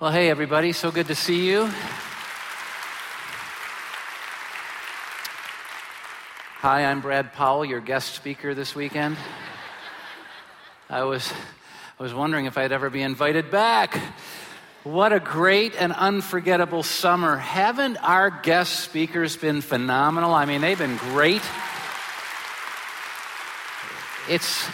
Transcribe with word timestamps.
Well, 0.00 0.10
hey, 0.10 0.30
everybody, 0.30 0.72
so 0.72 0.90
good 0.90 1.08
to 1.08 1.14
see 1.14 1.46
you. 1.46 1.66
Hi, 6.60 6.86
I'm 6.86 7.02
Brad 7.02 7.34
Powell, 7.34 7.66
your 7.66 7.80
guest 7.80 8.14
speaker 8.14 8.54
this 8.54 8.74
weekend. 8.74 9.18
I 10.88 11.02
was, 11.02 11.30
I 11.98 12.02
was 12.02 12.14
wondering 12.14 12.46
if 12.46 12.56
I'd 12.56 12.72
ever 12.72 12.88
be 12.88 13.02
invited 13.02 13.50
back. 13.50 14.00
What 14.84 15.12
a 15.12 15.20
great 15.20 15.74
and 15.78 15.92
unforgettable 15.92 16.82
summer. 16.82 17.36
Haven't 17.36 17.98
our 17.98 18.30
guest 18.30 18.80
speakers 18.80 19.36
been 19.36 19.60
phenomenal? 19.60 20.32
I 20.32 20.46
mean, 20.46 20.62
they've 20.62 20.78
been 20.78 20.96
great. 20.96 21.42
It's, 24.30 24.66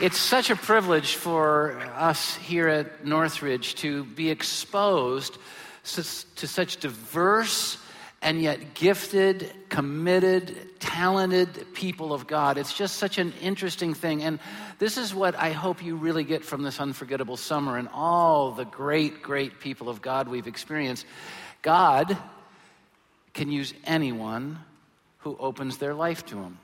it's 0.00 0.18
such 0.18 0.48
a 0.48 0.56
privilege 0.56 1.14
for 1.14 1.78
us 1.94 2.34
here 2.36 2.68
at 2.68 3.04
Northridge 3.04 3.74
to 3.76 4.04
be 4.04 4.30
exposed 4.30 5.36
to, 5.84 6.02
such 6.02 6.78
diverse 6.78 7.76
and 8.22 8.40
yet 8.40 8.74
gifted, 8.74 9.50
committed, 9.68 10.56
talented 10.80 11.66
people 11.74 12.14
of 12.14 12.26
God. 12.26 12.56
It's 12.56 12.72
just 12.72 12.96
such 12.96 13.18
an 13.18 13.34
interesting 13.42 13.92
thing. 13.92 14.22
And 14.22 14.38
this 14.78 14.96
is 14.96 15.14
what 15.14 15.34
I 15.36 15.52
hope 15.52 15.84
you 15.84 15.96
really 15.96 16.24
get 16.24 16.44
from 16.44 16.62
this 16.62 16.80
unforgettable 16.80 17.36
summer 17.36 17.76
and 17.76 17.88
all 17.92 18.52
the 18.52 18.64
great, 18.64 19.22
great 19.22 19.60
people 19.60 19.90
of 19.90 20.00
God 20.00 20.28
we've 20.28 20.46
experienced. 20.46 21.04
God 21.60 22.16
can 23.34 23.50
use 23.50 23.74
anyone 23.84 24.58
who 25.18 25.36
opens 25.38 25.76
their 25.76 25.94
life 25.94 26.24
to 26.26 26.36
Him. 26.36 26.58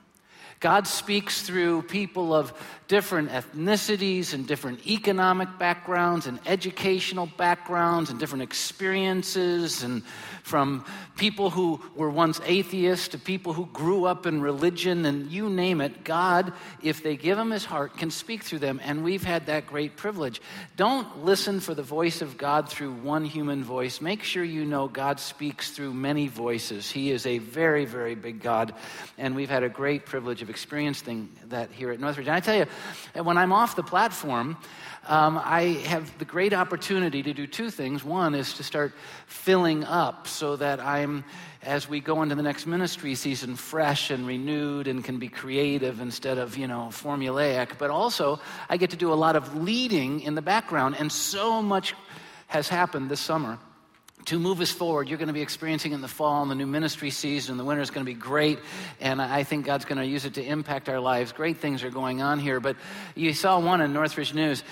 God 0.61 0.87
speaks 0.87 1.43
through 1.43 1.83
people 1.83 2.35
of 2.35 2.53
different 2.89 3.31
ethnicities 3.31 4.33
and 4.33 4.47
different 4.47 4.87
economic 4.87 5.59
backgrounds 5.59 6.27
and 6.27 6.39
educational 6.47 7.27
backgrounds 7.37 8.11
and 8.11 8.19
different 8.21 8.43
experiences 8.43 9.83
and 9.83 10.03
from 10.47 10.85
people 11.17 11.51
who 11.51 11.81
were 11.97 12.09
once 12.09 12.41
atheists 12.45 13.09
to 13.09 13.19
people 13.19 13.53
who 13.53 13.67
grew 13.67 14.05
up 14.05 14.27
in 14.27 14.41
religion 14.41 15.05
and 15.05 15.29
you 15.29 15.51
name 15.51 15.81
it, 15.81 16.05
God, 16.05 16.53
if 16.81 17.03
they 17.03 17.17
give 17.17 17.37
him 17.37 17.51
his 17.51 17.65
heart, 17.65 17.97
can 17.97 18.13
speak 18.13 18.45
through 18.45 18.61
them. 18.61 18.81
And 18.85 19.03
we've 19.03 19.25
had 19.25 19.47
that 19.47 19.67
great 19.67 19.97
privilege. 19.97 20.41
Don't 20.77 21.25
listen 21.25 21.59
for 21.59 21.75
the 21.75 21.83
voice 21.83 22.23
of 22.23 22.39
God 22.39 22.69
through 22.69 22.93
one 22.93 23.25
human 23.25 23.65
voice. 23.65 24.01
Make 24.01 24.23
sure 24.23 24.45
you 24.45 24.65
know 24.65 24.87
God 24.87 25.19
speaks 25.19 25.73
through 25.73 25.93
many 25.95 26.29
voices. 26.29 26.89
He 26.89 27.11
is 27.11 27.27
a 27.27 27.39
very, 27.39 27.85
very 27.85 28.15
big 28.15 28.41
God. 28.41 28.73
And 29.19 29.35
we've 29.35 29.51
had 29.51 29.65
a 29.65 29.69
great 29.69 30.07
privilege 30.07 30.43
of 30.47 30.51
experiencing 30.51 31.29
that 31.49 31.73
here 31.73 31.91
at 31.91 31.99
Northridge. 31.99 32.29
And 32.29 32.37
I 32.37 32.41
tell 32.41 32.55
you, 32.55 32.67
when 33.21 33.37
I'm 33.37 33.53
off 33.53 33.75
the 33.75 33.83
platform, 33.83 34.57
um, 35.09 35.41
I 35.43 35.63
have 35.87 36.17
the 36.19 36.25
great 36.25 36.53
opportunity 36.53 37.21
to 37.25 37.33
do 37.33 37.49
two 37.49 37.69
things. 37.69 38.05
One 38.05 38.37
is 38.37 38.55
to 38.55 38.63
start 38.63 38.93
filling 39.27 39.83
up 39.83 40.29
so 40.29 40.55
that 40.55 40.79
I'm, 40.79 41.25
as 41.63 41.89
we 41.89 41.99
go 41.99 42.23
into 42.23 42.37
the 42.37 42.45
next 42.45 42.65
ministry 42.65 43.17
season, 43.17 43.57
fresh 43.57 44.13
and 44.13 44.25
renewed 44.25 44.87
and 44.87 45.05
can 45.05 45.19
be 45.19 45.29
creative 45.29 46.01
instead 46.01 46.39
of, 46.39 46.57
you 46.57 46.69
know, 46.69 46.91
formulaic. 46.93 47.77
But 47.77 47.91
also, 47.91 48.39
I 48.69 48.77
get 48.77 48.91
to 48.91 48.97
do 48.97 49.13
a 49.13 49.19
lot 49.19 49.35
of 49.35 49.57
leading 49.57 50.21
in 50.21 50.37
the 50.37 50.43
background, 50.43 50.95
and 50.97 51.11
so 51.11 51.61
much 51.61 51.95
has 52.47 52.69
happened 52.69 53.11
this 53.11 53.21
summer 53.21 53.59
to 54.27 54.39
move 54.39 54.61
us 54.61 54.71
forward. 54.71 55.09
You're 55.09 55.19
going 55.19 55.29
to 55.29 55.35
be 55.35 55.43
experiencing 55.43 55.93
in 55.93 56.01
the 56.01 56.09
fall 56.09 56.43
and 56.43 56.51
the 56.51 56.55
new 56.55 56.67
ministry 56.67 57.11
season. 57.11 57.57
The 57.57 57.65
winter 57.65 57.83
is 57.83 57.91
going 57.91 58.05
to 58.05 58.13
be 58.13 58.19
great, 58.19 58.59
and 59.01 59.23
I 59.23 59.45
think 59.45 59.67
God's 59.67 59.85
going 59.85 59.99
to 59.99 60.07
use 60.07 60.25
it 60.25 60.35
to 60.35 60.45
impact 60.45 60.89
our 60.89 61.01
lives. 61.01 61.33
Great 61.33 61.59
things 61.59 61.83
are 61.85 61.91
going 61.91 62.23
on 62.23 62.39
here. 62.39 62.61
But 62.61 62.77
you 63.15 63.33
saw 63.33 63.59
one 63.59 63.81
in 63.81 63.93
Northridge 63.93 64.35
News. 64.35 64.63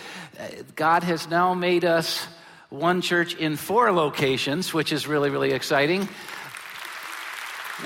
God 0.77 1.03
has 1.05 1.29
now 1.29 1.55
made 1.55 1.85
us 1.85 2.27
one 2.69 3.01
church 3.01 3.35
in 3.37 3.57
four 3.57 3.93
locations, 3.93 4.75
which 4.75 4.93
is 4.93 5.07
really, 5.07 5.31
really 5.31 5.53
exciting. 5.53 6.09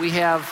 We 0.00 0.10
have 0.10 0.50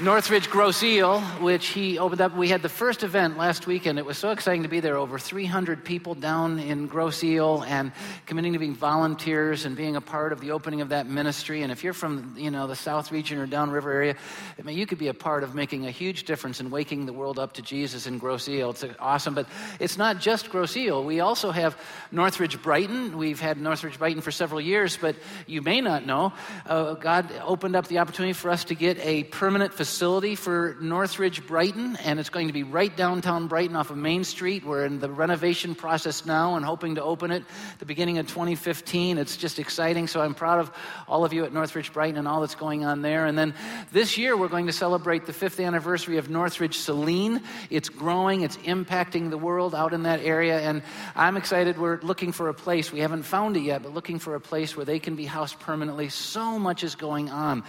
Northridge 0.00 0.48
Grosse 0.48 0.82
Ile, 0.84 1.20
which 1.42 1.66
he 1.66 1.98
opened 1.98 2.22
up. 2.22 2.34
We 2.34 2.48
had 2.48 2.62
the 2.62 2.70
first 2.70 3.04
event 3.04 3.36
last 3.36 3.66
weekend. 3.66 3.98
It 3.98 4.06
was 4.06 4.16
so 4.16 4.30
exciting 4.30 4.62
to 4.62 4.68
be 4.70 4.80
there. 4.80 4.96
Over 4.96 5.18
300 5.18 5.84
people 5.84 6.14
down 6.14 6.58
in 6.58 6.86
Grosse 6.86 7.22
Ile 7.22 7.62
and 7.64 7.92
committing 8.24 8.54
to 8.54 8.58
being 8.58 8.74
volunteers 8.74 9.66
and 9.66 9.76
being 9.76 9.94
a 9.94 10.00
part 10.00 10.32
of 10.32 10.40
the 10.40 10.52
opening 10.52 10.80
of 10.80 10.88
that 10.88 11.06
ministry. 11.06 11.60
And 11.60 11.70
if 11.70 11.84
you're 11.84 11.92
from, 11.92 12.34
you 12.38 12.50
know, 12.50 12.66
the 12.66 12.74
South 12.74 13.12
region 13.12 13.38
or 13.38 13.46
downriver 13.46 13.92
area, 13.92 14.16
I 14.58 14.62
mean, 14.62 14.78
you 14.78 14.86
could 14.86 14.96
be 14.96 15.08
a 15.08 15.14
part 15.14 15.44
of 15.44 15.54
making 15.54 15.86
a 15.86 15.90
huge 15.90 16.24
difference 16.24 16.58
in 16.58 16.70
waking 16.70 17.04
the 17.04 17.12
world 17.12 17.38
up 17.38 17.52
to 17.54 17.62
Jesus 17.62 18.06
in 18.06 18.16
Grosse 18.16 18.48
Ile. 18.48 18.70
It's 18.70 18.84
awesome. 18.98 19.34
But 19.34 19.46
it's 19.78 19.98
not 19.98 20.20
just 20.20 20.48
Grosse 20.48 20.78
Ile. 20.78 21.04
We 21.04 21.20
also 21.20 21.50
have 21.50 21.76
Northridge 22.10 22.62
Brighton. 22.62 23.18
We've 23.18 23.40
had 23.40 23.60
Northridge 23.60 23.98
Brighton 23.98 24.22
for 24.22 24.30
several 24.30 24.60
years, 24.60 24.96
but 24.96 25.16
you 25.46 25.60
may 25.60 25.82
not 25.82 26.06
know, 26.06 26.32
uh, 26.64 26.94
God 26.94 27.30
opened 27.44 27.76
up 27.76 27.88
the 27.88 27.98
opportunity 27.98 28.32
for 28.32 28.50
us 28.50 28.64
to 28.64 28.74
get 28.74 28.98
a 29.04 29.24
permanent 29.24 29.74
facility 29.82 30.36
for 30.36 30.76
Northridge 30.80 31.44
Brighton, 31.44 31.96
and 32.04 32.20
it's 32.20 32.28
going 32.28 32.46
to 32.46 32.52
be 32.52 32.62
right 32.62 32.96
downtown 32.96 33.48
Brighton 33.48 33.74
off 33.74 33.90
of 33.90 33.96
Main 33.96 34.22
Street. 34.22 34.64
We're 34.64 34.84
in 34.84 35.00
the 35.00 35.10
renovation 35.10 35.74
process 35.74 36.24
now 36.24 36.54
and 36.54 36.64
hoping 36.64 36.94
to 36.94 37.02
open 37.02 37.32
it 37.32 37.42
the 37.80 37.84
beginning 37.84 38.18
of 38.18 38.28
2015. 38.28 39.18
It's 39.18 39.36
just 39.36 39.58
exciting, 39.58 40.06
so 40.06 40.20
I'm 40.20 40.36
proud 40.36 40.60
of 40.60 40.70
all 41.08 41.24
of 41.24 41.32
you 41.32 41.44
at 41.44 41.52
Northridge 41.52 41.92
Brighton 41.92 42.16
and 42.16 42.28
all 42.28 42.42
that's 42.42 42.54
going 42.54 42.84
on 42.84 43.02
there. 43.02 43.26
And 43.26 43.36
then 43.36 43.54
this 43.90 44.16
year, 44.16 44.36
we're 44.36 44.46
going 44.46 44.66
to 44.66 44.72
celebrate 44.72 45.26
the 45.26 45.32
fifth 45.32 45.58
anniversary 45.58 46.16
of 46.16 46.30
Northridge 46.30 46.78
Saline. 46.78 47.42
It's 47.68 47.88
growing, 47.88 48.42
it's 48.42 48.58
impacting 48.58 49.30
the 49.30 49.38
world 49.38 49.74
out 49.74 49.92
in 49.92 50.04
that 50.04 50.20
area, 50.20 50.60
and 50.60 50.84
I'm 51.16 51.36
excited. 51.36 51.76
We're 51.76 51.98
looking 52.02 52.30
for 52.30 52.48
a 52.48 52.54
place. 52.54 52.92
We 52.92 53.00
haven't 53.00 53.24
found 53.24 53.56
it 53.56 53.64
yet, 53.64 53.82
but 53.82 53.92
looking 53.94 54.20
for 54.20 54.36
a 54.36 54.40
place 54.40 54.76
where 54.76 54.86
they 54.86 55.00
can 55.00 55.16
be 55.16 55.24
housed 55.24 55.58
permanently. 55.58 56.08
So 56.08 56.56
much 56.56 56.84
is 56.84 56.94
going 56.94 57.30
on. 57.30 57.64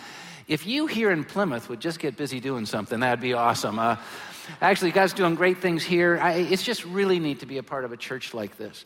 If 0.48 0.68
you 0.68 0.88
here 0.88 1.10
in 1.10 1.24
Plymouth 1.24 1.70
would 1.70 1.80
just 1.80 2.00
get 2.00 2.18
busy 2.18 2.42
doing 2.42 2.66
something, 2.66 3.00
that'd 3.00 3.22
be 3.22 3.34
awesome. 3.34 3.80
Uh, 3.80 3.96
actually, 4.62 4.92
guys 4.92 5.14
doing 5.14 5.36
great 5.36 5.60
things 5.60 5.84
here. 5.84 6.20
I, 6.22 6.34
it's 6.34 6.64
just 6.64 6.84
really 6.84 7.18
neat 7.20 7.40
to 7.40 7.46
be 7.46 7.60
a 7.60 7.64
part 7.64 7.86
of 7.86 7.94
a 7.94 7.98
church 7.98 8.34
like 8.34 8.58
this. 8.58 8.84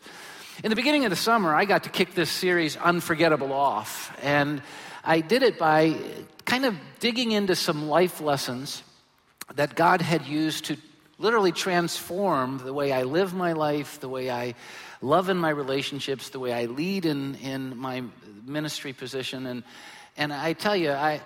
In 0.62 0.70
the 0.70 0.76
beginning 0.76 1.04
of 1.04 1.10
the 1.10 1.16
summer, 1.16 1.52
I 1.52 1.64
got 1.64 1.84
to 1.84 1.90
kick 1.90 2.14
this 2.14 2.30
series, 2.30 2.76
Unforgettable, 2.76 3.52
off. 3.52 4.16
And 4.22 4.62
I 5.04 5.20
did 5.20 5.42
it 5.42 5.58
by 5.58 5.96
kind 6.44 6.64
of 6.64 6.76
digging 7.00 7.32
into 7.32 7.56
some 7.56 7.88
life 7.88 8.20
lessons 8.20 8.84
that 9.56 9.74
God 9.74 10.00
had 10.00 10.26
used 10.26 10.66
to 10.66 10.76
literally 11.18 11.52
transform 11.52 12.58
the 12.58 12.72
way 12.72 12.92
I 12.92 13.02
live 13.02 13.34
my 13.34 13.52
life, 13.52 13.98
the 13.98 14.08
way 14.08 14.30
I 14.30 14.54
love 15.02 15.28
in 15.28 15.36
my 15.36 15.50
relationships, 15.50 16.28
the 16.30 16.38
way 16.38 16.52
I 16.52 16.66
lead 16.66 17.04
in, 17.04 17.34
in 17.36 17.76
my 17.76 18.04
ministry 18.44 18.92
position. 18.92 19.46
And, 19.46 19.64
and 20.16 20.32
I 20.32 20.52
tell 20.52 20.76
you, 20.76 20.92
I, 20.92 21.20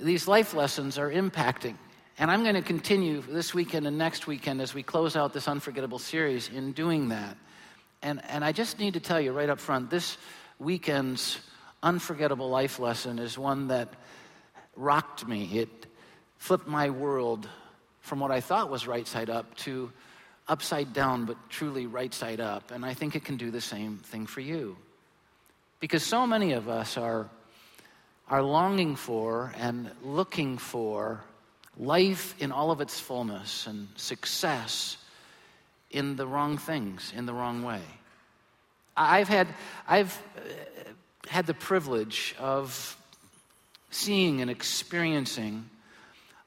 these 0.00 0.28
life 0.28 0.54
lessons 0.54 0.98
are 0.98 1.10
impacting. 1.10 1.76
And 2.18 2.30
I'm 2.30 2.42
going 2.42 2.54
to 2.54 2.62
continue 2.62 3.20
this 3.20 3.52
weekend 3.52 3.86
and 3.86 3.98
next 3.98 4.26
weekend 4.26 4.60
as 4.60 4.74
we 4.74 4.82
close 4.82 5.16
out 5.16 5.32
this 5.32 5.48
unforgettable 5.48 5.98
series 5.98 6.48
in 6.48 6.72
doing 6.72 7.08
that. 7.08 7.36
And, 8.02 8.22
and 8.28 8.44
I 8.44 8.52
just 8.52 8.78
need 8.78 8.94
to 8.94 9.00
tell 9.00 9.20
you 9.20 9.32
right 9.32 9.48
up 9.50 9.60
front 9.60 9.90
this 9.90 10.16
weekend's 10.58 11.38
unforgettable 11.82 12.48
life 12.48 12.78
lesson 12.78 13.18
is 13.18 13.38
one 13.38 13.68
that 13.68 13.92
rocked 14.76 15.26
me. 15.26 15.58
It 15.58 15.86
flipped 16.38 16.66
my 16.66 16.90
world 16.90 17.48
from 18.00 18.20
what 18.20 18.30
I 18.30 18.40
thought 18.40 18.70
was 18.70 18.86
right 18.86 19.06
side 19.06 19.30
up 19.30 19.54
to 19.58 19.92
upside 20.48 20.92
down, 20.92 21.24
but 21.24 21.36
truly 21.50 21.86
right 21.86 22.14
side 22.14 22.40
up. 22.40 22.70
And 22.70 22.84
I 22.84 22.94
think 22.94 23.16
it 23.16 23.24
can 23.24 23.36
do 23.36 23.50
the 23.50 23.60
same 23.60 23.98
thing 23.98 24.26
for 24.26 24.40
you. 24.40 24.76
Because 25.80 26.02
so 26.02 26.26
many 26.26 26.52
of 26.52 26.68
us 26.68 26.96
are 26.96 27.28
are 28.28 28.42
longing 28.42 28.96
for 28.96 29.52
and 29.56 29.90
looking 30.02 30.58
for 30.58 31.20
life 31.78 32.34
in 32.40 32.52
all 32.52 32.70
of 32.70 32.80
its 32.80 32.98
fullness 32.98 33.66
and 33.66 33.88
success 33.96 34.96
in 35.90 36.16
the 36.16 36.26
wrong 36.26 36.58
things, 36.58 37.12
in 37.14 37.26
the 37.26 37.34
wrong 37.34 37.62
way. 37.62 37.82
I've 38.96 39.28
had, 39.28 39.48
I've 39.86 40.20
uh, 40.36 40.40
had 41.28 41.46
the 41.46 41.54
privilege 41.54 42.34
of 42.38 42.96
seeing 43.90 44.40
and 44.40 44.50
experiencing 44.50 45.68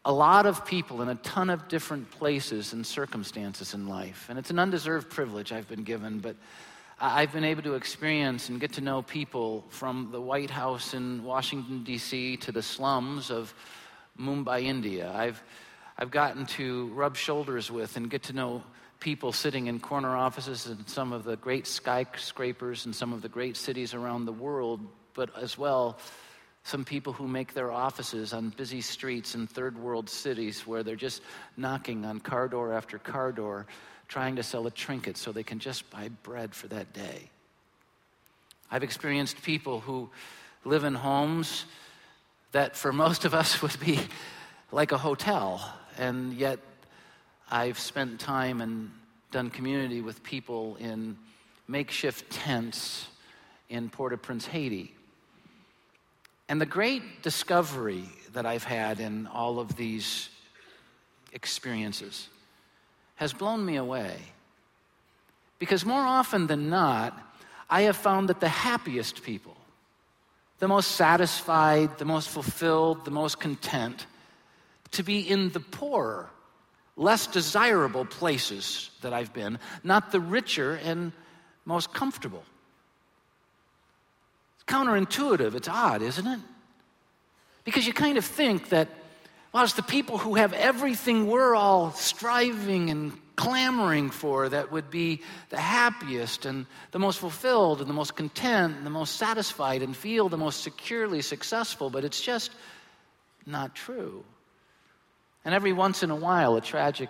a 0.06 0.12
lot 0.12 0.46
of 0.46 0.66
people 0.66 1.02
in 1.02 1.10
a 1.10 1.16
ton 1.16 1.50
of 1.50 1.68
different 1.68 2.10
places 2.12 2.74
and 2.74 2.86
circumstances 2.86 3.74
in 3.74 3.88
life. 3.88 4.26
And 4.30 4.40
it's 4.40 4.50
an 4.50 4.60
undeserved 4.60 5.10
privilege 5.10 5.52
I've 5.52 5.68
been 5.68 5.84
given, 5.84 6.20
but 6.20 6.36
I've 7.02 7.32
been 7.32 7.46
able 7.46 7.62
to 7.64 7.76
experience 7.76 8.50
and 8.50 8.60
get 8.60 8.74
to 8.74 8.82
know 8.82 9.02
people 9.02 9.64
from 9.70 10.10
the 10.12 10.20
White 10.20 10.50
House 10.50 10.94
in 10.94 11.24
Washington, 11.24 11.86
D.C., 11.86 12.36
to 12.38 12.52
the 12.52 12.62
slums 12.62 13.32
of 13.32 13.54
Mumbai, 14.20 14.64
India. 14.64 15.10
I've, 15.16 15.42
I've 15.98 16.12
gotten 16.12 16.46
to 16.58 16.88
rub 16.88 17.16
shoulders 17.16 17.72
with 17.72 17.96
and 17.96 18.10
get 18.10 18.24
to 18.24 18.34
know 18.34 18.64
people 19.00 19.32
sitting 19.32 19.68
in 19.68 19.80
corner 19.80 20.14
offices 20.14 20.68
in 20.68 20.86
some 20.88 21.14
of 21.14 21.24
the 21.24 21.38
great 21.38 21.68
skyscrapers 21.68 22.86
in 22.86 22.92
some 22.92 23.14
of 23.14 23.22
the 23.22 23.30
great 23.30 23.56
cities 23.56 23.94
around 23.94 24.26
the 24.26 24.34
world, 24.34 24.82
but 25.14 25.30
as 25.38 25.58
well, 25.58 25.98
some 26.64 26.84
people 26.84 27.14
who 27.14 27.30
make 27.30 27.54
their 27.54 27.72
offices 27.72 28.34
on 28.34 28.50
busy 28.50 28.82
streets 28.82 29.36
in 29.36 29.48
third 29.48 29.78
world 29.78 30.10
cities 30.10 30.68
where 30.68 30.84
they're 30.84 30.98
just 30.98 31.22
knocking 31.56 32.04
on 32.04 32.20
car 32.20 32.50
door 32.50 32.74
after 32.74 33.00
car 33.00 33.32
door 33.32 33.68
trying 34.10 34.36
to 34.36 34.44
sell 34.44 34.66
a 34.68 34.72
trinket 34.72 35.16
so 35.16 35.32
they 35.32 35.44
can 35.44 35.60
just 35.60 35.90
buy 35.92 36.10
bread 36.24 36.54
for 36.54 36.68
that 36.68 36.92
day. 36.94 37.30
I've 38.72 38.84
experienced 38.84 39.42
people 39.44 39.80
who 39.80 40.10
live 40.66 40.84
in 40.84 40.96
homes 40.96 41.66
that 42.52 42.76
for 42.76 42.92
most 42.92 43.24
of 43.24 43.34
us 43.34 43.62
would 43.62 43.80
be 43.80 44.00
like 44.72 44.92
a 44.92 44.98
hotel, 44.98 45.74
and 45.98 46.34
yet 46.34 46.60
I've 47.50 47.80
spent 47.80 48.20
time 48.20 48.62
and 48.62 48.92
done 49.32 49.52
community 49.52 50.02
with 50.02 50.24
people 50.24 50.76
in 50.80 51.16
makeshift 51.68 52.32
tents 52.32 53.08
in 53.70 53.90
Port 53.90 54.12
au 54.12 54.18
Prince, 54.18 54.48
Haiti. 54.48 54.96
And 56.48 56.60
the 56.60 56.66
great 56.66 57.22
discovery 57.22 58.06
that 58.34 58.48
I've 58.48 58.64
had 58.64 59.00
in 59.00 59.28
all 59.28 59.60
of 59.60 59.76
these 59.76 60.30
experiences 61.32 62.28
has 63.20 63.34
blown 63.34 63.66
me 63.66 63.76
away. 63.76 64.16
Because 65.60 65.86
more 65.86 66.02
often 66.02 66.48
than 66.48 66.70
not, 66.70 67.22
I 67.70 67.82
have 67.82 67.98
found 67.98 68.30
that 68.30 68.40
the 68.40 68.48
happiest 68.48 69.24
people, 69.24 69.58
the 70.60 70.70
most 70.70 70.92
satisfied, 70.92 71.98
the 71.98 72.06
most 72.06 72.30
fulfilled, 72.30 73.04
the 73.04 73.12
most 73.12 73.38
content, 73.38 74.08
to 74.92 75.04
be 75.04 75.20
in 75.20 75.50
the 75.50 75.60
poorer, 75.60 76.30
less 76.96 77.28
desirable 77.28 78.06
places 78.06 78.90
that 79.02 79.12
I've 79.12 79.34
been, 79.34 79.60
not 79.84 80.14
the 80.14 80.22
richer 80.22 80.80
and 80.82 81.12
most 81.66 81.94
comfortable. 81.94 82.44
It's 84.56 84.64
counterintuitive. 84.64 85.56
It's 85.56 85.68
odd, 85.68 86.02
isn't 86.02 86.26
it? 86.26 86.40
Because 87.66 87.86
you 87.86 87.92
kind 87.92 88.18
of 88.18 88.24
think 88.24 88.70
that, 88.70 88.88
it's 89.56 89.74
the 89.74 89.84
people 89.84 90.18
who 90.18 90.36
have 90.36 90.54
everything 90.54 91.28
we're 91.28 91.56
all 91.56 91.92
striving 91.92 92.90
and 92.90 93.12
clamoring 93.36 94.10
for 94.10 94.50
that 94.50 94.72
would 94.72 94.92
be 94.92 95.22
the 95.50 95.58
happiest 95.58 96.46
and 96.46 96.66
the 96.92 97.00
most 97.00 97.20
fulfilled 97.20 97.80
and 97.80 97.90
the 97.90 97.94
most 97.94 98.16
content 98.16 98.76
and 98.76 98.86
the 98.86 98.90
most 98.90 99.16
satisfied 99.16 99.82
and 99.82 99.96
feel 99.96 100.28
the 100.28 100.38
most 100.38 100.62
securely 100.62 101.22
successful, 101.22 101.90
but 101.90 102.04
it's 102.04 102.20
just 102.20 102.52
not 103.46 103.74
true. 103.74 104.24
And 105.46 105.56
every 105.56 105.72
once 105.72 106.04
in 106.04 106.12
a 106.12 106.16
while, 106.16 106.58
a 106.58 106.62
tragic 106.62 107.10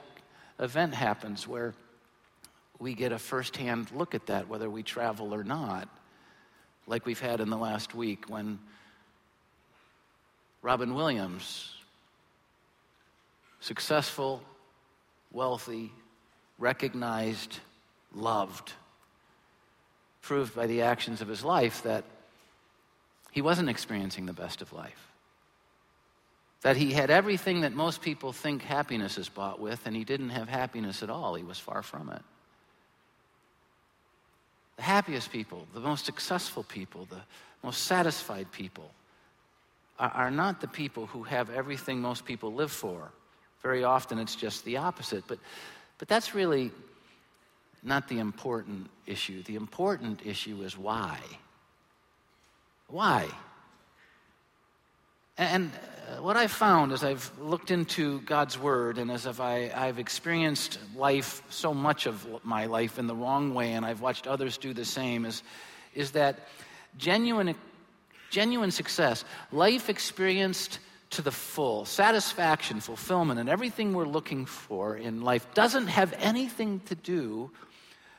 event 0.59 0.93
happens 0.93 1.47
where 1.47 1.73
we 2.77 2.93
get 2.93 3.11
a 3.11 3.17
firsthand 3.17 3.91
look 3.91 4.13
at 4.13 4.27
that, 4.27 4.47
whether 4.47 4.69
we 4.69 4.83
travel 4.83 5.33
or 5.33 5.43
not, 5.43 5.89
like 6.87 7.05
we've 7.05 7.19
had 7.19 7.41
in 7.41 7.49
the 7.49 7.57
last 7.57 7.95
week 7.95 8.25
when 8.29 8.59
Robin 10.61 10.93
Williams, 10.93 11.73
successful, 13.59 14.41
wealthy, 15.31 15.91
recognized, 16.57 17.59
loved, 18.13 18.73
proved 20.21 20.55
by 20.55 20.67
the 20.67 20.81
actions 20.81 21.21
of 21.21 21.27
his 21.27 21.43
life 21.43 21.83
that 21.83 22.03
he 23.31 23.41
wasn't 23.41 23.69
experiencing 23.69 24.25
the 24.25 24.33
best 24.33 24.61
of 24.61 24.73
life. 24.73 25.07
That 26.61 26.75
he 26.75 26.91
had 26.91 27.09
everything 27.09 27.61
that 27.61 27.73
most 27.73 28.01
people 28.01 28.33
think 28.33 28.61
happiness 28.61 29.17
is 29.17 29.29
bought 29.29 29.61
with, 29.61 29.85
and 29.85 29.95
he 29.95 30.03
didn't 30.03 30.29
have 30.29 30.49
happiness 30.49 31.01
at 31.03 31.09
all. 31.09 31.35
He 31.35 31.43
was 31.43 31.57
far 31.57 31.81
from 31.81 32.09
it. 32.09 32.21
The 34.75 34.83
happiest 34.83 35.31
people, 35.31 35.67
the 35.73 35.79
most 35.79 36.05
successful 36.05 36.63
people, 36.63 37.05
the 37.09 37.21
most 37.63 37.83
satisfied 37.83 38.51
people 38.51 38.91
are, 39.99 40.09
are 40.09 40.31
not 40.31 40.59
the 40.59 40.67
people 40.67 41.05
who 41.07 41.23
have 41.23 41.49
everything 41.49 42.01
most 42.01 42.25
people 42.25 42.53
live 42.53 42.71
for. 42.71 43.11
Very 43.61 43.83
often 43.83 44.19
it's 44.19 44.35
just 44.35 44.65
the 44.65 44.77
opposite. 44.77 45.23
But 45.27 45.39
but 45.99 46.07
that's 46.07 46.33
really 46.33 46.71
not 47.83 48.07
the 48.07 48.19
important 48.19 48.89
issue. 49.05 49.43
The 49.43 49.55
important 49.55 50.25
issue 50.25 50.61
is 50.63 50.77
why. 50.77 51.19
Why? 52.87 53.27
And 55.37 55.71
uh, 56.09 56.21
what 56.21 56.35
I've 56.35 56.51
found 56.51 56.91
as 56.91 57.03
I've 57.03 57.31
looked 57.39 57.71
into 57.71 58.19
God's 58.21 58.57
Word 58.57 58.97
and 58.97 59.11
as 59.11 59.25
if 59.25 59.39
I, 59.39 59.71
I've 59.73 59.99
experienced 59.99 60.79
life, 60.95 61.41
so 61.49 61.73
much 61.73 62.07
of 62.07 62.43
my 62.43 62.65
life 62.65 62.97
in 62.97 63.07
the 63.07 63.15
wrong 63.15 63.53
way, 63.53 63.73
and 63.73 63.85
I've 63.85 64.01
watched 64.01 64.27
others 64.27 64.57
do 64.57 64.73
the 64.73 64.83
same, 64.83 65.25
is, 65.25 65.43
is 65.93 66.11
that 66.11 66.47
genuine, 66.97 67.55
genuine 68.29 68.71
success, 68.71 69.23
life 69.51 69.89
experienced 69.89 70.79
to 71.11 71.21
the 71.21 71.31
full, 71.31 71.85
satisfaction, 71.85 72.79
fulfillment, 72.79 73.39
and 73.39 73.49
everything 73.49 73.93
we're 73.93 74.05
looking 74.05 74.45
for 74.45 74.95
in 74.95 75.21
life 75.21 75.53
doesn't 75.53 75.87
have 75.87 76.13
anything 76.19 76.81
to 76.81 76.95
do 76.95 77.51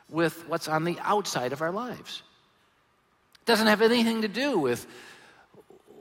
with 0.09 0.49
what's 0.49 0.67
on 0.67 0.85
the 0.85 0.99
outside 1.01 1.53
of 1.53 1.63
our 1.63 1.71
lives. 1.71 2.23
It 3.43 3.47
doesn't 3.47 3.69
have 3.69 3.81
anything 3.81 4.23
to 4.23 4.29
do 4.29 4.59
with 4.59 4.87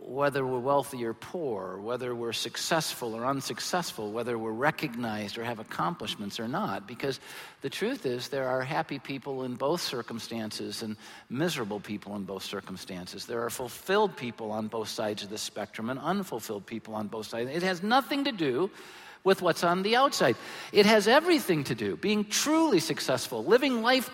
whether 0.10 0.44
we're 0.46 0.60
wealthy 0.60 1.06
or 1.06 1.14
poor, 1.14 1.80
whether 1.80 2.16
we're 2.16 2.34
successful 2.34 3.14
or 3.14 3.26
unsuccessful, 3.26 4.12
whether 4.12 4.40
we're 4.40 4.52
recognized 4.52 5.38
or 5.38 5.44
have 5.44 5.60
accomplishments 5.60 6.40
or 6.40 6.48
not. 6.48 6.88
Because 6.88 7.20
the 7.62 7.70
truth 7.70 8.08
is, 8.08 8.30
there 8.30 8.48
are 8.48 8.64
happy 8.64 8.98
people 8.98 9.44
in 9.44 9.54
both 9.54 9.82
circumstances 9.82 10.82
and 10.82 10.98
miserable 11.30 11.80
people 11.80 12.16
in 12.16 12.24
both 12.24 12.44
circumstances. 12.44 13.26
There 13.26 13.44
are 13.46 13.52
fulfilled 13.52 14.18
people 14.18 14.52
on 14.52 14.68
both 14.68 14.88
sides 14.88 15.24
of 15.24 15.30
the 15.30 15.38
spectrum 15.38 15.92
and 15.92 16.00
unfulfilled 16.00 16.66
people 16.66 16.96
on 16.96 17.08
both 17.08 17.28
sides. 17.28 17.52
It 17.52 17.62
has 17.64 17.84
nothing 17.84 18.24
to 18.24 18.32
do 18.32 18.72
with 19.24 19.42
what's 19.42 19.64
on 19.64 19.84
the 19.84 19.96
outside, 19.96 20.38
it 20.72 20.86
has 20.86 21.08
everything 21.08 21.66
to 21.66 21.76
do. 21.76 21.98
Being 21.98 22.24
truly 22.24 22.80
successful, 22.80 23.44
living 23.44 23.82
life 23.82 24.10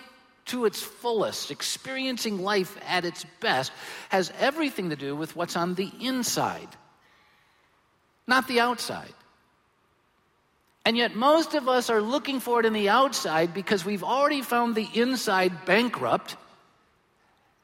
to 0.45 0.65
its 0.65 0.81
fullest, 0.81 1.51
experiencing 1.51 2.41
life 2.41 2.77
at 2.87 3.05
its 3.05 3.25
best, 3.39 3.71
has 4.09 4.31
everything 4.39 4.91
to 4.91 4.95
do 4.95 5.15
with 5.15 5.35
what's 5.35 5.55
on 5.55 5.75
the 5.75 5.91
inside, 5.99 6.69
not 8.27 8.47
the 8.47 8.59
outside. 8.59 9.13
And 10.85 10.95
yet, 10.95 11.15
most 11.15 11.55
of 11.55 11.67
us 11.67 11.89
are 11.89 12.01
looking 12.01 12.39
for 12.39 12.59
it 12.59 12.65
in 12.65 12.73
the 12.73 12.89
outside 12.89 13.55
because 13.55 13.83
we've 13.83 14.03
already 14.03 14.43
found 14.43 14.75
the 14.75 14.87
inside 14.93 15.65
bankrupt, 15.65 16.37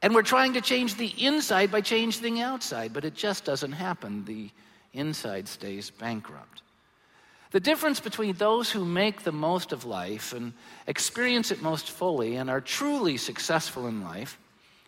and 0.02 0.16
we're 0.16 0.24
trying 0.24 0.54
to 0.54 0.62
change 0.62 0.96
the 0.96 1.14
inside 1.24 1.72
by 1.72 1.82
changing 1.82 2.34
the 2.34 2.42
outside, 2.42 2.94
but 2.94 3.06
it 3.06 3.14
just 3.14 3.46
doesn't 3.46 3.74
happen. 3.74 4.26
The 4.26 4.50
inside 4.94 5.48
stays 5.48 5.92
bankrupt. 5.92 6.64
The 7.52 7.60
difference 7.60 8.00
between 8.00 8.34
those 8.34 8.72
who 8.72 8.86
make 8.86 9.24
the 9.24 9.32
most 9.32 9.72
of 9.72 9.86
life 9.86 10.34
and 10.34 10.54
experience 10.88 11.52
it 11.52 11.62
most 11.62 11.92
fully 11.92 12.36
and 12.36 12.50
are 12.50 12.62
truly 12.62 13.18
successful 13.18 13.88
in 13.88 14.02
life 14.02 14.38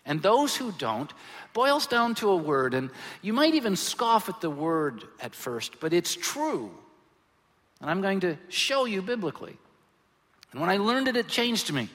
and 0.06 0.22
those 0.22 0.56
who 0.56 0.72
don't 0.74 1.12
boils 1.54 1.88
down 1.88 2.16
to 2.16 2.30
a 2.30 2.36
word, 2.36 2.74
and 2.74 2.90
you 3.22 3.32
might 3.32 3.54
even 3.54 3.76
scoff 3.76 4.28
at 4.28 4.42
the 4.42 4.50
word 4.50 5.04
at 5.20 5.34
first, 5.34 5.80
but 5.80 5.94
it's 5.94 6.16
true. 6.16 6.72
And 7.80 7.90
I'm 7.90 8.02
going 8.02 8.20
to 8.22 8.38
show 8.50 8.86
you 8.86 9.02
biblically. 9.02 9.58
And 10.52 10.60
when 10.60 10.70
I 10.70 10.78
learned 10.78 11.08
it, 11.08 11.16
it 11.16 11.28
changed 11.28 11.72
me. 11.72 11.90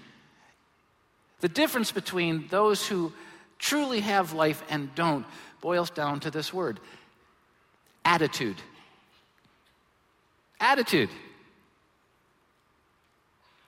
The 1.40 1.48
difference 1.48 1.92
between 1.92 2.48
those 2.48 2.86
who 2.86 3.12
truly 3.58 4.00
have 4.00 4.32
life 4.32 4.62
and 4.70 4.94
don't 4.94 5.26
boils 5.60 5.90
down 5.90 6.20
to 6.20 6.30
this 6.30 6.52
word 6.52 6.80
attitude. 8.04 8.56
Attitude. 10.60 11.10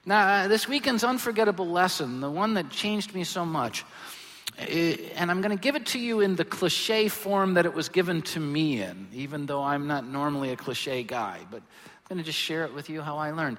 Now, 0.04 0.26
uh, 0.26 0.48
this 0.48 0.66
weekend's 0.66 1.04
unforgettable 1.04 1.68
lesson, 1.68 2.20
the 2.20 2.30
one 2.30 2.54
that 2.54 2.70
changed 2.70 3.14
me 3.14 3.22
so 3.22 3.44
much, 3.44 3.84
eh, 4.58 4.96
and 5.14 5.30
I'm 5.30 5.40
going 5.40 5.56
to 5.56 5.60
give 5.60 5.76
it 5.76 5.86
to 5.86 5.98
you 5.98 6.20
in 6.20 6.36
the 6.36 6.44
cliche 6.44 7.08
form 7.08 7.54
that 7.54 7.66
it 7.66 7.74
was 7.74 7.88
given 7.88 8.22
to 8.22 8.40
me 8.40 8.82
in, 8.82 9.08
even 9.12 9.46
though 9.46 9.62
I'm 9.62 9.86
not 9.86 10.06
normally 10.06 10.50
a 10.50 10.56
cliche 10.56 11.02
guy, 11.02 11.38
but 11.50 11.58
I'm 11.58 12.08
going 12.08 12.18
to 12.18 12.24
just 12.24 12.38
share 12.38 12.64
it 12.64 12.74
with 12.74 12.88
you 12.88 13.02
how 13.02 13.18
I 13.18 13.30
learned. 13.30 13.58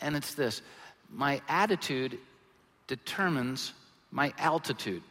And 0.00 0.14
it's 0.14 0.34
this 0.34 0.62
my 1.10 1.40
attitude 1.48 2.18
determines 2.86 3.72
my 4.10 4.32
altitude. 4.38 5.02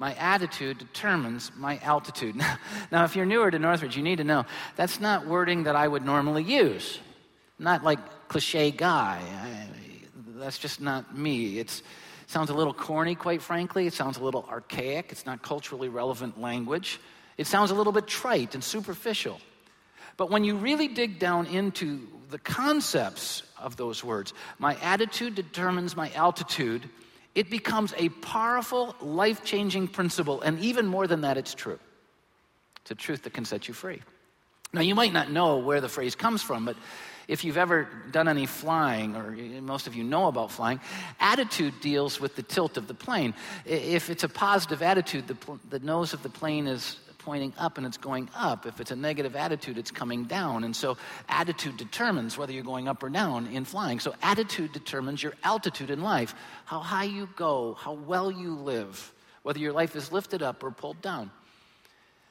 My 0.00 0.14
attitude 0.14 0.78
determines 0.78 1.52
my 1.56 1.78
altitude. 1.78 2.34
Now, 2.90 3.04
if 3.04 3.14
you're 3.14 3.26
newer 3.26 3.50
to 3.50 3.58
Northridge, 3.58 3.96
you 3.96 4.02
need 4.02 4.16
to 4.16 4.24
know 4.24 4.46
that's 4.74 4.98
not 4.98 5.26
wording 5.26 5.64
that 5.64 5.76
I 5.76 5.86
would 5.86 6.04
normally 6.04 6.42
use. 6.42 6.98
Not 7.58 7.84
like 7.84 8.00
cliche 8.26 8.72
guy. 8.72 9.20
I, 9.22 9.68
that's 10.38 10.58
just 10.58 10.80
not 10.80 11.16
me. 11.16 11.58
It 11.58 11.82
sounds 12.26 12.48
a 12.50 12.54
little 12.54 12.72
corny, 12.72 13.14
quite 13.14 13.42
frankly. 13.42 13.86
It 13.86 13.92
sounds 13.92 14.16
a 14.16 14.24
little 14.24 14.46
archaic. 14.50 15.12
It's 15.12 15.26
not 15.26 15.42
culturally 15.42 15.90
relevant 15.90 16.40
language. 16.40 16.98
It 17.36 17.46
sounds 17.46 17.70
a 17.70 17.74
little 17.74 17.92
bit 17.92 18.06
trite 18.06 18.54
and 18.54 18.64
superficial. 18.64 19.38
But 20.16 20.30
when 20.30 20.44
you 20.44 20.56
really 20.56 20.88
dig 20.88 21.18
down 21.18 21.46
into 21.46 22.08
the 22.30 22.38
concepts 22.38 23.42
of 23.58 23.76
those 23.76 24.02
words, 24.02 24.32
my 24.58 24.76
attitude 24.76 25.34
determines 25.34 25.94
my 25.94 26.10
altitude 26.12 26.88
it 27.34 27.50
becomes 27.50 27.94
a 27.96 28.08
powerful, 28.08 28.94
life 29.00 29.44
changing 29.44 29.88
principle. 29.88 30.40
And 30.40 30.58
even 30.60 30.86
more 30.86 31.06
than 31.06 31.20
that, 31.22 31.36
it's 31.36 31.54
true. 31.54 31.78
It's 32.82 32.90
a 32.90 32.94
truth 32.94 33.22
that 33.22 33.32
can 33.32 33.44
set 33.44 33.68
you 33.68 33.74
free. 33.74 34.02
Now, 34.72 34.80
you 34.80 34.94
might 34.94 35.12
not 35.12 35.30
know 35.30 35.58
where 35.58 35.80
the 35.80 35.88
phrase 35.88 36.14
comes 36.14 36.42
from, 36.42 36.64
but 36.64 36.76
if 37.28 37.44
you've 37.44 37.56
ever 37.56 37.88
done 38.10 38.28
any 38.28 38.46
flying, 38.46 39.14
or 39.14 39.30
most 39.60 39.86
of 39.86 39.94
you 39.94 40.02
know 40.04 40.26
about 40.26 40.50
flying, 40.50 40.80
attitude 41.20 41.74
deals 41.80 42.20
with 42.20 42.34
the 42.36 42.42
tilt 42.42 42.76
of 42.76 42.88
the 42.88 42.94
plane. 42.94 43.34
If 43.64 44.10
it's 44.10 44.24
a 44.24 44.28
positive 44.28 44.82
attitude, 44.82 45.28
the, 45.28 45.36
the 45.68 45.78
nose 45.78 46.12
of 46.12 46.22
the 46.22 46.28
plane 46.28 46.66
is 46.66 46.98
pointing 47.24 47.52
up 47.58 47.78
and 47.78 47.86
it's 47.86 47.96
going 47.96 48.28
up. 48.34 48.66
If 48.66 48.80
it's 48.80 48.90
a 48.90 48.96
negative 48.96 49.36
attitude, 49.36 49.78
it's 49.78 49.90
coming 49.90 50.24
down. 50.24 50.64
And 50.64 50.74
so 50.74 50.96
attitude 51.28 51.76
determines 51.76 52.36
whether 52.36 52.52
you're 52.52 52.64
going 52.64 52.88
up 52.88 53.02
or 53.02 53.10
down 53.10 53.46
in 53.46 53.64
flying. 53.64 54.00
So 54.00 54.14
attitude 54.22 54.72
determines 54.72 55.22
your 55.22 55.34
altitude 55.44 55.90
in 55.90 56.00
life, 56.02 56.34
how 56.64 56.80
high 56.80 57.04
you 57.04 57.28
go, 57.36 57.74
how 57.74 57.92
well 57.92 58.30
you 58.30 58.54
live, 58.54 59.12
whether 59.42 59.58
your 59.58 59.72
life 59.72 59.96
is 59.96 60.12
lifted 60.12 60.42
up 60.42 60.62
or 60.62 60.70
pulled 60.70 61.00
down. 61.02 61.30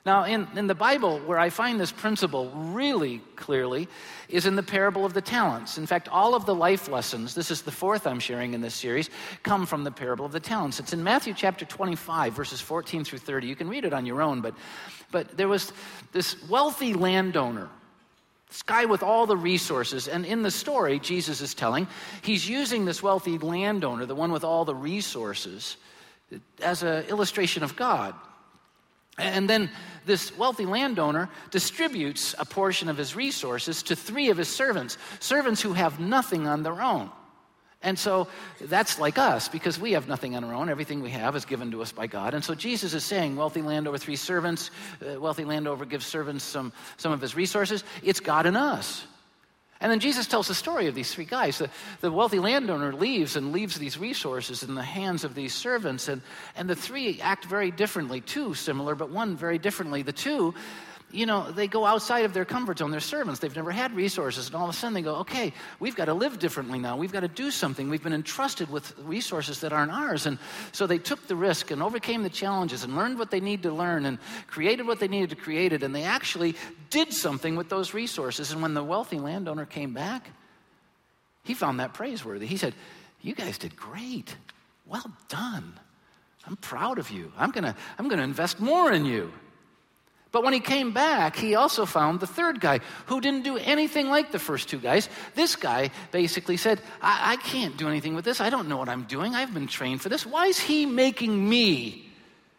Now, 0.05 0.23
in, 0.23 0.47
in 0.55 0.67
the 0.67 0.75
Bible, 0.75 1.19
where 1.19 1.37
I 1.37 1.49
find 1.49 1.79
this 1.79 1.91
principle 1.91 2.49
really 2.51 3.21
clearly 3.35 3.89
is 4.29 4.45
in 4.45 4.55
the 4.55 4.63
parable 4.63 5.05
of 5.05 5.13
the 5.13 5.21
talents. 5.21 5.77
In 5.77 5.85
fact, 5.85 6.07
all 6.07 6.35
of 6.35 6.45
the 6.45 6.55
life 6.55 6.87
lessons, 6.87 7.35
this 7.35 7.51
is 7.51 7.63
the 7.63 7.71
fourth 7.71 8.07
I'm 8.07 8.19
sharing 8.19 8.53
in 8.53 8.61
this 8.61 8.75
series, 8.75 9.09
come 9.43 9.65
from 9.65 9.83
the 9.83 9.91
parable 9.91 10.25
of 10.25 10.31
the 10.31 10.39
talents. 10.39 10.79
It's 10.79 10.93
in 10.93 11.03
Matthew 11.03 11.33
chapter 11.33 11.65
25, 11.65 12.33
verses 12.33 12.61
14 12.61 13.03
through 13.03 13.19
30. 13.19 13.47
You 13.47 13.55
can 13.57 13.67
read 13.67 13.83
it 13.83 13.93
on 13.93 14.05
your 14.05 14.21
own, 14.21 14.39
but, 14.39 14.55
but 15.11 15.35
there 15.35 15.49
was 15.49 15.73
this 16.13 16.47
wealthy 16.47 16.93
landowner 16.93 17.69
this 18.49 18.63
guy 18.63 18.85
with 18.85 19.03
all 19.03 19.27
the 19.27 19.37
resources. 19.37 20.07
And 20.07 20.25
in 20.25 20.41
the 20.41 20.49
story, 20.49 20.97
Jesus 20.97 21.39
is 21.39 21.53
telling, 21.53 21.87
he's 22.23 22.49
using 22.49 22.83
this 22.83 23.03
wealthy 23.03 23.37
landowner, 23.37 24.07
the 24.07 24.15
one 24.15 24.31
with 24.31 24.43
all 24.43 24.65
the 24.65 24.73
resources, 24.73 25.77
as 26.59 26.81
an 26.81 27.05
illustration 27.05 27.61
of 27.61 27.75
God. 27.75 28.15
And 29.19 29.49
then 29.49 29.69
this 30.05 30.35
wealthy 30.37 30.65
landowner 30.65 31.29
distributes 31.51 32.33
a 32.39 32.45
portion 32.45 32.89
of 32.89 32.97
his 32.97 33.15
resources 33.15 33.83
to 33.83 33.95
three 33.95 34.29
of 34.29 34.37
his 34.37 34.47
servants, 34.47 34.97
servants 35.19 35.61
who 35.61 35.73
have 35.73 35.99
nothing 35.99 36.47
on 36.47 36.63
their 36.63 36.81
own. 36.81 37.11
And 37.81 37.97
so 37.97 38.27
that's 38.59 38.99
like 38.99 39.17
us 39.17 39.47
because 39.47 39.79
we 39.79 39.93
have 39.93 40.07
nothing 40.07 40.35
on 40.35 40.43
our 40.43 40.53
own. 40.53 40.67
Everything 40.67 41.01
we 41.01 41.11
have 41.11 41.35
is 41.35 41.45
given 41.45 41.71
to 41.71 41.81
us 41.81 41.93
by 41.93 42.07
God. 42.07 42.33
And 42.33 42.43
so 42.43 42.53
Jesus 42.53 42.93
is 42.93 43.05
saying, 43.05 43.37
wealthy 43.37 43.61
landowner, 43.61 43.97
three 43.97 44.17
servants, 44.17 44.69
uh, 45.01 45.19
wealthy 45.19 45.45
landowner 45.45 45.85
gives 45.85 46.05
servants 46.05 46.43
some, 46.43 46.73
some 46.97 47.13
of 47.13 47.21
his 47.21 47.35
resources. 47.35 47.85
It's 48.03 48.19
God 48.19 48.45
in 48.45 48.57
us. 48.57 49.05
And 49.81 49.89
then 49.89 50.01
Jesus 50.01 50.27
tells 50.27 50.49
the 50.49 50.55
story 50.55 50.87
of 50.87 50.95
these 50.95 51.13
three 51.13 51.25
guys. 51.25 51.59
The, 51.59 51.69
the, 52.01 52.11
wealthy 52.11 52.39
landowner 52.39 52.93
leaves 52.93 53.37
and 53.37 53.53
leaves 53.53 53.79
these 53.79 53.97
resources 53.97 54.61
in 54.61 54.75
the 54.75 54.83
hands 54.83 55.23
of 55.23 55.35
these 55.35 55.53
servants. 55.53 56.09
And, 56.09 56.21
and 56.57 56.69
the 56.69 56.75
three 56.75 57.21
act 57.21 57.45
very 57.45 57.71
differently. 57.71 58.19
Two 58.19 58.53
similar, 58.53 58.93
but 58.93 59.09
one 59.09 59.37
very 59.37 59.57
differently. 59.57 60.01
The 60.01 60.11
two 60.11 60.53
you 61.11 61.25
know, 61.25 61.51
they 61.51 61.67
go 61.67 61.85
outside 61.85 62.25
of 62.25 62.33
their 62.33 62.45
comfort 62.45 62.77
zone. 62.79 62.91
They're 62.91 62.99
servants. 62.99 63.39
They've 63.39 63.55
never 63.55 63.71
had 63.71 63.95
resources. 63.95 64.47
And 64.47 64.55
all 64.55 64.65
of 64.65 64.69
a 64.69 64.73
sudden 64.73 64.93
they 64.93 65.01
go, 65.01 65.15
okay, 65.17 65.53
we've 65.79 65.95
got 65.95 66.05
to 66.05 66.13
live 66.13 66.37
differently 66.37 66.77
now. 66.77 66.97
We've 66.97 67.11
got 67.11 67.21
to 67.21 67.27
do 67.27 67.49
something. 67.49 67.89
We've 67.89 68.03
been 68.03 68.13
entrusted 68.13 68.69
with 68.69 68.97
resources 68.99 69.61
that 69.61 69.73
aren't 69.73 69.91
ours. 69.91 70.27
And 70.27 70.37
so 70.71 70.85
they 70.85 70.99
took 70.99 71.27
the 71.27 71.35
risk 71.35 71.71
and 71.71 71.81
overcame 71.81 72.21
the 72.21 72.29
challenges 72.29 72.83
and 72.83 72.95
learned 72.95 73.17
what 73.17 73.31
they 73.31 73.39
need 73.39 73.63
to 73.63 73.71
learn 73.71 74.05
and 74.05 74.19
created 74.47 74.85
what 74.85 74.99
they 74.99 75.07
needed 75.07 75.31
to 75.31 75.35
create 75.35 75.73
it. 75.73 75.81
And 75.81 75.95
they 75.95 76.03
actually 76.03 76.55
did 76.91 77.11
something 77.11 77.55
with 77.55 77.69
those 77.69 77.93
resources. 77.93 78.51
And 78.51 78.61
when 78.61 78.75
the 78.75 78.83
wealthy 78.83 79.17
landowner 79.17 79.65
came 79.65 79.93
back, 79.93 80.29
he 81.43 81.55
found 81.55 81.79
that 81.79 81.93
praiseworthy. 81.93 82.45
He 82.45 82.57
said, 82.57 82.75
You 83.21 83.33
guys 83.33 83.57
did 83.57 83.75
great. 83.75 84.35
Well 84.85 85.11
done. 85.27 85.73
I'm 86.45 86.55
proud 86.57 86.99
of 86.99 87.09
you. 87.09 87.31
I'm 87.37 87.51
going 87.51 87.63
to 87.63 87.75
I'm 87.97 88.07
going 88.07 88.17
to 88.17 88.23
invest 88.23 88.59
more 88.59 88.91
in 88.91 89.05
you. 89.05 89.31
But 90.31 90.43
when 90.43 90.53
he 90.53 90.59
came 90.59 90.91
back, 90.91 91.35
he 91.35 91.55
also 91.55 91.85
found 91.85 92.19
the 92.19 92.27
third 92.27 92.59
guy 92.59 92.81
who 93.07 93.19
didn't 93.19 93.43
do 93.43 93.57
anything 93.57 94.09
like 94.09 94.31
the 94.31 94.37
first 94.37 94.69
two 94.69 94.77
guys. 94.77 95.09
This 95.33 95.55
guy 95.55 95.89
basically 96.11 96.55
said, 96.55 96.81
I, 97.01 97.33
I, 97.33 97.35
can't 97.37 97.77
do 97.77 97.87
anything 97.87 98.13
with 98.13 98.25
this. 98.25 98.39
I 98.39 98.51
don't 98.51 98.67
know 98.67 98.77
what 98.77 98.89
I'm 98.89 99.03
doing. 99.03 99.33
I've 99.33 99.53
been 99.53 99.65
trained 99.65 100.01
for 100.01 100.09
this. 100.09 100.27
Why 100.27 100.45
is 100.45 100.59
he 100.59 100.85
making 100.85 101.49
me 101.49 102.05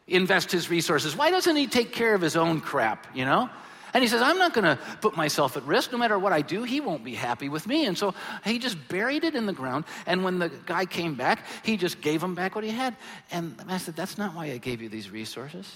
invest 0.08 0.50
his 0.50 0.68
resources? 0.68 1.16
Why 1.16 1.30
doesn't 1.30 1.54
he 1.54 1.68
take 1.68 1.92
care 1.92 2.12
of 2.14 2.20
his 2.20 2.34
own 2.34 2.60
crap, 2.60 3.06
you 3.14 3.24
know? 3.24 3.48
And 3.94 4.02
he 4.02 4.08
says, 4.08 4.20
I'm 4.22 4.38
not 4.38 4.52
going 4.52 4.64
to 4.64 4.78
put 5.00 5.16
myself 5.16 5.56
at 5.56 5.62
risk. 5.64 5.92
No 5.92 5.98
matter 5.98 6.18
what 6.18 6.32
I 6.32 6.42
do, 6.42 6.64
he 6.64 6.80
won't 6.80 7.04
be 7.04 7.14
happy 7.14 7.48
with 7.48 7.68
me. 7.68 7.86
And 7.86 7.96
so 7.96 8.14
he 8.44 8.58
just 8.58 8.76
buried 8.88 9.22
it 9.22 9.36
in 9.36 9.46
the 9.46 9.52
ground. 9.52 9.84
And 10.06 10.24
when 10.24 10.40
the 10.40 10.48
guy 10.48 10.86
came 10.86 11.14
back, 11.14 11.44
he 11.64 11.76
just 11.76 12.00
gave 12.00 12.22
him 12.22 12.34
back 12.34 12.56
what 12.56 12.64
he 12.64 12.70
had. 12.70 12.96
And 13.30 13.60
I 13.68 13.78
said, 13.78 13.96
That's 13.96 14.18
not 14.18 14.34
why 14.34 14.46
I 14.46 14.58
gave 14.58 14.80
you 14.80 14.88
these 14.88 15.10
resources 15.10 15.72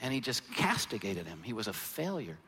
and 0.00 0.12
he 0.12 0.20
just 0.20 0.48
castigated 0.52 1.26
him. 1.26 1.40
He 1.42 1.52
was 1.52 1.68
a 1.68 1.72
failure. 1.72 2.38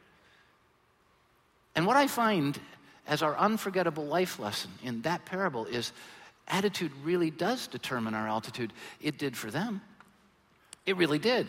And 1.74 1.86
what 1.86 1.96
I 1.96 2.06
find 2.06 2.58
as 3.06 3.22
our 3.22 3.36
unforgettable 3.36 4.04
life 4.04 4.38
lesson 4.38 4.70
in 4.82 5.02
that 5.02 5.24
parable 5.24 5.66
is 5.66 5.92
attitude 6.48 6.92
really 7.02 7.30
does 7.30 7.66
determine 7.66 8.14
our 8.14 8.28
altitude. 8.28 8.72
It 9.00 9.18
did 9.18 9.36
for 9.36 9.50
them. 9.50 9.80
It 10.86 10.96
really 10.96 11.18
did. 11.18 11.48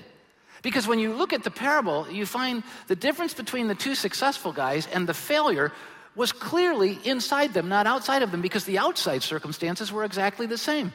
Because 0.62 0.88
when 0.88 1.00
you 1.00 1.13
look 1.13 1.33
at 1.33 1.43
the 1.43 1.51
parable, 1.51 2.10
you 2.10 2.25
find 2.25 2.63
the 2.88 2.95
difference 2.95 3.33
between 3.33 3.67
the 3.67 3.75
two 3.75 3.95
successful 3.95 4.53
guys 4.53 4.88
and 4.88 5.07
the 5.07 5.13
failure 5.13 5.72
was 6.15 6.31
clearly 6.31 7.00
inside 7.03 7.53
them, 7.53 7.67
not 7.69 7.88
outside 7.88 8.22
of 8.22 8.31
them, 8.31 8.41
because 8.41 8.65
the 8.65 8.77
outside 8.77 9.24
circumstances 9.24 9.91
were 9.91 10.05
exactly 10.05 10.45
the 10.45 10.57
same. 10.57 10.93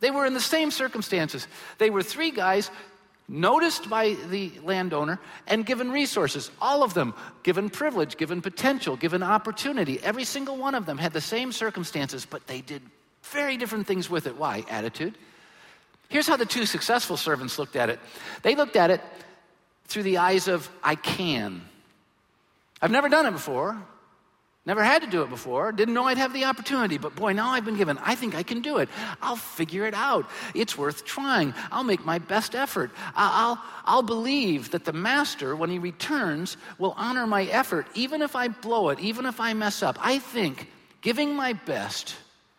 They 0.00 0.10
were 0.10 0.26
in 0.26 0.34
the 0.34 0.40
same 0.40 0.70
circumstances. 0.70 1.46
They 1.78 1.90
were 1.90 2.02
three 2.02 2.30
guys 2.30 2.70
noticed 3.28 3.90
by 3.90 4.16
the 4.30 4.52
landowner 4.62 5.18
and 5.46 5.66
given 5.66 5.90
resources. 5.90 6.50
All 6.60 6.82
of 6.82 6.94
them 6.94 7.14
given 7.42 7.70
privilege, 7.70 8.16
given 8.16 8.40
potential, 8.40 8.96
given 8.96 9.22
opportunity. 9.22 10.00
Every 10.02 10.24
single 10.24 10.56
one 10.56 10.74
of 10.74 10.86
them 10.86 10.98
had 10.98 11.12
the 11.12 11.20
same 11.20 11.52
circumstances, 11.52 12.26
but 12.26 12.46
they 12.46 12.60
did 12.60 12.82
very 13.24 13.56
different 13.56 13.86
things 13.86 14.08
with 14.08 14.26
it. 14.26 14.36
Why? 14.36 14.64
Attitude. 14.70 15.16
Here's 16.08 16.28
how 16.28 16.36
the 16.36 16.46
two 16.46 16.66
successful 16.66 17.16
servants 17.16 17.58
looked 17.58 17.76
at 17.76 17.90
it 17.90 17.98
they 18.42 18.54
looked 18.54 18.76
at 18.76 18.90
it 18.90 19.00
through 19.86 20.04
the 20.04 20.18
eyes 20.18 20.48
of, 20.48 20.68
I 20.82 20.94
can. 20.94 21.62
I've 22.82 22.90
never 22.90 23.08
done 23.08 23.26
it 23.26 23.32
before. 23.32 23.76
Never 24.66 24.82
had 24.82 25.02
to 25.02 25.08
do 25.08 25.22
it 25.22 25.30
before. 25.30 25.70
Didn't 25.70 25.94
know 25.94 26.04
I'd 26.04 26.18
have 26.18 26.32
the 26.32 26.44
opportunity, 26.44 26.98
but 26.98 27.14
boy, 27.14 27.32
now 27.32 27.50
I've 27.50 27.64
been 27.64 27.76
given. 27.76 27.98
I 27.98 28.16
think 28.16 28.34
I 28.34 28.42
can 28.42 28.62
do 28.62 28.78
it. 28.78 28.88
I'll 29.22 29.36
figure 29.36 29.86
it 29.86 29.94
out. 29.94 30.28
It's 30.56 30.76
worth 30.76 31.04
trying. 31.04 31.54
I'll 31.70 31.84
make 31.84 32.04
my 32.04 32.18
best 32.18 32.56
effort. 32.56 32.90
I'll, 33.14 33.62
I'll 33.84 34.02
believe 34.02 34.72
that 34.72 34.84
the 34.84 34.92
master, 34.92 35.54
when 35.54 35.70
he 35.70 35.78
returns, 35.78 36.56
will 36.78 36.94
honor 36.96 37.28
my 37.28 37.44
effort, 37.44 37.86
even 37.94 38.22
if 38.22 38.34
I 38.34 38.48
blow 38.48 38.88
it, 38.88 38.98
even 38.98 39.24
if 39.24 39.38
I 39.38 39.54
mess 39.54 39.84
up. 39.84 39.98
I 40.00 40.18
think 40.18 40.68
giving 41.00 41.36
my 41.36 41.52
best, 41.52 42.16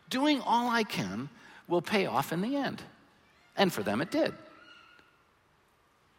doing 0.10 0.40
all 0.42 0.70
I 0.70 0.84
can, 0.84 1.28
will 1.68 1.82
pay 1.82 2.06
off 2.06 2.32
in 2.32 2.40
the 2.40 2.56
end. 2.56 2.82
And 3.58 3.74
for 3.74 3.84
them, 3.84 4.00
it 4.00 4.12
did. 4.12 4.34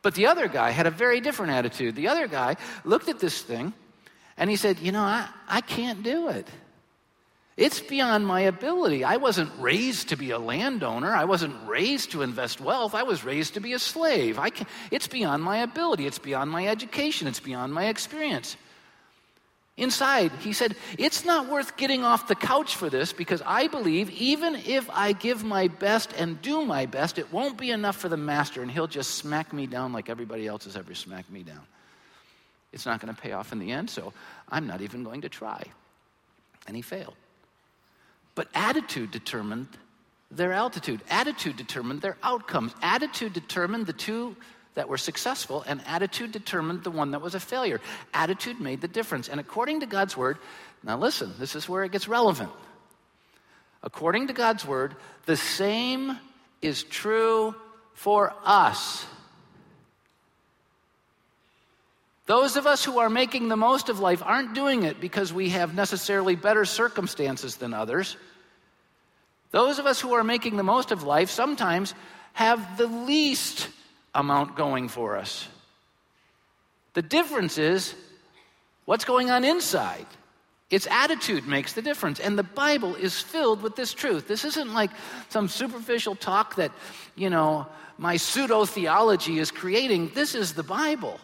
But 0.03 0.15
the 0.15 0.27
other 0.27 0.49
guy 0.49 0.71
had 0.71 0.87
a 0.87 0.91
very 0.91 1.23
different 1.23 1.53
attitude. 1.53 1.97
The 1.97 2.09
other 2.09 2.29
guy 2.29 2.57
looked 2.85 3.09
at 3.09 3.21
this 3.21 3.41
thing 3.41 3.73
and 4.39 4.49
he 4.49 4.57
said, 4.57 4.79
You 4.79 4.93
know, 4.93 5.03
I, 5.03 5.29
I 5.47 5.61
can't 5.61 6.03
do 6.03 6.29
it. 6.29 6.49
It's 7.57 7.81
beyond 7.81 8.25
my 8.25 8.43
ability. 8.43 9.03
I 9.03 9.17
wasn't 9.17 9.51
raised 9.59 10.11
to 10.11 10.17
be 10.17 10.31
a 10.31 10.39
landowner. 10.39 11.13
I 11.13 11.25
wasn't 11.25 11.57
raised 11.67 12.13
to 12.13 12.23
invest 12.23 12.61
wealth. 12.61 12.95
I 12.95 13.03
was 13.03 13.25
raised 13.25 13.55
to 13.55 13.61
be 13.61 13.73
a 13.73 13.81
slave. 13.81 14.39
I 14.39 14.51
can, 14.51 14.69
it's 14.93 15.09
beyond 15.09 15.43
my 15.43 15.59
ability. 15.59 16.07
It's 16.07 16.21
beyond 16.21 16.53
my 16.53 16.69
education. 16.69 17.27
It's 17.27 17.41
beyond 17.41 17.75
my 17.75 17.87
experience. 17.87 18.57
Inside, 19.77 20.31
he 20.41 20.53
said, 20.53 20.77
It's 20.99 21.25
not 21.25 21.49
worth 21.49 21.77
getting 21.77 22.05
off 22.05 22.29
the 22.29 22.37
couch 22.37 22.77
for 22.77 22.89
this 22.89 23.13
because 23.13 23.43
I 23.45 23.67
believe 23.67 24.09
even 24.11 24.55
if 24.55 24.89
I 24.91 25.13
give 25.13 25.43
my 25.43 25.67
best 25.67 26.13
and 26.17 26.41
do 26.41 26.65
my 26.65 26.87
best, 26.87 27.19
it 27.19 27.33
won't 27.33 27.59
be 27.59 27.73
enough 27.73 27.97
for 27.97 28.09
the 28.09 28.17
master 28.17 28.63
and 28.63 28.71
he'll 28.71 28.87
just 28.87 29.17
smack 29.17 29.53
me 29.53 29.67
down 29.67 29.93
like 29.93 30.09
everybody 30.09 30.47
else 30.47 30.65
has 30.65 30.77
ever 30.77 30.95
smacked 30.95 31.31
me 31.31 31.43
down. 31.43 31.63
It's 32.73 32.87
not 32.87 33.01
going 33.01 33.15
to 33.15 33.21
pay 33.21 33.33
off 33.33 33.53
in 33.53 33.59
the 33.59 33.73
end, 33.73 33.91
so 33.91 34.13
I'm 34.49 34.67
not 34.67 34.81
even 34.81 35.05
going 35.05 35.23
to 35.23 35.29
try. 35.29 35.63
And 36.67 36.77
he 36.77 36.83
failed. 36.83 37.15
But 38.35 38.49
attitude 38.55 39.11
determined 39.11 39.69
their 40.31 40.53
altitude, 40.53 41.01
attitude 41.09 41.57
determined 41.57 42.03
their 42.03 42.19
outcomes, 42.23 42.75
attitude 42.83 43.33
determined 43.33 43.87
the 43.87 43.95
two 43.95 44.37
that 44.75 44.89
were 44.89 44.99
successful, 44.99 45.65
and 45.67 45.81
attitude 45.87 46.33
determined 46.33 46.85
the 46.85 46.91
one 46.91 47.13
that 47.13 47.23
was 47.23 47.35
a 47.35 47.41
failure. 47.41 47.81
Attitude 48.13 48.61
made 48.61 48.81
the 48.81 48.89
difference. 48.89 49.29
And 49.29 49.41
according 49.41 49.81
to 49.81 49.87
God's 49.87 50.17
word, 50.17 50.39
now 50.85 50.99
listen, 50.99 51.33
this 51.39 51.57
is 51.57 51.69
where 51.69 51.83
it 51.83 51.93
gets 51.93 52.07
relevant. 52.07 52.51
According 53.83 54.27
to 54.29 54.33
God's 54.33 54.65
word, 54.65 54.95
the 55.27 55.37
same 55.37 56.19
is 56.63 56.85
true 56.85 57.55
for 57.95 58.33
us. 58.45 59.07
Those 62.29 62.55
of 62.55 62.69
us 62.69 62.85
who 62.85 63.01
are 63.01 63.11
making 63.11 63.49
the 63.49 63.57
most 63.57 63.89
of 63.89 63.99
life 63.99 64.23
aren't 64.25 64.55
doing 64.55 64.85
it 64.85 65.01
because 65.01 65.33
we 65.33 65.49
have 65.49 65.75
necessarily 65.75 66.37
better 66.37 66.65
circumstances 66.65 67.57
than 67.57 67.75
others. 67.75 68.17
Those 69.51 69.81
of 69.81 69.87
us 69.87 70.01
who 70.01 70.13
are 70.13 70.23
making 70.23 70.57
the 70.57 70.63
most 70.63 70.93
of 70.93 71.03
life 71.03 71.31
sometimes 71.31 71.95
have 72.35 72.79
the 72.79 72.87
least 72.87 73.69
amount 74.15 74.55
going 74.55 74.89
for 74.89 75.17
us. 75.17 75.49
The 76.95 77.03
difference 77.03 77.59
is 77.59 77.97
What's 78.89 79.05
going 79.05 79.31
on 79.31 79.45
inside? 79.45 80.07
Its 80.71 80.87
attitude 80.87 81.47
makes 81.47 81.75
the 81.75 81.83
difference. 81.83 82.21
And 82.21 82.39
the 82.39 82.43
Bible 82.43 82.95
is 82.95 83.21
filled 83.21 83.61
with 83.61 83.77
this 83.77 83.93
truth. 83.93 84.27
This 84.27 84.47
isn't 84.47 84.73
like 84.73 84.91
some 85.29 85.47
superficial 85.47 86.15
talk 86.15 86.55
that, 86.55 86.73
you 87.15 87.29
know, 87.29 87.67
my 87.99 88.17
pseudo 88.17 88.65
theology 88.65 89.41
is 89.41 89.51
creating. 89.51 90.13
This 90.15 90.35
is 90.35 90.55
the 90.55 90.63
Bible. 90.63 91.21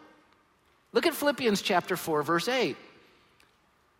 Look 0.94 1.06
at 1.06 1.14
Philippians 1.14 1.60
chapter 1.60 1.96
4, 1.96 2.22
verse 2.22 2.46
8. 2.46 2.76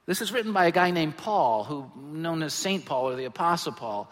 This 0.06 0.22
is 0.22 0.32
written 0.32 0.52
by 0.52 0.66
a 0.66 0.70
guy 0.70 0.92
named 0.92 1.16
Paul, 1.16 1.64
who 1.64 1.90
known 2.00 2.40
as 2.44 2.54
Saint 2.54 2.84
Paul 2.86 3.08
or 3.08 3.16
the 3.16 3.24
Apostle 3.24 3.72
Paul. 3.72 4.08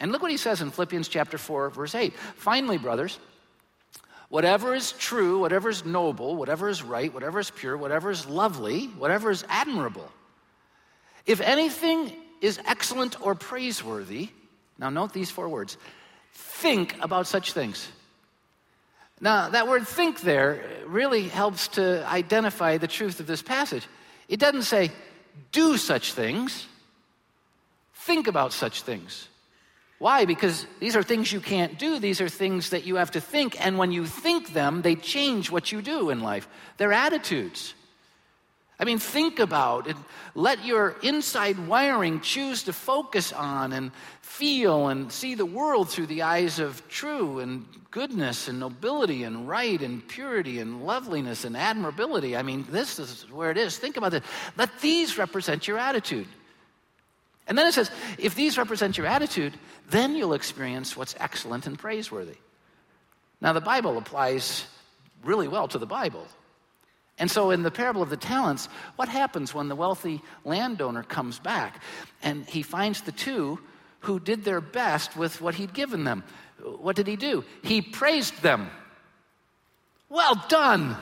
And 0.00 0.10
look 0.10 0.20
what 0.20 0.32
he 0.32 0.36
says 0.36 0.60
in 0.60 0.72
Philippians 0.72 1.06
chapter 1.06 1.38
4, 1.38 1.70
verse 1.70 1.94
8. 1.94 2.12
Finally, 2.34 2.78
brothers, 2.78 3.20
whatever 4.28 4.74
is 4.74 4.90
true, 4.90 5.38
whatever 5.38 5.70
is 5.70 5.84
noble, 5.84 6.34
whatever 6.34 6.68
is 6.68 6.82
right, 6.82 7.14
whatever 7.14 7.38
is 7.38 7.52
pure, 7.52 7.76
whatever 7.76 8.10
is 8.10 8.26
lovely, 8.26 8.86
whatever 8.86 9.30
is 9.30 9.44
admirable, 9.48 10.10
if 11.26 11.40
anything 11.40 12.12
is 12.40 12.58
excellent 12.66 13.24
or 13.24 13.36
praiseworthy, 13.36 14.30
now 14.78 14.90
note 14.90 15.12
these 15.12 15.30
four 15.30 15.48
words 15.48 15.78
think 16.32 16.96
about 17.00 17.28
such 17.28 17.52
things. 17.52 17.88
Now, 19.24 19.48
that 19.48 19.66
word 19.66 19.88
think 19.88 20.20
there 20.20 20.62
really 20.84 21.28
helps 21.28 21.68
to 21.68 22.06
identify 22.06 22.76
the 22.76 22.86
truth 22.86 23.20
of 23.20 23.26
this 23.26 23.40
passage. 23.40 23.86
It 24.28 24.38
doesn't 24.38 24.64
say 24.64 24.90
do 25.50 25.78
such 25.78 26.12
things, 26.12 26.66
think 27.94 28.26
about 28.26 28.52
such 28.52 28.82
things. 28.82 29.28
Why? 29.98 30.26
Because 30.26 30.66
these 30.78 30.94
are 30.94 31.02
things 31.02 31.32
you 31.32 31.40
can't 31.40 31.78
do. 31.78 31.98
These 31.98 32.20
are 32.20 32.28
things 32.28 32.68
that 32.68 32.84
you 32.84 32.96
have 32.96 33.12
to 33.12 33.20
think. 33.20 33.56
And 33.64 33.78
when 33.78 33.92
you 33.92 34.04
think 34.04 34.52
them, 34.52 34.82
they 34.82 34.94
change 34.94 35.50
what 35.50 35.72
you 35.72 35.80
do 35.80 36.10
in 36.10 36.20
life. 36.20 36.46
They're 36.76 36.92
attitudes. 36.92 37.72
I 38.78 38.84
mean, 38.84 38.98
think 38.98 39.38
about 39.38 39.86
and 39.86 39.96
let 40.34 40.64
your 40.64 40.96
inside 41.02 41.68
wiring 41.68 42.20
choose 42.20 42.64
to 42.64 42.72
focus 42.72 43.32
on 43.32 43.72
and 43.72 43.92
feel 44.20 44.88
and 44.88 45.12
see 45.12 45.36
the 45.36 45.46
world 45.46 45.90
through 45.90 46.06
the 46.06 46.22
eyes 46.22 46.58
of 46.58 46.86
true 46.88 47.38
and 47.38 47.66
goodness 47.92 48.48
and 48.48 48.58
nobility 48.58 49.22
and 49.22 49.48
right 49.48 49.80
and 49.80 50.06
purity 50.08 50.58
and 50.58 50.84
loveliness 50.84 51.44
and 51.44 51.56
admirability. 51.56 52.36
I 52.36 52.42
mean, 52.42 52.66
this 52.68 52.98
is 52.98 53.30
where 53.30 53.52
it 53.52 53.56
is. 53.56 53.78
Think 53.78 53.96
about 53.96 54.10
this. 54.10 54.24
Let 54.56 54.80
these 54.80 55.16
represent 55.18 55.68
your 55.68 55.78
attitude. 55.78 56.26
And 57.46 57.56
then 57.56 57.66
it 57.66 57.74
says, 57.74 57.90
if 58.18 58.34
these 58.34 58.58
represent 58.58 58.98
your 58.98 59.06
attitude, 59.06 59.52
then 59.90 60.16
you'll 60.16 60.34
experience 60.34 60.96
what's 60.96 61.14
excellent 61.20 61.66
and 61.66 61.78
praiseworthy. 61.78 62.38
Now, 63.40 63.52
the 63.52 63.60
Bible 63.60 63.98
applies 63.98 64.64
really 65.22 65.46
well 65.46 65.68
to 65.68 65.78
the 65.78 65.86
Bible. 65.86 66.26
And 67.18 67.30
so, 67.30 67.50
in 67.50 67.62
the 67.62 67.70
parable 67.70 68.02
of 68.02 68.10
the 68.10 68.16
talents, 68.16 68.68
what 68.96 69.08
happens 69.08 69.54
when 69.54 69.68
the 69.68 69.76
wealthy 69.76 70.20
landowner 70.44 71.04
comes 71.04 71.38
back 71.38 71.80
and 72.22 72.44
he 72.48 72.62
finds 72.62 73.02
the 73.02 73.12
two 73.12 73.60
who 74.00 74.18
did 74.18 74.44
their 74.44 74.60
best 74.60 75.16
with 75.16 75.40
what 75.40 75.54
he'd 75.54 75.72
given 75.72 76.04
them? 76.04 76.24
What 76.62 76.96
did 76.96 77.06
he 77.06 77.16
do? 77.16 77.44
He 77.62 77.82
praised 77.82 78.42
them. 78.42 78.68
Well 80.08 80.34
done. 80.48 80.96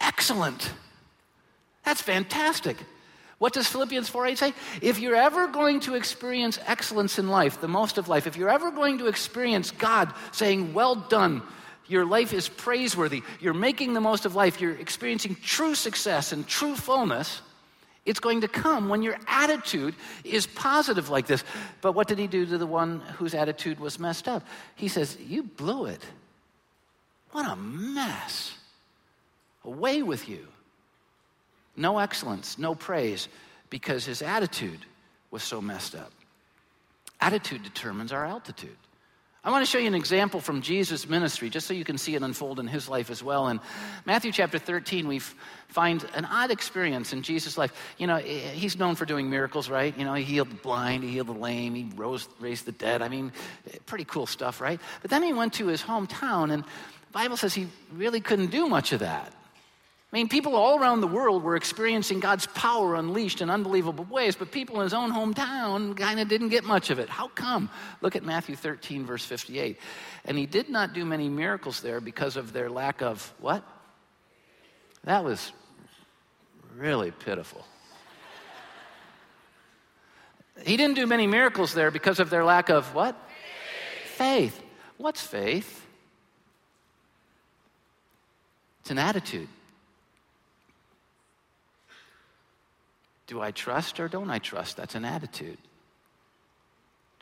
Excellent. 0.00 0.72
That's 1.84 2.02
fantastic. 2.02 2.76
What 3.38 3.54
does 3.54 3.66
Philippians 3.66 4.10
4:8 4.10 4.38
say? 4.38 4.54
If 4.82 5.00
you're 5.00 5.16
ever 5.16 5.48
going 5.48 5.80
to 5.80 5.94
experience 5.94 6.58
excellence 6.66 7.18
in 7.18 7.28
life, 7.28 7.60
the 7.60 7.68
most 7.68 7.96
of 7.98 8.08
life, 8.08 8.26
if 8.26 8.36
you're 8.36 8.50
ever 8.50 8.70
going 8.70 8.98
to 8.98 9.06
experience 9.06 9.70
God 9.70 10.12
saying, 10.30 10.74
Well 10.74 10.94
done, 10.94 11.42
your 11.90 12.04
life 12.04 12.32
is 12.32 12.48
praiseworthy, 12.48 13.22
you're 13.40 13.54
making 13.54 13.94
the 13.94 14.00
most 14.00 14.24
of 14.24 14.34
life, 14.34 14.60
you're 14.60 14.76
experiencing 14.76 15.36
true 15.42 15.74
success 15.74 16.32
and 16.32 16.46
true 16.46 16.76
fullness, 16.76 17.42
it's 18.06 18.20
going 18.20 18.40
to 18.40 18.48
come 18.48 18.88
when 18.88 19.02
your 19.02 19.16
attitude 19.26 19.94
is 20.24 20.46
positive 20.46 21.10
like 21.10 21.26
this. 21.26 21.44
But 21.80 21.92
what 21.92 22.08
did 22.08 22.18
he 22.18 22.26
do 22.26 22.46
to 22.46 22.58
the 22.58 22.66
one 22.66 23.00
whose 23.18 23.34
attitude 23.34 23.78
was 23.78 23.98
messed 23.98 24.26
up? 24.26 24.42
He 24.74 24.88
says, 24.88 25.18
You 25.20 25.42
blew 25.42 25.86
it. 25.86 26.02
What 27.32 27.48
a 27.48 27.56
mess. 27.56 28.56
Away 29.64 30.02
with 30.02 30.28
you. 30.28 30.46
No 31.76 31.98
excellence, 31.98 32.58
no 32.58 32.74
praise, 32.74 33.28
because 33.68 34.04
his 34.04 34.22
attitude 34.22 34.80
was 35.30 35.42
so 35.42 35.60
messed 35.60 35.94
up. 35.94 36.12
Attitude 37.20 37.62
determines 37.62 38.12
our 38.12 38.24
altitude. 38.24 38.76
I 39.42 39.50
want 39.50 39.64
to 39.64 39.70
show 39.70 39.78
you 39.78 39.86
an 39.86 39.94
example 39.94 40.38
from 40.38 40.60
Jesus' 40.60 41.08
ministry, 41.08 41.48
just 41.48 41.66
so 41.66 41.72
you 41.72 41.84
can 41.84 41.96
see 41.96 42.14
it 42.14 42.22
unfold 42.22 42.60
in 42.60 42.66
his 42.66 42.90
life 42.90 43.08
as 43.08 43.22
well. 43.22 43.48
In 43.48 43.58
Matthew 44.04 44.32
chapter 44.32 44.58
13, 44.58 45.08
we 45.08 45.18
find 45.68 46.04
an 46.14 46.26
odd 46.26 46.50
experience 46.50 47.14
in 47.14 47.22
Jesus' 47.22 47.56
life. 47.56 47.72
You 47.96 48.06
know, 48.06 48.16
eh, 48.16 48.50
he's 48.50 48.78
known 48.78 48.96
for 48.96 49.06
doing 49.06 49.30
miracles, 49.30 49.70
right? 49.70 49.96
You 49.96 50.04
know, 50.04 50.12
he 50.12 50.24
healed 50.24 50.50
the 50.50 50.56
blind, 50.56 51.04
he 51.04 51.12
healed 51.12 51.28
the 51.28 51.32
lame, 51.32 51.74
he 51.74 51.88
rose, 51.96 52.28
raised 52.38 52.66
the 52.66 52.72
dead. 52.72 53.00
I 53.00 53.08
mean, 53.08 53.32
eh, 53.72 53.78
pretty 53.86 54.04
cool 54.04 54.26
stuff, 54.26 54.60
right? 54.60 54.78
But 55.00 55.10
then 55.10 55.22
he 55.22 55.32
went 55.32 55.54
to 55.54 55.68
his 55.68 55.82
hometown, 55.82 56.52
and 56.52 56.62
the 56.62 57.12
Bible 57.12 57.38
says 57.38 57.54
he 57.54 57.68
really 57.94 58.20
couldn't 58.20 58.50
do 58.50 58.68
much 58.68 58.92
of 58.92 59.00
that. 59.00 59.32
I 60.12 60.16
mean, 60.16 60.28
people 60.28 60.56
all 60.56 60.76
around 60.76 61.02
the 61.02 61.06
world 61.06 61.44
were 61.44 61.54
experiencing 61.54 62.18
God's 62.18 62.46
power 62.48 62.96
unleashed 62.96 63.42
in 63.42 63.48
unbelievable 63.48 64.04
ways, 64.04 64.34
but 64.34 64.50
people 64.50 64.76
in 64.76 64.82
his 64.82 64.92
own 64.92 65.12
hometown 65.12 65.96
kind 65.96 66.18
of 66.18 66.26
didn't 66.26 66.48
get 66.48 66.64
much 66.64 66.90
of 66.90 66.98
it. 66.98 67.08
How 67.08 67.28
come? 67.28 67.70
Look 68.00 68.16
at 68.16 68.24
Matthew 68.24 68.56
13, 68.56 69.06
verse 69.06 69.24
58. 69.24 69.78
And 70.24 70.36
he 70.36 70.46
did 70.46 70.68
not 70.68 70.94
do 70.94 71.04
many 71.04 71.28
miracles 71.28 71.80
there 71.80 72.00
because 72.00 72.36
of 72.36 72.52
their 72.52 72.68
lack 72.68 73.02
of 73.02 73.32
what? 73.38 73.62
That 75.04 75.22
was 75.22 75.52
really 76.76 77.12
pitiful. 77.12 77.64
He 80.66 80.76
didn't 80.76 80.96
do 80.96 81.06
many 81.06 81.28
miracles 81.28 81.72
there 81.72 81.92
because 81.92 82.18
of 82.18 82.30
their 82.30 82.44
lack 82.44 82.68
of 82.68 82.92
what? 82.96 83.14
Faith. 84.06 84.54
faith. 84.54 84.62
What's 84.96 85.22
faith? 85.22 85.86
It's 88.80 88.90
an 88.90 88.98
attitude. 88.98 89.48
Do 93.30 93.40
I 93.40 93.52
trust 93.52 94.00
or 94.00 94.08
don't 94.08 94.28
I 94.28 94.40
trust? 94.40 94.76
That's 94.76 94.96
an 94.96 95.04
attitude. 95.04 95.56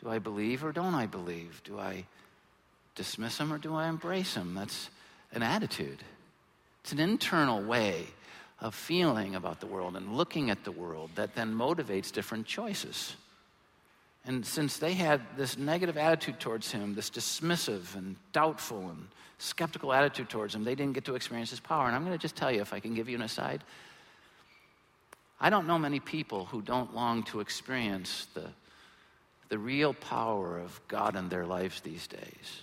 Do 0.02 0.08
I 0.08 0.18
believe 0.18 0.64
or 0.64 0.72
don't 0.72 0.94
I 0.94 1.04
believe? 1.04 1.60
Do 1.64 1.78
I 1.78 2.06
dismiss 2.94 3.36
him 3.36 3.52
or 3.52 3.58
do 3.58 3.74
I 3.74 3.88
embrace 3.88 4.34
him? 4.34 4.54
That's 4.54 4.88
an 5.32 5.42
attitude. 5.42 5.98
It's 6.80 6.92
an 6.92 6.98
internal 6.98 7.62
way 7.62 8.06
of 8.58 8.74
feeling 8.74 9.34
about 9.34 9.60
the 9.60 9.66
world 9.66 9.96
and 9.96 10.16
looking 10.16 10.48
at 10.48 10.64
the 10.64 10.72
world 10.72 11.10
that 11.16 11.34
then 11.34 11.54
motivates 11.54 12.10
different 12.10 12.46
choices. 12.46 13.14
And 14.24 14.46
since 14.46 14.78
they 14.78 14.94
had 14.94 15.20
this 15.36 15.58
negative 15.58 15.98
attitude 15.98 16.40
towards 16.40 16.70
him, 16.70 16.94
this 16.94 17.10
dismissive 17.10 17.94
and 17.96 18.16
doubtful 18.32 18.88
and 18.88 19.08
skeptical 19.36 19.92
attitude 19.92 20.30
towards 20.30 20.54
him, 20.54 20.64
they 20.64 20.74
didn't 20.74 20.94
get 20.94 21.04
to 21.04 21.16
experience 21.16 21.50
his 21.50 21.60
power. 21.60 21.86
And 21.86 21.94
I'm 21.94 22.06
going 22.06 22.16
to 22.16 22.22
just 22.22 22.34
tell 22.34 22.50
you, 22.50 22.62
if 22.62 22.72
I 22.72 22.80
can 22.80 22.94
give 22.94 23.10
you 23.10 23.16
an 23.16 23.22
aside, 23.22 23.62
I 25.40 25.50
don't 25.50 25.66
know 25.66 25.78
many 25.78 26.00
people 26.00 26.46
who 26.46 26.62
don't 26.62 26.94
long 26.94 27.22
to 27.24 27.40
experience 27.40 28.26
the, 28.34 28.44
the 29.48 29.58
real 29.58 29.94
power 29.94 30.58
of 30.58 30.80
God 30.88 31.14
in 31.14 31.28
their 31.28 31.46
lives 31.46 31.80
these 31.80 32.06
days. 32.06 32.62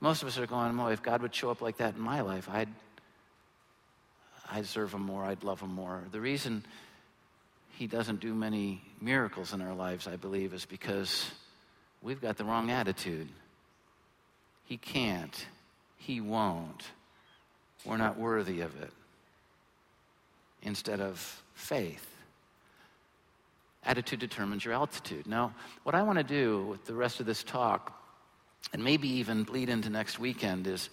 Most 0.00 0.22
of 0.22 0.28
us 0.28 0.38
are 0.38 0.46
going, 0.46 0.76
well, 0.76 0.88
if 0.88 1.02
God 1.02 1.22
would 1.22 1.34
show 1.34 1.50
up 1.50 1.60
like 1.60 1.78
that 1.78 1.94
in 1.94 2.00
my 2.00 2.20
life, 2.20 2.48
I'd, 2.50 2.68
I'd 4.50 4.66
serve 4.66 4.92
him 4.92 5.02
more, 5.02 5.24
I'd 5.24 5.44
love 5.44 5.60
him 5.60 5.72
more. 5.72 6.02
The 6.10 6.20
reason 6.20 6.64
he 7.78 7.86
doesn't 7.86 8.20
do 8.20 8.34
many 8.34 8.82
miracles 9.00 9.52
in 9.52 9.62
our 9.62 9.74
lives, 9.74 10.06
I 10.08 10.16
believe, 10.16 10.52
is 10.52 10.64
because 10.64 11.30
we've 12.02 12.20
got 12.20 12.36
the 12.36 12.44
wrong 12.44 12.70
attitude. 12.70 13.28
He 14.64 14.78
can't, 14.78 15.46
he 15.96 16.20
won't. 16.20 16.82
We're 17.84 17.98
not 17.98 18.18
worthy 18.18 18.62
of 18.62 18.82
it 18.82 18.90
instead 20.66 21.00
of 21.00 21.42
faith. 21.54 22.06
Attitude 23.84 24.18
determines 24.18 24.64
your 24.64 24.74
altitude. 24.74 25.26
Now, 25.26 25.54
what 25.84 25.94
I 25.94 26.02
want 26.02 26.18
to 26.18 26.24
do 26.24 26.64
with 26.64 26.84
the 26.84 26.94
rest 26.94 27.20
of 27.20 27.26
this 27.26 27.44
talk, 27.44 27.92
and 28.72 28.82
maybe 28.82 29.08
even 29.08 29.44
bleed 29.44 29.68
into 29.68 29.88
next 29.88 30.18
weekend, 30.18 30.66
is 30.66 30.90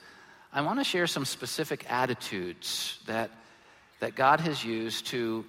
I 0.54 0.62
want 0.62 0.80
to 0.80 0.84
share 0.84 1.08
some 1.08 1.26
specific 1.26 1.90
attitudes 1.90 3.00
that, 3.08 3.32
that 4.00 4.16
God 4.16 4.40
has 4.42 4.64
used 4.64 5.08
to 5.08 5.44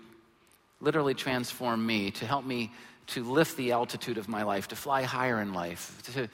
literally 0.81 1.15
transform 1.15 1.85
me, 1.85 2.11
to 2.13 2.27
help 2.27 2.47
me 2.47 2.73
to 3.09 3.23
lift 3.23 3.59
the 3.59 3.73
altitude 3.73 4.17
of 4.17 4.29
my 4.29 4.43
life, 4.43 4.69
to 4.69 4.77
fly 4.77 5.03
higher 5.03 5.43
in 5.43 5.53
life, 5.53 6.03
to, 6.15 6.29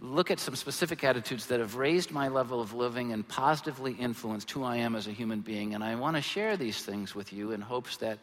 look 0.00 0.30
at 0.30 0.38
some 0.38 0.54
specific 0.54 1.02
attitudes 1.02 1.46
that 1.46 1.60
have 1.60 1.74
raised 1.76 2.10
my 2.10 2.28
level 2.28 2.60
of 2.60 2.72
living 2.72 3.12
and 3.12 3.26
positively 3.26 3.92
influenced 3.92 4.50
who 4.50 4.62
I 4.62 4.76
am 4.76 4.94
as 4.94 5.06
a 5.06 5.12
human 5.12 5.40
being. 5.40 5.74
And 5.74 5.82
I 5.82 5.94
want 5.96 6.16
to 6.16 6.22
share 6.22 6.56
these 6.56 6.82
things 6.82 7.14
with 7.14 7.32
you 7.32 7.50
in 7.52 7.60
hopes 7.60 7.96
that, 7.98 8.18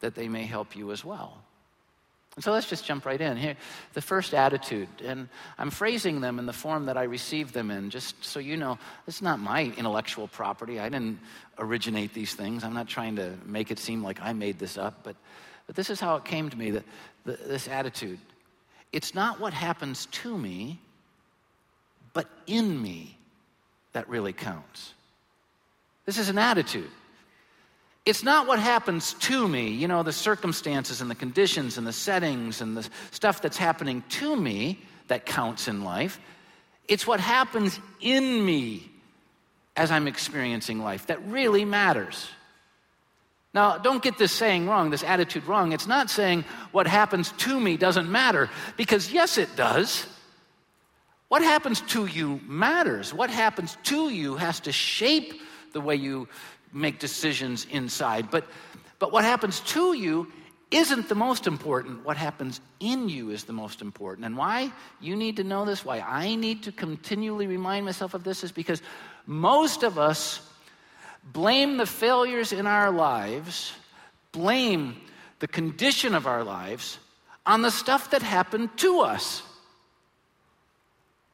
that 0.00 0.14
they 0.14 0.28
may 0.28 0.44
help 0.44 0.76
you 0.76 0.92
as 0.92 1.04
well. 1.04 1.42
And 2.36 2.44
so 2.44 2.52
let's 2.52 2.68
just 2.68 2.84
jump 2.84 3.04
right 3.04 3.20
in. 3.20 3.36
Here, 3.36 3.56
the 3.94 4.00
first 4.00 4.32
attitude, 4.32 4.88
and 5.04 5.28
I'm 5.58 5.70
phrasing 5.70 6.20
them 6.20 6.38
in 6.38 6.46
the 6.46 6.52
form 6.52 6.86
that 6.86 6.96
I 6.96 7.02
received 7.02 7.52
them 7.52 7.72
in, 7.72 7.90
just 7.90 8.24
so 8.24 8.38
you 8.38 8.56
know, 8.56 8.78
it's 9.08 9.20
not 9.20 9.40
my 9.40 9.72
intellectual 9.76 10.28
property. 10.28 10.78
I 10.78 10.88
didn't 10.88 11.18
originate 11.58 12.14
these 12.14 12.34
things. 12.34 12.62
I'm 12.62 12.74
not 12.74 12.86
trying 12.86 13.16
to 13.16 13.34
make 13.44 13.72
it 13.72 13.80
seem 13.80 14.04
like 14.04 14.22
I 14.22 14.34
made 14.34 14.60
this 14.60 14.78
up, 14.78 15.00
but, 15.02 15.16
but 15.66 15.74
this 15.74 15.90
is 15.90 15.98
how 15.98 16.14
it 16.14 16.24
came 16.24 16.48
to 16.48 16.56
me 16.56 16.70
that, 16.70 16.84
this 17.24 17.66
attitude. 17.66 18.20
It's 18.92 19.16
not 19.16 19.40
what 19.40 19.52
happens 19.52 20.06
to 20.06 20.38
me, 20.38 20.78
but 22.18 22.26
in 22.48 22.82
me 22.82 23.16
that 23.92 24.08
really 24.08 24.32
counts. 24.32 24.92
This 26.04 26.18
is 26.18 26.28
an 26.28 26.36
attitude. 26.36 26.90
It's 28.04 28.24
not 28.24 28.48
what 28.48 28.58
happens 28.58 29.14
to 29.20 29.46
me, 29.46 29.68
you 29.68 29.86
know, 29.86 30.02
the 30.02 30.12
circumstances 30.12 31.00
and 31.00 31.08
the 31.08 31.14
conditions 31.14 31.78
and 31.78 31.86
the 31.86 31.92
settings 31.92 32.60
and 32.60 32.76
the 32.76 32.88
stuff 33.12 33.40
that's 33.40 33.56
happening 33.56 34.02
to 34.08 34.34
me 34.34 34.80
that 35.06 35.26
counts 35.26 35.68
in 35.68 35.84
life. 35.84 36.18
It's 36.88 37.06
what 37.06 37.20
happens 37.20 37.78
in 38.00 38.44
me 38.44 38.90
as 39.76 39.92
I'm 39.92 40.08
experiencing 40.08 40.80
life 40.80 41.06
that 41.06 41.24
really 41.28 41.64
matters. 41.64 42.26
Now, 43.54 43.78
don't 43.78 44.02
get 44.02 44.18
this 44.18 44.32
saying 44.32 44.66
wrong, 44.66 44.90
this 44.90 45.04
attitude 45.04 45.44
wrong. 45.44 45.70
It's 45.70 45.86
not 45.86 46.10
saying 46.10 46.44
what 46.72 46.88
happens 46.88 47.30
to 47.46 47.60
me 47.60 47.76
doesn't 47.76 48.10
matter, 48.10 48.50
because 48.76 49.12
yes, 49.12 49.38
it 49.38 49.54
does. 49.54 50.04
What 51.28 51.42
happens 51.42 51.80
to 51.82 52.06
you 52.06 52.40
matters. 52.46 53.12
What 53.12 53.30
happens 53.30 53.76
to 53.84 54.08
you 54.08 54.36
has 54.36 54.60
to 54.60 54.72
shape 54.72 55.40
the 55.72 55.80
way 55.80 55.94
you 55.94 56.28
make 56.72 56.98
decisions 56.98 57.66
inside. 57.70 58.30
But, 58.30 58.46
but 58.98 59.12
what 59.12 59.24
happens 59.24 59.60
to 59.60 59.92
you 59.92 60.30
isn't 60.70 61.08
the 61.08 61.14
most 61.14 61.46
important. 61.46 62.04
What 62.04 62.16
happens 62.16 62.60
in 62.80 63.08
you 63.08 63.30
is 63.30 63.44
the 63.44 63.52
most 63.52 63.80
important. 63.80 64.26
And 64.26 64.36
why 64.36 64.72
you 65.00 65.16
need 65.16 65.36
to 65.36 65.44
know 65.44 65.64
this, 65.64 65.84
why 65.84 66.00
I 66.00 66.34
need 66.34 66.64
to 66.64 66.72
continually 66.72 67.46
remind 67.46 67.86
myself 67.86 68.14
of 68.14 68.24
this, 68.24 68.44
is 68.44 68.52
because 68.52 68.82
most 69.26 69.82
of 69.82 69.98
us 69.98 70.40
blame 71.24 71.78
the 71.78 71.86
failures 71.86 72.52
in 72.52 72.66
our 72.66 72.90
lives, 72.90 73.72
blame 74.32 75.00
the 75.38 75.48
condition 75.48 76.14
of 76.14 76.26
our 76.26 76.44
lives 76.44 76.98
on 77.46 77.62
the 77.62 77.70
stuff 77.70 78.10
that 78.10 78.22
happened 78.22 78.76
to 78.78 79.00
us. 79.00 79.42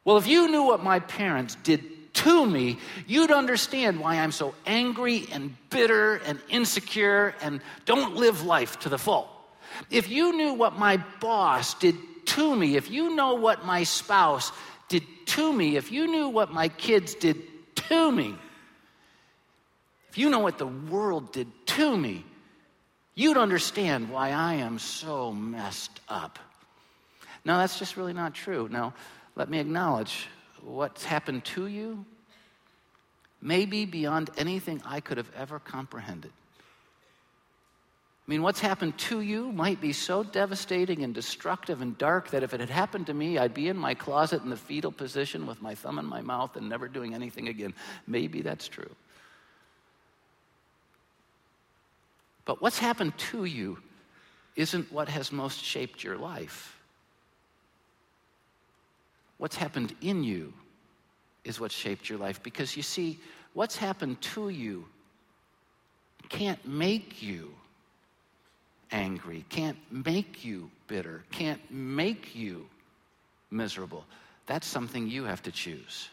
Well, 0.05 0.17
if 0.17 0.27
you 0.27 0.47
knew 0.49 0.63
what 0.63 0.83
my 0.83 0.99
parents 0.99 1.55
did 1.63 2.13
to 2.13 2.45
me, 2.45 2.77
you'd 3.07 3.31
understand 3.31 3.99
why 3.99 4.15
I'm 4.15 4.31
so 4.31 4.55
angry 4.65 5.27
and 5.31 5.55
bitter 5.69 6.15
and 6.15 6.39
insecure 6.49 7.35
and 7.41 7.59
don't 7.85 8.15
live 8.15 8.45
life 8.45 8.79
to 8.81 8.89
the 8.89 8.97
full. 8.97 9.29
If 9.89 10.09
you 10.09 10.37
knew 10.37 10.53
what 10.53 10.79
my 10.79 11.03
boss 11.19 11.73
did 11.73 11.95
to 12.27 12.55
me, 12.55 12.77
if 12.77 12.89
you 12.89 13.15
know 13.15 13.33
what 13.33 13.65
my 13.65 13.83
spouse 13.83 14.51
did 14.87 15.03
to 15.25 15.51
me, 15.51 15.75
if 15.75 15.91
you 15.91 16.07
knew 16.07 16.29
what 16.29 16.51
my 16.51 16.69
kids 16.69 17.15
did 17.15 17.41
to 17.89 18.11
me, 18.11 18.35
if 20.09 20.17
you 20.17 20.29
know 20.29 20.39
what 20.39 20.57
the 20.57 20.67
world 20.67 21.33
did 21.33 21.47
to 21.65 21.97
me, 21.97 22.23
you'd 23.15 23.37
understand 23.37 24.09
why 24.09 24.29
I 24.29 24.55
am 24.55 24.79
so 24.79 25.33
messed 25.33 25.99
up. 26.07 26.39
Now, 27.43 27.59
that's 27.59 27.77
just 27.77 27.97
really 27.97 28.13
not 28.13 28.33
true. 28.33 28.69
Now, 28.71 28.93
let 29.35 29.49
me 29.49 29.59
acknowledge 29.59 30.27
what's 30.61 31.03
happened 31.03 31.45
to 31.45 31.67
you 31.67 32.05
may 33.41 33.65
be 33.65 33.85
beyond 33.85 34.29
anything 34.37 34.81
I 34.85 34.99
could 34.99 35.17
have 35.17 35.31
ever 35.35 35.59
comprehended. 35.59 36.31
I 38.27 38.31
mean, 38.31 38.41
what's 38.41 38.59
happened 38.59 38.97
to 38.97 39.21
you 39.21 39.51
might 39.51 39.79
be 39.79 39.93
so 39.93 40.23
devastating 40.23 41.03
and 41.03 41.13
destructive 41.13 41.81
and 41.83 41.95
dark 41.95 42.31
that 42.31 42.41
if 42.41 42.55
it 42.55 42.59
had 42.59 42.71
happened 42.71 43.05
to 43.05 43.13
me, 43.13 43.37
I'd 43.37 43.53
be 43.53 43.67
in 43.67 43.77
my 43.77 43.93
closet 43.93 44.41
in 44.41 44.49
the 44.49 44.57
fetal 44.57 44.91
position 44.91 45.45
with 45.45 45.61
my 45.61 45.75
thumb 45.75 45.99
in 45.99 46.05
my 46.05 46.21
mouth 46.21 46.55
and 46.55 46.67
never 46.67 46.87
doing 46.87 47.13
anything 47.13 47.49
again. 47.49 47.75
Maybe 48.07 48.41
that's 48.41 48.67
true. 48.67 48.89
But 52.45 52.63
what's 52.63 52.79
happened 52.79 53.15
to 53.17 53.45
you 53.45 53.77
isn't 54.55 54.91
what 54.91 55.07
has 55.09 55.31
most 55.31 55.63
shaped 55.63 56.03
your 56.03 56.17
life. 56.17 56.79
What's 59.37 59.55
happened 59.55 59.95
in 60.01 60.23
you 60.23 60.53
is 61.43 61.59
what 61.59 61.71
shaped 61.71 62.09
your 62.09 62.17
life. 62.17 62.41
Because 62.41 62.75
you 62.75 62.83
see, 62.83 63.19
what's 63.53 63.75
happened 63.77 64.21
to 64.21 64.49
you 64.49 64.85
can't 66.29 66.65
make 66.67 67.21
you 67.21 67.51
angry, 68.91 69.45
can't 69.49 69.77
make 69.91 70.43
you 70.43 70.69
bitter, 70.87 71.23
can't 71.31 71.61
make 71.71 72.35
you 72.35 72.67
miserable. 73.51 74.05
That's 74.45 74.67
something 74.67 75.07
you 75.07 75.23
have 75.25 75.43
to 75.43 75.51
choose. 75.51 76.09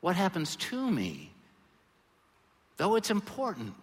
What 0.00 0.16
happens 0.16 0.56
to 0.56 0.90
me, 0.90 1.30
though 2.76 2.96
it's 2.96 3.10
important, 3.10 3.74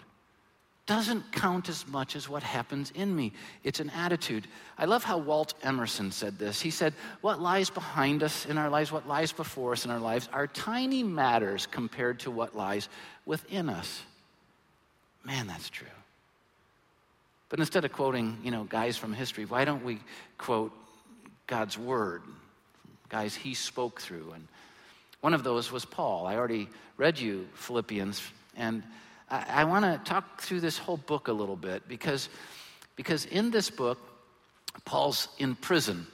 doesn't 0.91 1.32
count 1.32 1.69
as 1.69 1.88
much 1.88 2.17
as 2.17 2.27
what 2.27 2.43
happens 2.43 2.91
in 2.93 3.15
me. 3.15 3.32
It's 3.63 3.80
an 3.80 3.89
attitude. 3.91 4.45
I 4.77 4.84
love 4.84 5.06
how 5.06 5.19
Walt 5.19 5.54
Emerson 5.63 6.12
said 6.12 6.38
this. 6.38 6.60
He 6.60 6.69
said, 6.69 6.93
What 7.21 7.39
lies 7.39 7.69
behind 7.69 8.23
us 8.23 8.45
in 8.45 8.58
our 8.58 8.69
lives, 8.69 8.91
what 8.91 9.08
lies 9.08 9.32
before 9.32 9.71
us 9.71 9.86
in 9.86 9.91
our 9.91 9.99
lives, 9.99 10.27
are 10.34 10.47
tiny 10.47 11.01
matters 11.01 11.65
compared 11.65 12.19
to 12.19 12.32
what 12.32 12.58
lies 12.58 12.89
within 13.25 13.69
us. 13.69 14.01
Man, 15.23 15.47
that's 15.47 15.69
true. 15.69 15.88
But 17.47 17.62
instead 17.62 17.86
of 17.86 17.93
quoting, 17.93 18.39
you 18.43 18.51
know, 18.51 18.65
guys 18.65 18.97
from 18.97 19.13
history, 19.13 19.45
why 19.45 19.63
don't 19.63 19.86
we 19.86 19.97
quote 20.38 20.73
God's 21.47 21.77
word, 21.77 22.21
guys 23.08 23.34
he 23.34 23.54
spoke 23.54 24.01
through? 24.01 24.34
And 24.36 24.45
one 25.21 25.34
of 25.34 25.45
those 25.45 25.71
was 25.71 25.86
Paul. 25.86 26.27
I 26.27 26.36
already 26.36 26.67
read 26.97 27.17
you 27.17 27.47
Philippians, 27.54 28.21
and 28.58 28.84
I, 29.32 29.46
I 29.50 29.63
want 29.63 29.86
to 29.86 30.00
talk 30.10 30.41
through 30.41 30.60
this 30.60 30.78
whole 30.78 30.98
book 30.98 31.28
a 31.28 31.34
little 31.34 31.56
bit 31.56 31.88
because, 31.88 32.30
because 32.96 33.26
in 33.26 33.50
this 33.50 33.70
book, 33.70 33.98
Paul's 34.86 35.30
in 35.39 35.56
prison. 35.56 36.06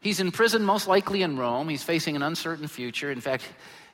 He's 0.00 0.20
in 0.20 0.30
prison, 0.30 0.62
most 0.62 0.86
likely 0.86 1.22
in 1.22 1.36
Rome. 1.36 1.68
He's 1.68 1.82
facing 1.82 2.16
an 2.16 2.22
uncertain 2.22 2.68
future. 2.68 3.10
In 3.10 3.20
fact, 3.20 3.44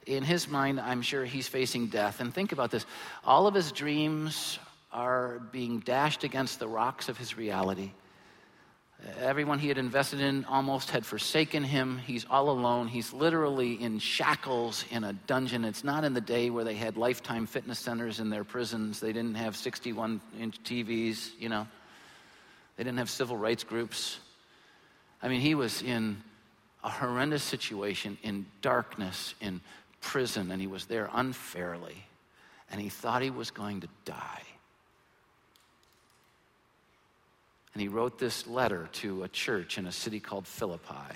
in 0.06 0.22
his 0.22 0.48
mind, 0.48 0.78
I'm 0.80 1.02
sure 1.02 1.24
he's 1.24 1.48
facing 1.48 1.88
death. 1.88 2.20
And 2.20 2.32
think 2.32 2.52
about 2.52 2.70
this 2.70 2.86
all 3.24 3.46
of 3.46 3.54
his 3.54 3.72
dreams 3.72 4.58
are 4.92 5.40
being 5.50 5.80
dashed 5.80 6.24
against 6.24 6.58
the 6.58 6.68
rocks 6.68 7.08
of 7.08 7.18
his 7.18 7.36
reality. 7.36 7.90
Everyone 9.20 9.58
he 9.58 9.68
had 9.68 9.78
invested 9.78 10.20
in 10.20 10.44
almost 10.46 10.90
had 10.90 11.04
forsaken 11.04 11.62
him. 11.62 11.98
He's 11.98 12.24
all 12.28 12.50
alone. 12.50 12.88
He's 12.88 13.12
literally 13.12 13.74
in 13.74 13.98
shackles 13.98 14.84
in 14.90 15.04
a 15.04 15.12
dungeon. 15.12 15.64
It's 15.64 15.84
not 15.84 16.02
in 16.04 16.14
the 16.14 16.20
day 16.20 16.48
where 16.50 16.64
they 16.64 16.74
had 16.74 16.96
lifetime 16.96 17.46
fitness 17.46 17.78
centers 17.78 18.20
in 18.20 18.30
their 18.30 18.42
prisons. 18.42 18.98
They 18.98 19.12
didn't 19.12 19.34
have 19.34 19.54
61 19.54 20.20
inch 20.40 20.62
TVs, 20.62 21.30
you 21.38 21.48
know. 21.48 21.66
They 22.76 22.84
didn't 22.84 22.98
have 22.98 23.10
civil 23.10 23.36
rights 23.36 23.64
groups. 23.64 24.18
I 25.22 25.28
mean, 25.28 25.40
he 25.40 25.54
was 25.54 25.82
in 25.82 26.22
a 26.82 26.90
horrendous 26.90 27.42
situation, 27.42 28.16
in 28.22 28.46
darkness, 28.62 29.34
in 29.40 29.60
prison, 30.00 30.50
and 30.50 30.60
he 30.60 30.66
was 30.66 30.86
there 30.86 31.10
unfairly. 31.12 31.96
And 32.70 32.80
he 32.80 32.88
thought 32.88 33.22
he 33.22 33.30
was 33.30 33.50
going 33.50 33.80
to 33.80 33.88
die. 34.04 34.42
And 37.76 37.82
he 37.82 37.88
wrote 37.88 38.18
this 38.18 38.46
letter 38.46 38.88
to 39.02 39.22
a 39.22 39.28
church 39.28 39.76
in 39.76 39.84
a 39.84 39.92
city 39.92 40.18
called 40.18 40.46
Philippi. 40.46 41.12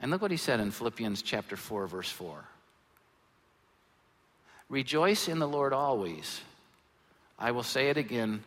And 0.00 0.10
look 0.10 0.20
what 0.20 0.32
he 0.32 0.36
said 0.36 0.58
in 0.58 0.72
Philippians 0.72 1.22
chapter 1.22 1.56
4, 1.56 1.86
verse 1.86 2.10
4. 2.10 2.44
Rejoice 4.68 5.28
in 5.28 5.38
the 5.38 5.46
Lord 5.46 5.72
always. 5.72 6.40
I 7.38 7.52
will 7.52 7.62
say 7.62 7.88
it 7.88 7.96
again 7.96 8.42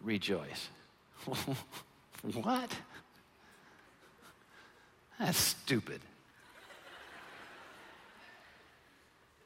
rejoice. 0.00 0.68
what? 2.32 2.70
That's 5.18 5.38
stupid. 5.38 6.00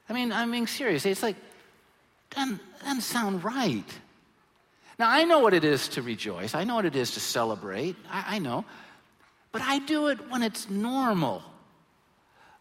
I 0.07 0.13
mean, 0.13 0.31
I'm 0.31 0.51
being 0.51 0.67
serious. 0.67 1.07
It's 1.07 1.23
like, 1.23 1.37
doesn't, 2.29 2.59
doesn't 2.83 3.01
sound 3.01 3.43
right. 3.43 3.83
Now, 5.01 5.09
I 5.09 5.23
know 5.23 5.39
what 5.39 5.55
it 5.55 5.63
is 5.63 5.87
to 5.87 6.03
rejoice, 6.03 6.53
I 6.53 6.63
know 6.63 6.75
what 6.75 6.85
it 6.85 6.95
is 6.95 7.09
to 7.15 7.19
celebrate. 7.19 7.95
I, 8.07 8.35
I 8.35 8.37
know. 8.37 8.65
But 9.51 9.63
I 9.63 9.79
do 9.79 10.09
it 10.09 10.29
when 10.29 10.43
it's 10.43 10.69
normal. 10.69 11.41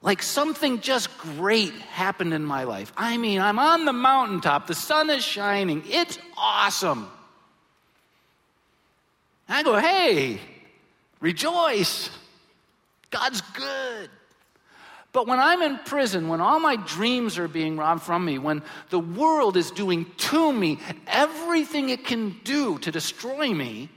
Like 0.00 0.22
something 0.22 0.80
just 0.80 1.18
great 1.18 1.74
happened 1.74 2.32
in 2.32 2.42
my 2.42 2.64
life. 2.64 2.94
I 2.96 3.18
mean, 3.18 3.42
I'm 3.42 3.58
on 3.58 3.84
the 3.84 3.92
mountaintop, 3.92 4.68
the 4.68 4.74
sun 4.74 5.10
is 5.10 5.22
shining, 5.22 5.82
it's 5.86 6.18
awesome. 6.34 7.10
I 9.46 9.62
go, 9.62 9.76
hey, 9.76 10.40
rejoice. 11.20 12.08
God's 13.10 13.42
good. 13.52 14.08
But 15.12 15.26
when 15.26 15.40
I'm 15.40 15.60
in 15.62 15.78
prison, 15.78 16.28
when 16.28 16.40
all 16.40 16.60
my 16.60 16.76
dreams 16.76 17.36
are 17.38 17.48
being 17.48 17.76
robbed 17.76 18.02
from 18.02 18.24
me, 18.24 18.38
when 18.38 18.62
the 18.90 18.98
world 18.98 19.56
is 19.56 19.70
doing 19.72 20.06
to 20.18 20.52
me 20.52 20.78
everything 21.06 21.88
it 21.88 22.04
can 22.04 22.38
do 22.44 22.78
to 22.78 22.92
destroy 22.92 23.52
me, 23.52 23.88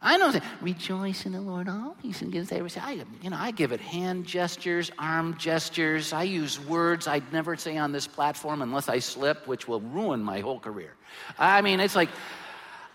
I 0.00 0.18
know 0.18 0.30
that 0.32 0.42
rejoice 0.60 1.24
in 1.24 1.32
the 1.32 1.40
Lord 1.40 1.66
always 1.66 2.20
and 2.20 2.30
give 2.30 2.48
thanks. 2.48 2.76
I, 2.76 3.04
you 3.22 3.30
know, 3.30 3.38
I 3.38 3.50
give 3.50 3.72
it 3.72 3.80
hand 3.80 4.26
gestures, 4.26 4.90
arm 4.98 5.36
gestures. 5.38 6.12
I 6.12 6.24
use 6.24 6.60
words 6.60 7.06
I'd 7.06 7.32
never 7.32 7.56
say 7.56 7.78
on 7.78 7.92
this 7.92 8.06
platform 8.06 8.60
unless 8.60 8.90
I 8.90 8.98
slip, 8.98 9.46
which 9.46 9.66
will 9.66 9.80
ruin 9.80 10.22
my 10.22 10.40
whole 10.40 10.60
career. 10.60 10.92
I 11.38 11.62
mean, 11.62 11.80
it's 11.80 11.96
like, 11.96 12.10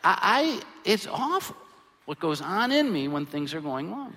I, 0.04 0.20
I 0.22 0.62
it's 0.86 1.08
awful 1.08 1.56
what 2.06 2.20
goes 2.20 2.42
on 2.42 2.72
in 2.72 2.92
me 2.92 3.08
when 3.08 3.26
things 3.26 3.56
are 3.56 3.62
going 3.62 3.92
wrong. 3.92 4.16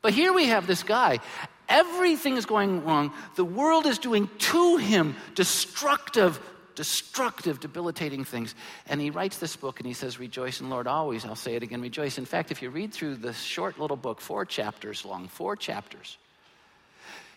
But 0.00 0.12
here 0.12 0.32
we 0.32 0.46
have 0.46 0.68
this 0.68 0.84
guy. 0.84 1.18
Everything 1.68 2.36
is 2.36 2.46
going 2.46 2.84
wrong. 2.84 3.12
The 3.36 3.44
world 3.44 3.86
is 3.86 3.98
doing 3.98 4.28
to 4.38 4.76
him 4.78 5.16
destructive, 5.34 6.40
destructive, 6.74 7.60
debilitating 7.60 8.24
things. 8.24 8.54
And 8.86 9.00
he 9.00 9.10
writes 9.10 9.38
this 9.38 9.54
book 9.54 9.78
and 9.78 9.86
he 9.86 9.92
says, 9.92 10.18
Rejoice 10.18 10.60
in 10.60 10.70
Lord 10.70 10.86
always. 10.86 11.24
I'll 11.24 11.36
say 11.36 11.56
it 11.56 11.62
again, 11.62 11.82
rejoice. 11.82 12.16
In 12.16 12.24
fact, 12.24 12.50
if 12.50 12.62
you 12.62 12.70
read 12.70 12.94
through 12.94 13.16
this 13.16 13.38
short 13.38 13.78
little 13.78 13.96
book, 13.96 14.20
four 14.20 14.46
chapters 14.46 15.04
long, 15.04 15.28
four 15.28 15.56
chapters, 15.56 16.16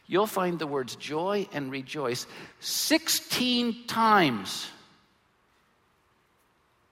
you'll 0.08 0.28
find 0.28 0.60
the 0.60 0.68
words 0.68 0.96
joy 0.96 1.48
and 1.52 1.70
rejoice 1.70 2.26
16 2.62 3.88
times. 3.88 4.68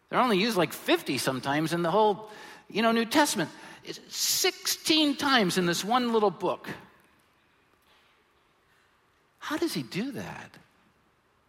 They're 0.10 0.19
only 0.19 0.39
used 0.39 0.58
like 0.58 0.73
50 0.73 1.17
sometimes 1.19 1.71
in 1.71 1.84
the 1.84 1.91
whole, 1.91 2.30
you 2.69 2.82
know, 2.82 2.91
New 2.91 3.06
Testament. 3.06 3.49
16 4.10 5.15
times 5.15 5.58
in 5.58 5.65
this 5.65 5.86
one 5.86 6.12
little 6.12 6.32
book. 6.32 6.67
How 9.39 9.58
does 9.58 9.73
he 9.73 9.84
do 9.84 10.12
that? 10.12 10.52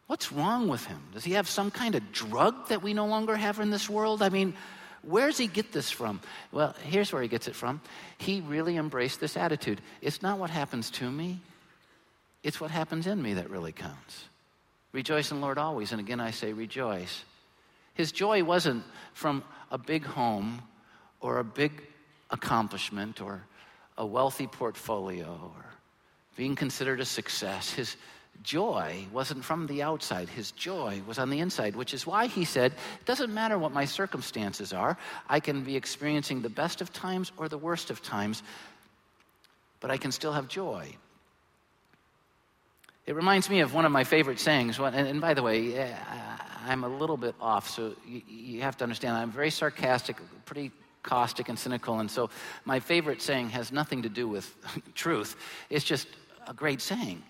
What's 0.07 0.33
wrong 0.33 0.69
with 0.69 0.85
him? 0.87 1.01
Does 1.13 1.25
he 1.25 1.33
have 1.35 1.49
some 1.49 1.71
kind 1.71 1.95
of 1.95 2.13
drug 2.13 2.69
that 2.69 2.83
we 2.83 2.95
no 2.95 3.07
longer 3.07 3.37
have 3.37 3.61
in 3.61 3.71
this 3.71 3.89
world? 3.89 4.23
I 4.23 4.29
mean, 4.29 4.55
where 5.03 5.29
does 5.29 5.39
he 5.39 5.47
get 5.47 5.73
this 5.73 5.91
from? 5.91 6.21
Well, 6.53 6.75
here's 6.83 7.13
where 7.13 7.23
he 7.23 7.29
gets 7.29 7.49
it 7.49 7.55
from. 7.55 7.81
He 8.19 8.41
really 8.41 8.77
embraced 8.77 9.21
this 9.21 9.37
attitude. 9.37 9.81
It's 10.03 10.21
not 10.21 10.39
what 10.39 10.51
happens 10.51 10.91
to 10.93 11.11
me, 11.11 11.41
it's 12.43 12.61
what 12.61 12.71
happens 12.71 13.07
in 13.07 13.23
me 13.23 13.35
that 13.35 13.51
really 13.51 13.73
counts. 13.73 14.25
Rejoice 14.93 15.31
in 15.31 15.39
the 15.39 15.43
Lord 15.43 15.59
always. 15.59 15.93
And 15.93 16.01
again, 16.01 16.21
I 16.21 16.33
say 16.33 16.53
rejoice. 16.53 17.25
His 17.95 18.13
joy 18.13 18.43
wasn't 18.43 18.83
from 19.13 19.45
a 19.71 19.79
big 19.79 20.05
home 20.05 20.63
or 21.21 21.39
a 21.39 21.45
big 21.45 21.83
accomplishment 22.31 23.21
or 23.21 23.43
a 23.97 24.07
wealthy 24.07 24.47
portfolio 24.47 25.53
or 25.55 25.65
being 26.41 26.57
considered 26.57 27.01
a 27.01 27.05
success. 27.05 27.71
His 27.71 27.97
joy 28.43 29.05
wasn't 29.13 29.45
from 29.45 29.67
the 29.67 29.83
outside, 29.83 30.27
his 30.27 30.53
joy 30.53 31.03
was 31.07 31.19
on 31.19 31.29
the 31.29 31.39
inside, 31.39 31.77
which 31.77 31.93
is 31.93 32.07
why 32.07 32.29
he 32.29 32.47
said, 32.47 32.73
It 32.73 33.05
doesn't 33.05 33.35
matter 33.35 33.59
what 33.59 33.73
my 33.73 33.85
circumstances 33.85 34.73
are, 34.73 34.97
I 35.29 35.39
can 35.39 35.63
be 35.65 35.77
experiencing 35.77 36.41
the 36.41 36.49
best 36.49 36.81
of 36.81 36.95
times 36.95 37.31
or 37.37 37.51
the 37.51 37.59
worst 37.59 37.91
of 37.91 38.01
times, 38.01 38.43
but 39.81 39.91
I 39.91 39.99
can 39.99 40.13
still 40.13 40.33
have 40.33 40.49
joy. 40.49 40.89
It 43.05 43.15
reminds 43.15 43.51
me 43.51 43.61
of 43.61 43.75
one 43.75 43.85
of 43.85 43.93
my 43.93 44.05
favorite 44.05 44.41
sayings. 44.41 44.79
And 44.79 45.21
by 45.21 45.35
the 45.35 45.43
way, 45.43 45.75
eh, 45.77 45.95
I'm 46.67 46.85
a 46.85 46.89
little 46.89 47.19
bit 47.19 47.35
off, 47.39 47.69
so 47.69 47.95
you 48.07 48.63
have 48.63 48.79
to 48.79 48.85
understand 48.85 49.15
I'm 49.15 49.31
very 49.31 49.51
sarcastic, 49.51 50.17
pretty 50.47 50.71
caustic 51.03 51.51
and 51.51 51.59
cynical. 51.59 51.99
And 51.99 52.11
so 52.11 52.31
my 52.65 52.81
favorite 52.81 53.23
saying 53.23 53.51
has 53.51 53.73
nothing 53.73 54.03
to 54.03 54.09
do 54.09 54.29
with 54.29 54.55
truth. 54.95 55.37
It's 55.69 55.85
just 55.85 56.07
a 56.47 56.55
great 56.55 56.81
saying. 56.81 57.23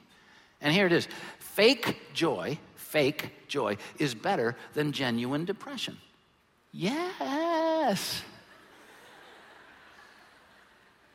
And 0.60 0.72
here 0.72 0.86
it 0.86 0.92
is 0.92 1.08
fake 1.38 2.14
joy, 2.14 2.58
fake 2.76 3.32
joy 3.48 3.76
is 3.98 4.14
better 4.14 4.56
than 4.74 4.92
genuine 4.92 5.44
depression. 5.44 5.96
Yes. 6.72 8.22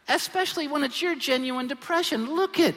Especially 0.08 0.68
when 0.68 0.84
it's 0.84 1.02
your 1.02 1.16
genuine 1.16 1.68
depression. 1.68 2.36
Look 2.36 2.60
at 2.60 2.76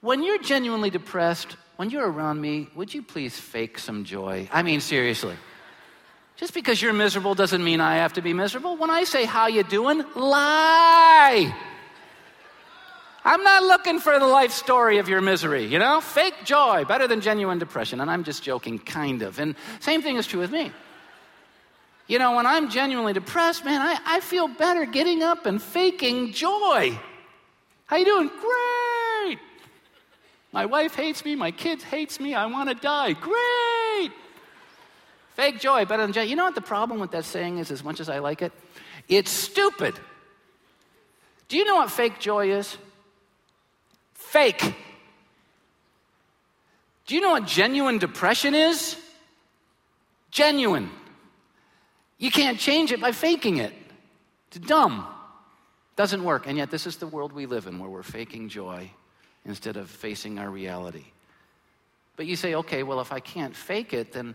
when 0.00 0.22
you're 0.22 0.38
genuinely 0.38 0.90
depressed, 0.90 1.56
when 1.76 1.90
you're 1.90 2.10
around 2.10 2.40
me, 2.40 2.68
would 2.74 2.94
you 2.94 3.02
please 3.02 3.38
fake 3.38 3.78
some 3.78 4.04
joy? 4.04 4.48
I 4.52 4.62
mean, 4.62 4.80
seriously. 4.80 5.34
Just 6.36 6.54
because 6.54 6.80
you're 6.80 6.92
miserable 6.92 7.34
doesn't 7.34 7.62
mean 7.64 7.80
I 7.80 7.96
have 7.96 8.12
to 8.12 8.22
be 8.22 8.32
miserable. 8.32 8.76
When 8.76 8.90
I 8.90 9.04
say 9.04 9.24
how 9.24 9.48
you 9.48 9.64
doing, 9.64 10.04
lie. 10.14 11.52
I'm 13.28 13.42
not 13.42 13.62
looking 13.62 13.98
for 13.98 14.18
the 14.18 14.26
life 14.26 14.52
story 14.52 14.96
of 14.96 15.10
your 15.10 15.20
misery, 15.20 15.66
you 15.66 15.78
know? 15.78 16.00
Fake 16.00 16.46
joy, 16.46 16.86
better 16.86 17.06
than 17.06 17.20
genuine 17.20 17.58
depression. 17.58 18.00
And 18.00 18.10
I'm 18.10 18.24
just 18.24 18.42
joking, 18.42 18.78
kind 18.78 19.20
of. 19.20 19.38
And 19.38 19.54
same 19.80 20.00
thing 20.00 20.16
is 20.16 20.26
true 20.26 20.40
with 20.40 20.50
me. 20.50 20.72
You 22.06 22.18
know, 22.18 22.36
when 22.36 22.46
I'm 22.46 22.70
genuinely 22.70 23.12
depressed, 23.12 23.66
man, 23.66 23.82
I, 23.82 23.98
I 24.06 24.20
feel 24.20 24.48
better 24.48 24.86
getting 24.86 25.22
up 25.22 25.44
and 25.44 25.60
faking 25.60 26.32
joy. 26.32 26.98
How 27.84 27.96
you 27.98 28.06
doing? 28.06 28.28
Great. 28.28 29.38
My 30.50 30.64
wife 30.64 30.94
hates 30.94 31.22
me, 31.22 31.36
my 31.36 31.50
kids 31.50 31.84
hates 31.84 32.18
me, 32.18 32.34
I 32.34 32.46
want 32.46 32.70
to 32.70 32.74
die. 32.74 33.12
Great. 33.12 34.10
Fake 35.34 35.60
joy 35.60 35.84
better 35.84 36.02
than 36.02 36.14
joy. 36.14 36.22
You 36.22 36.34
know 36.34 36.44
what 36.44 36.54
the 36.54 36.62
problem 36.62 36.98
with 36.98 37.10
that 37.10 37.26
saying 37.26 37.58
is, 37.58 37.70
as 37.70 37.84
much 37.84 38.00
as 38.00 38.08
I 38.08 38.20
like 38.20 38.40
it? 38.40 38.54
It's 39.06 39.30
stupid. 39.30 40.00
Do 41.48 41.58
you 41.58 41.66
know 41.66 41.76
what 41.76 41.90
fake 41.90 42.20
joy 42.20 42.52
is? 42.52 42.78
Fake. 44.30 44.74
Do 47.06 47.14
you 47.14 47.22
know 47.22 47.30
what 47.30 47.46
genuine 47.46 47.96
depression 47.96 48.54
is? 48.54 48.94
Genuine. 50.30 50.90
You 52.18 52.30
can't 52.30 52.58
change 52.58 52.92
it 52.92 53.00
by 53.00 53.12
faking 53.12 53.56
it. 53.56 53.72
It's 54.48 54.58
dumb. 54.58 55.06
Doesn't 55.96 56.22
work. 56.22 56.46
And 56.46 56.58
yet, 56.58 56.70
this 56.70 56.86
is 56.86 56.98
the 56.98 57.06
world 57.06 57.32
we 57.32 57.46
live 57.46 57.66
in 57.66 57.78
where 57.78 57.88
we're 57.88 58.02
faking 58.02 58.50
joy 58.50 58.90
instead 59.46 59.78
of 59.78 59.88
facing 59.88 60.38
our 60.38 60.50
reality. 60.50 61.06
But 62.16 62.26
you 62.26 62.36
say, 62.36 62.54
okay, 62.56 62.82
well, 62.82 63.00
if 63.00 63.12
I 63.12 63.20
can't 63.20 63.56
fake 63.56 63.94
it, 63.94 64.12
then 64.12 64.34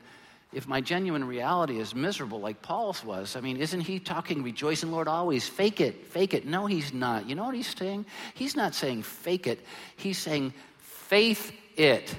if 0.55 0.67
my 0.67 0.81
genuine 0.81 1.25
reality 1.25 1.79
is 1.79 1.93
miserable 1.95 2.39
like 2.39 2.61
Paul's 2.61 3.03
was, 3.03 3.35
I 3.35 3.41
mean, 3.41 3.57
isn't 3.57 3.81
he 3.81 3.99
talking 3.99 4.43
rejoice 4.43 4.83
in 4.83 4.91
Lord 4.91 5.07
always? 5.07 5.47
Fake 5.47 5.81
it, 5.81 6.05
fake 6.07 6.33
it. 6.33 6.45
No, 6.45 6.65
he's 6.65 6.93
not. 6.93 7.27
You 7.27 7.35
know 7.35 7.45
what 7.45 7.55
he's 7.55 7.75
saying? 7.75 8.05
He's 8.33 8.55
not 8.55 8.75
saying 8.75 9.03
fake 9.03 9.47
it. 9.47 9.59
He's 9.95 10.17
saying 10.17 10.53
faith 10.79 11.51
it. 11.75 12.15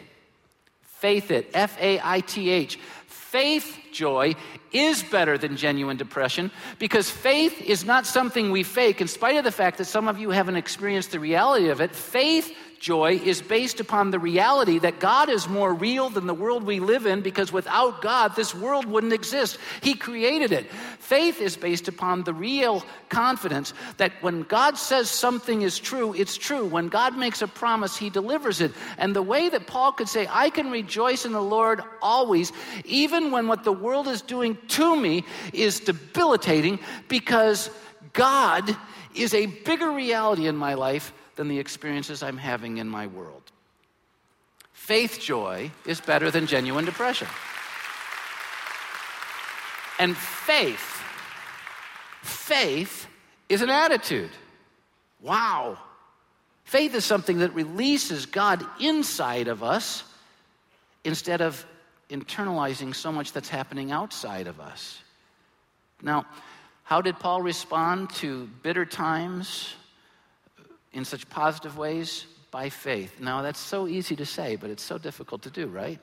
Faith 0.83 1.31
it. 1.31 1.51
F 1.55 1.77
A 1.81 2.01
I 2.03 2.21
T 2.21 2.51
H. 2.51 2.79
Faith 3.07 3.79
joy 3.93 4.35
is 4.73 5.03
better 5.03 5.37
than 5.37 5.57
genuine 5.57 5.97
depression 5.97 6.53
because 6.79 7.11
faith 7.11 7.61
is 7.61 7.85
not 7.85 8.07
something 8.07 8.53
we 8.53 8.63
fake, 8.63 9.01
in 9.01 9.09
spite 9.09 9.37
of 9.37 9.43
the 9.43 9.51
fact 9.51 9.79
that 9.79 9.87
some 9.87 10.07
of 10.07 10.19
you 10.19 10.31
haven't 10.31 10.55
experienced 10.55 11.11
the 11.11 11.19
reality 11.19 11.69
of 11.69 11.81
it. 11.81 11.93
Faith 11.93 12.57
joy 12.85 13.19
is 13.25 13.41
based 13.41 13.81
upon 13.81 14.11
the 14.11 14.19
reality 14.19 14.79
that 14.79 15.01
God 15.01 15.31
is 15.31 15.49
more 15.49 15.73
real 15.73 16.11
than 16.11 16.27
the 16.27 16.35
world 16.35 16.65
we 16.65 16.81
live 16.81 17.07
in 17.07 17.23
because 17.23 17.51
without 17.51 18.03
God, 18.03 18.37
this 18.37 18.55
world 18.55 18.85
wouldn't 18.85 19.15
exist. 19.15 19.57
He 19.81 19.95
created 19.95 20.53
it. 20.53 20.71
Faith 20.99 21.41
is 21.41 21.57
based 21.57 21.89
upon 21.89 22.25
the 22.25 22.35
real 22.35 22.85
confidence 23.09 23.73
that 23.97 24.13
when 24.21 24.43
God 24.43 24.77
says 24.77 25.09
something 25.09 25.63
is 25.63 25.79
true, 25.79 26.13
it's 26.13 26.37
true. 26.37 26.67
When 26.67 26.89
God 26.89 27.17
makes 27.17 27.41
a 27.41 27.49
promise, 27.49 27.97
He 27.97 28.11
delivers 28.11 28.61
it. 28.61 28.73
And 28.99 29.17
the 29.17 29.23
way 29.23 29.49
that 29.49 29.67
Paul 29.67 29.93
could 29.93 30.11
say, 30.11 30.29
I 30.31 30.51
can 30.51 30.71
rejoice 30.71 31.25
in 31.25 31.33
the 31.33 31.41
Lord 31.41 31.81
always, 32.03 32.53
even 32.85 33.31
when 33.31 33.49
what 33.49 33.65
the 33.65 33.73
world 33.73 34.09
is 34.09 34.21
doing 34.21 34.59
to 34.69 34.95
me 34.95 35.25
is 35.55 35.81
debilitating, 35.81 36.79
because 37.09 37.71
God 38.13 38.77
is 39.15 39.33
a 39.33 39.47
bigger 39.47 39.91
reality 39.91 40.47
in 40.47 40.57
my 40.57 40.75
life 40.75 41.15
than 41.37 41.49
the 41.49 41.59
experiences 41.59 42.23
I'm 42.23 42.37
having 42.37 42.79
in 42.79 42.89
my 42.89 43.07
world. 43.07 43.43
Faith 44.73 45.21
joy 45.21 45.71
is 45.87 46.01
better 46.01 46.31
than 46.31 46.47
genuine 46.47 46.85
depression. 46.85 47.29
And 49.99 50.17
faith, 50.17 51.03
faith 52.23 53.07
is 53.49 53.63
an 53.63 53.71
attitude. 53.71 54.31
Wow. 55.21 55.79
Faith 56.65 56.95
is 56.95 57.05
something 57.05 57.39
that 57.39 57.55
releases 57.55 58.27
God 58.27 58.65
inside 58.81 59.49
of 59.49 59.63
us 59.63 60.05
instead 61.05 61.41
of 61.41 61.65
internalizing 62.11 62.95
so 62.95 63.13
much 63.13 63.33
that's 63.33 63.49
happening 63.49 63.93
outside 63.93 64.47
of 64.47 64.61
us. 64.61 65.01
Now, 66.03 66.27
how 66.83 67.01
did 67.01 67.19
Paul 67.19 67.41
respond 67.41 68.11
to 68.17 68.47
bitter 68.63 68.85
times 68.85 69.75
in 70.95 71.05
such 71.05 71.29
positive 71.29 71.77
ways? 71.77 72.27
By 72.51 72.71
faith. 72.71 73.21
Now, 73.21 73.43
that's 73.43 73.59
so 73.59 73.89
easy 73.89 74.17
to 74.17 74.25
say, 74.25 74.57
but 74.57 74.71
it's 74.71 74.83
so 74.83 74.97
difficult 74.97 75.43
to 75.43 75.51
do, 75.51 75.67
right? 75.67 75.99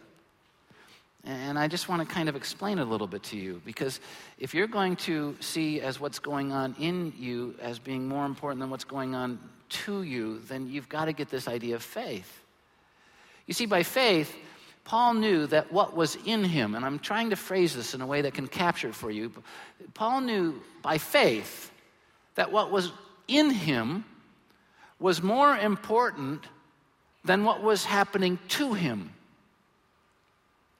And 1.23 1.57
I 1.57 1.67
just 1.67 1.87
want 1.87 2.07
to 2.07 2.13
kind 2.13 2.29
of 2.29 2.35
explain 2.35 2.79
a 2.79 2.85
little 2.85 3.07
bit 3.07 3.23
to 3.23 3.37
you 3.37 3.61
because 3.63 3.99
if 4.39 4.55
you're 4.55 4.67
going 4.67 4.95
to 4.97 5.35
see 5.39 5.79
as 5.79 5.99
what's 5.99 6.17
going 6.17 6.51
on 6.51 6.75
in 6.79 7.13
you 7.17 7.55
as 7.61 7.77
being 7.77 8.07
more 8.07 8.25
important 8.25 8.59
than 8.59 8.69
what's 8.69 8.83
going 8.83 9.13
on 9.13 9.39
to 9.69 10.01
you, 10.01 10.39
then 10.47 10.67
you've 10.67 10.89
got 10.89 11.05
to 11.05 11.13
get 11.13 11.29
this 11.29 11.47
idea 11.47 11.75
of 11.75 11.83
faith. 11.83 12.41
You 13.45 13.53
see, 13.53 13.67
by 13.67 13.83
faith, 13.83 14.35
Paul 14.83 15.13
knew 15.13 15.45
that 15.47 15.71
what 15.71 15.95
was 15.95 16.17
in 16.25 16.43
him, 16.43 16.73
and 16.73 16.83
I'm 16.83 16.97
trying 16.97 17.29
to 17.29 17.35
phrase 17.35 17.75
this 17.75 17.93
in 17.93 18.01
a 18.01 18.07
way 18.07 18.21
that 18.21 18.33
can 18.33 18.47
capture 18.47 18.89
it 18.89 18.95
for 18.95 19.11
you. 19.11 19.31
Paul 19.93 20.21
knew 20.21 20.59
by 20.81 20.97
faith 20.97 21.71
that 22.35 22.51
what 22.51 22.71
was 22.71 22.91
in 23.27 23.51
him 23.51 24.05
was 25.01 25.21
more 25.21 25.57
important 25.57 26.45
than 27.25 27.43
what 27.43 27.61
was 27.61 27.83
happening 27.83 28.39
to 28.47 28.73
him. 28.73 29.11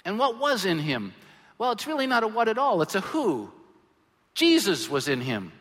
And 0.05 0.17
what 0.17 0.39
was 0.39 0.63
in 0.63 0.79
him? 0.79 1.13
Well, 1.57 1.71
it's 1.71 1.88
really 1.88 2.07
not 2.07 2.23
a 2.23 2.27
what 2.27 2.47
at 2.47 2.57
all, 2.57 2.81
it's 2.81 2.95
a 2.95 3.01
who. 3.01 3.51
Jesus 4.34 4.89
was 4.89 5.07
in 5.07 5.19
him. 5.19 5.51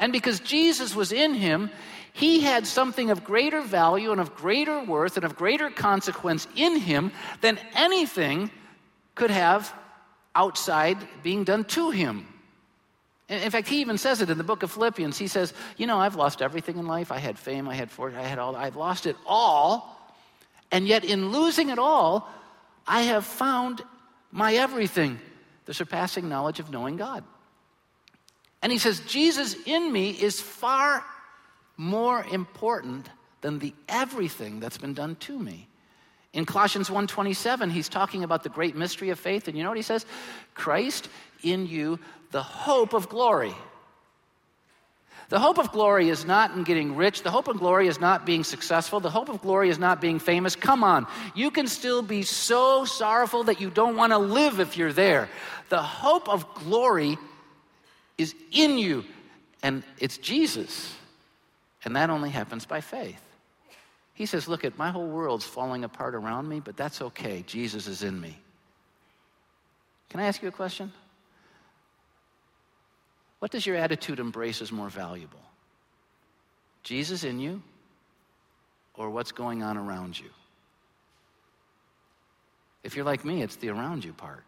And 0.00 0.12
because 0.12 0.40
Jesus 0.40 0.94
was 0.94 1.12
in 1.12 1.34
him, 1.34 1.70
he 2.12 2.40
had 2.40 2.66
something 2.66 3.10
of 3.10 3.24
greater 3.24 3.60
value 3.60 4.10
and 4.12 4.20
of 4.20 4.34
greater 4.34 4.82
worth 4.82 5.16
and 5.16 5.24
of 5.24 5.36
greater 5.36 5.70
consequence 5.70 6.46
in 6.56 6.78
him 6.78 7.12
than 7.40 7.58
anything 7.74 8.50
could 9.14 9.30
have 9.30 9.72
outside 10.34 10.96
being 11.22 11.44
done 11.44 11.64
to 11.64 11.90
him. 11.90 12.26
In 13.28 13.50
fact, 13.50 13.68
he 13.68 13.80
even 13.80 13.96
says 13.96 14.20
it 14.20 14.28
in 14.28 14.36
the 14.36 14.44
book 14.44 14.62
of 14.62 14.70
Philippians. 14.70 15.16
He 15.16 15.28
says, 15.28 15.54
You 15.76 15.86
know, 15.86 15.98
I've 15.98 16.14
lost 16.14 16.42
everything 16.42 16.78
in 16.78 16.86
life. 16.86 17.10
I 17.10 17.18
had 17.18 17.38
fame, 17.38 17.68
I 17.68 17.74
had 17.74 17.90
fortune, 17.90 18.18
I 18.18 18.26
had 18.26 18.38
all, 18.38 18.54
I've 18.54 18.76
lost 18.76 19.06
it 19.06 19.16
all. 19.26 19.98
And 20.70 20.86
yet, 20.86 21.04
in 21.04 21.30
losing 21.30 21.70
it 21.70 21.78
all, 21.78 22.28
I 22.86 23.02
have 23.02 23.24
found 23.24 23.82
my 24.30 24.54
everything 24.54 25.18
the 25.64 25.74
surpassing 25.74 26.28
knowledge 26.28 26.60
of 26.60 26.70
knowing 26.70 26.96
God. 26.96 27.24
And 28.62 28.72
he 28.72 28.78
says, 28.78 29.00
Jesus 29.00 29.56
in 29.66 29.92
me 29.92 30.10
is 30.10 30.40
far 30.40 31.04
more 31.76 32.24
important 32.30 33.08
than 33.40 33.58
the 33.58 33.74
everything 33.88 34.60
that's 34.60 34.78
been 34.78 34.94
done 34.94 35.16
to 35.16 35.38
me. 35.38 35.68
In 36.34 36.44
Colossians 36.44 36.90
1:27, 36.90 37.70
he's 37.70 37.88
talking 37.88 38.24
about 38.24 38.42
the 38.42 38.48
great 38.48 38.74
mystery 38.74 39.10
of 39.10 39.20
faith, 39.20 39.48
and 39.48 39.56
you 39.56 39.62
know 39.62 39.70
what 39.70 39.78
he 39.78 39.82
says? 39.82 40.04
Christ 40.54 41.08
in 41.42 41.66
you, 41.66 42.00
the 42.32 42.42
hope 42.42 42.92
of 42.92 43.08
glory. 43.08 43.54
The 45.30 45.38
hope 45.38 45.58
of 45.58 45.72
glory 45.72 46.10
is 46.10 46.26
not 46.26 46.50
in 46.50 46.64
getting 46.64 46.96
rich. 46.96 47.22
The 47.22 47.30
hope 47.30 47.48
of 47.48 47.58
glory 47.58 47.88
is 47.88 47.98
not 47.98 48.26
being 48.26 48.44
successful. 48.44 49.00
The 49.00 49.10
hope 49.10 49.28
of 49.28 49.40
glory 49.40 49.70
is 49.70 49.78
not 49.78 50.00
being 50.00 50.18
famous. 50.18 50.54
Come 50.54 50.84
on. 50.84 51.06
You 51.34 51.50
can 51.50 51.66
still 51.66 52.02
be 52.02 52.22
so 52.22 52.84
sorrowful 52.84 53.44
that 53.44 53.60
you 53.60 53.70
don't 53.70 53.96
want 53.96 54.12
to 54.12 54.18
live 54.18 54.60
if 54.60 54.76
you're 54.76 54.92
there. 54.92 55.30
The 55.70 55.82
hope 55.82 56.28
of 56.28 56.52
glory 56.54 57.16
is 58.18 58.34
in 58.52 58.76
you, 58.76 59.04
and 59.62 59.82
it's 59.98 60.18
Jesus. 60.18 60.94
And 61.84 61.96
that 61.96 62.10
only 62.10 62.30
happens 62.30 62.66
by 62.66 62.80
faith. 62.80 63.23
He 64.14 64.26
says, 64.26 64.48
Look 64.48 64.64
at 64.64 64.78
my 64.78 64.90
whole 64.90 65.08
world's 65.08 65.44
falling 65.44 65.84
apart 65.84 66.14
around 66.14 66.48
me, 66.48 66.60
but 66.60 66.76
that's 66.76 67.02
okay. 67.02 67.44
Jesus 67.46 67.86
is 67.86 68.02
in 68.02 68.20
me. 68.20 68.38
Can 70.08 70.20
I 70.20 70.26
ask 70.26 70.40
you 70.40 70.48
a 70.48 70.52
question? 70.52 70.92
What 73.40 73.50
does 73.50 73.66
your 73.66 73.76
attitude 73.76 74.20
embrace 74.20 74.62
as 74.62 74.72
more 74.72 74.88
valuable? 74.88 75.40
Jesus 76.82 77.24
in 77.24 77.40
you 77.40 77.62
or 78.94 79.10
what's 79.10 79.32
going 79.32 79.62
on 79.62 79.76
around 79.76 80.18
you? 80.18 80.30
If 82.84 82.94
you're 82.94 83.04
like 83.04 83.24
me, 83.24 83.42
it's 83.42 83.56
the 83.56 83.70
around 83.70 84.04
you 84.04 84.12
part. 84.12 84.44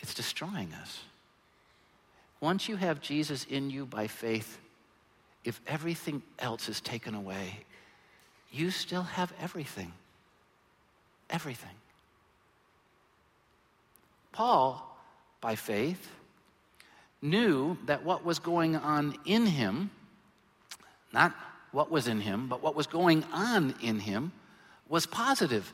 It's 0.00 0.14
destroying 0.14 0.72
us. 0.80 1.00
Once 2.40 2.68
you 2.68 2.74
have 2.74 3.00
Jesus 3.00 3.44
in 3.44 3.70
you 3.70 3.86
by 3.86 4.08
faith, 4.08 4.58
if 5.44 5.60
everything 5.66 6.22
else 6.38 6.68
is 6.68 6.80
taken 6.80 7.14
away, 7.14 7.60
you 8.50 8.70
still 8.70 9.02
have 9.02 9.32
everything. 9.40 9.92
Everything. 11.30 11.70
Paul, 14.32 14.96
by 15.40 15.56
faith, 15.56 16.08
knew 17.20 17.76
that 17.86 18.04
what 18.04 18.24
was 18.24 18.38
going 18.38 18.76
on 18.76 19.16
in 19.24 19.46
him, 19.46 19.90
not 21.12 21.34
what 21.70 21.90
was 21.90 22.06
in 22.06 22.20
him, 22.20 22.48
but 22.48 22.62
what 22.62 22.74
was 22.74 22.86
going 22.86 23.24
on 23.32 23.74
in 23.82 23.98
him, 23.98 24.32
was 24.88 25.06
positive, 25.06 25.72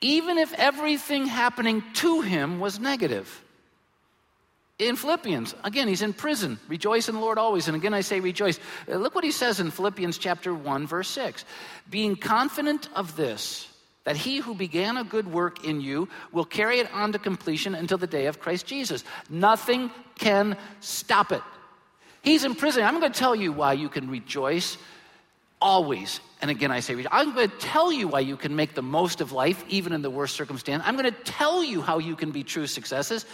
even 0.00 0.38
if 0.38 0.52
everything 0.54 1.26
happening 1.26 1.82
to 1.94 2.20
him 2.20 2.60
was 2.60 2.78
negative 2.78 3.42
in 4.78 4.96
Philippians, 4.96 5.54
again, 5.64 5.88
he's 5.88 6.02
in 6.02 6.12
prison. 6.12 6.58
Rejoice 6.68 7.08
in 7.08 7.14
the 7.14 7.20
Lord 7.20 7.38
always. 7.38 7.68
And 7.68 7.76
again, 7.76 7.94
I 7.94 8.00
say 8.00 8.20
rejoice. 8.20 8.58
Uh, 8.88 8.96
look 8.96 9.14
what 9.14 9.24
he 9.24 9.30
says 9.30 9.60
in 9.60 9.70
Philippians 9.70 10.18
chapter 10.18 10.52
1, 10.54 10.86
verse 10.86 11.08
6. 11.08 11.44
Being 11.90 12.16
confident 12.16 12.88
of 12.94 13.16
this, 13.16 13.68
that 14.04 14.16
he 14.16 14.38
who 14.38 14.54
began 14.54 14.96
a 14.96 15.04
good 15.04 15.32
work 15.32 15.64
in 15.64 15.80
you 15.80 16.08
will 16.32 16.44
carry 16.44 16.80
it 16.80 16.92
on 16.92 17.12
to 17.12 17.18
completion 17.18 17.74
until 17.74 17.98
the 17.98 18.06
day 18.06 18.26
of 18.26 18.40
Christ 18.40 18.66
Jesus. 18.66 19.04
Nothing 19.30 19.90
can 20.18 20.56
stop 20.80 21.30
it. 21.32 21.42
He's 22.22 22.44
in 22.44 22.54
prison. 22.54 22.82
I'm 22.84 22.98
going 22.98 23.12
to 23.12 23.18
tell 23.18 23.34
you 23.36 23.52
why 23.52 23.74
you 23.74 23.88
can 23.88 24.10
rejoice 24.10 24.76
always. 25.60 26.20
And 26.40 26.50
again, 26.50 26.72
I 26.72 26.80
say, 26.80 26.94
I'm 27.10 27.34
going 27.34 27.48
to 27.48 27.56
tell 27.58 27.92
you 27.92 28.08
why 28.08 28.20
you 28.20 28.36
can 28.36 28.56
make 28.56 28.74
the 28.74 28.82
most 28.82 29.20
of 29.20 29.30
life, 29.30 29.64
even 29.68 29.92
in 29.92 30.02
the 30.02 30.10
worst 30.10 30.34
circumstance. 30.34 30.82
I'm 30.84 30.96
going 30.96 31.12
to 31.12 31.22
tell 31.22 31.62
you 31.62 31.80
how 31.80 31.98
you 31.98 32.16
can 32.16 32.32
be 32.32 32.42
true 32.42 32.66
successes. 32.66 33.24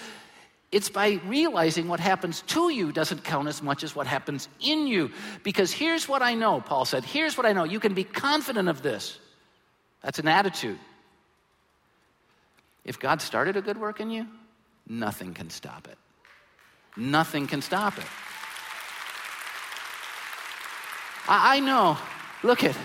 It's 0.70 0.90
by 0.90 1.20
realizing 1.24 1.88
what 1.88 1.98
happens 1.98 2.42
to 2.48 2.68
you 2.68 2.92
doesn't 2.92 3.24
count 3.24 3.48
as 3.48 3.62
much 3.62 3.82
as 3.82 3.96
what 3.96 4.06
happens 4.06 4.48
in 4.60 4.86
you. 4.86 5.10
Because 5.42 5.72
here's 5.72 6.06
what 6.06 6.20
I 6.20 6.34
know, 6.34 6.60
Paul 6.60 6.84
said. 6.84 7.04
Here's 7.04 7.38
what 7.38 7.46
I 7.46 7.52
know. 7.52 7.64
You 7.64 7.80
can 7.80 7.94
be 7.94 8.04
confident 8.04 8.68
of 8.68 8.82
this. 8.82 9.18
That's 10.02 10.18
an 10.18 10.28
attitude. 10.28 10.78
If 12.84 12.98
God 12.98 13.22
started 13.22 13.56
a 13.56 13.62
good 13.62 13.78
work 13.78 14.00
in 14.00 14.10
you, 14.10 14.26
nothing 14.86 15.32
can 15.32 15.48
stop 15.48 15.88
it. 15.88 15.96
Nothing 16.96 17.46
can 17.46 17.62
stop 17.62 17.96
it. 17.96 18.06
I, 21.28 21.60
know. 21.60 21.98
Look 22.42 22.64
at 22.64 22.76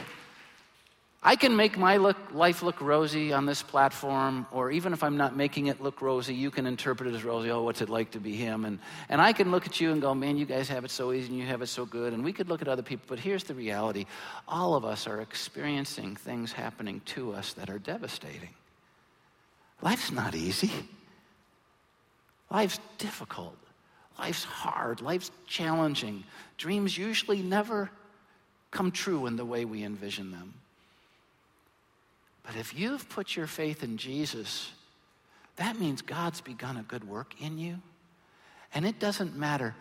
I 1.26 1.38
can 1.38 1.56
make 1.56 1.78
my 1.78 1.96
look, 1.98 2.18
life 2.34 2.64
look 2.64 2.82
rosy 2.82 3.32
on 3.32 3.46
this 3.46 3.64
platform, 3.64 4.46
or 4.52 4.72
even 4.72 4.92
if 4.92 5.04
I'm 5.04 5.16
not 5.16 5.38
making 5.38 5.68
it 5.68 5.82
look 5.82 6.02
rosy, 6.02 6.36
you 6.36 6.52
can 6.52 6.68
interpret 6.68 7.08
it 7.08 7.16
as 7.16 7.24
rosy. 7.24 7.50
Oh, 7.50 7.64
what's 7.64 7.82
it 7.82 7.88
like 7.88 8.12
to 8.12 8.20
be 8.20 8.36
him? 8.36 8.66
And, 8.66 8.78
and 9.08 9.22
I 9.22 9.32
can 9.32 9.50
look 9.50 9.66
at 9.66 9.80
you 9.80 9.94
and 9.94 10.02
go, 10.02 10.14
man, 10.14 10.36
you 10.36 10.46
guys 10.46 10.68
have 10.68 10.84
it 10.84 10.92
so 10.92 11.14
easy 11.14 11.30
and 11.30 11.38
you 11.38 11.46
have 11.46 11.62
it 11.62 11.68
so 11.68 11.86
good. 11.86 12.12
And 12.12 12.26
we 12.26 12.34
could 12.34 12.50
look 12.50 12.62
at 12.62 12.68
other 12.68 12.82
people, 12.82 13.06
but 13.08 13.20
here's 13.20 13.46
the 13.46 13.54
reality 13.54 14.06
all 14.50 14.76
of 14.76 14.84
us 14.84 15.08
are 15.08 15.22
experiencing 15.22 16.18
things 16.18 16.52
happening 16.52 17.00
to 17.06 17.32
us 17.32 17.54
that 17.54 17.70
are 17.70 17.80
devastating. 17.80 18.54
Life's 19.82 20.12
not 20.12 20.36
easy, 20.36 20.72
life's 22.52 22.80
difficult, 22.98 23.58
life's 24.20 24.44
hard, 24.44 25.00
life's 25.00 25.32
challenging. 25.48 26.26
Dreams 26.58 26.98
usually 26.98 27.42
never 27.42 27.90
come 28.72 28.92
true 28.92 29.26
in 29.26 29.38
the 29.38 29.46
way 29.46 29.64
we 29.64 29.84
envision 29.84 30.32
them. 30.32 30.54
But 32.44 32.56
if 32.56 32.78
you've 32.78 33.08
put 33.10 33.36
your 33.36 33.48
faith 33.48 33.84
in 33.84 33.98
Jesus, 33.98 34.72
that 35.56 35.80
means 35.80 36.02
God's 36.02 36.42
begun 36.42 36.78
a 36.78 36.84
good 36.84 37.08
work 37.08 37.34
in 37.42 37.58
you. 37.58 37.80
And 38.74 38.86
it 38.86 39.00
doesn't 39.00 39.36
matter 39.36 39.76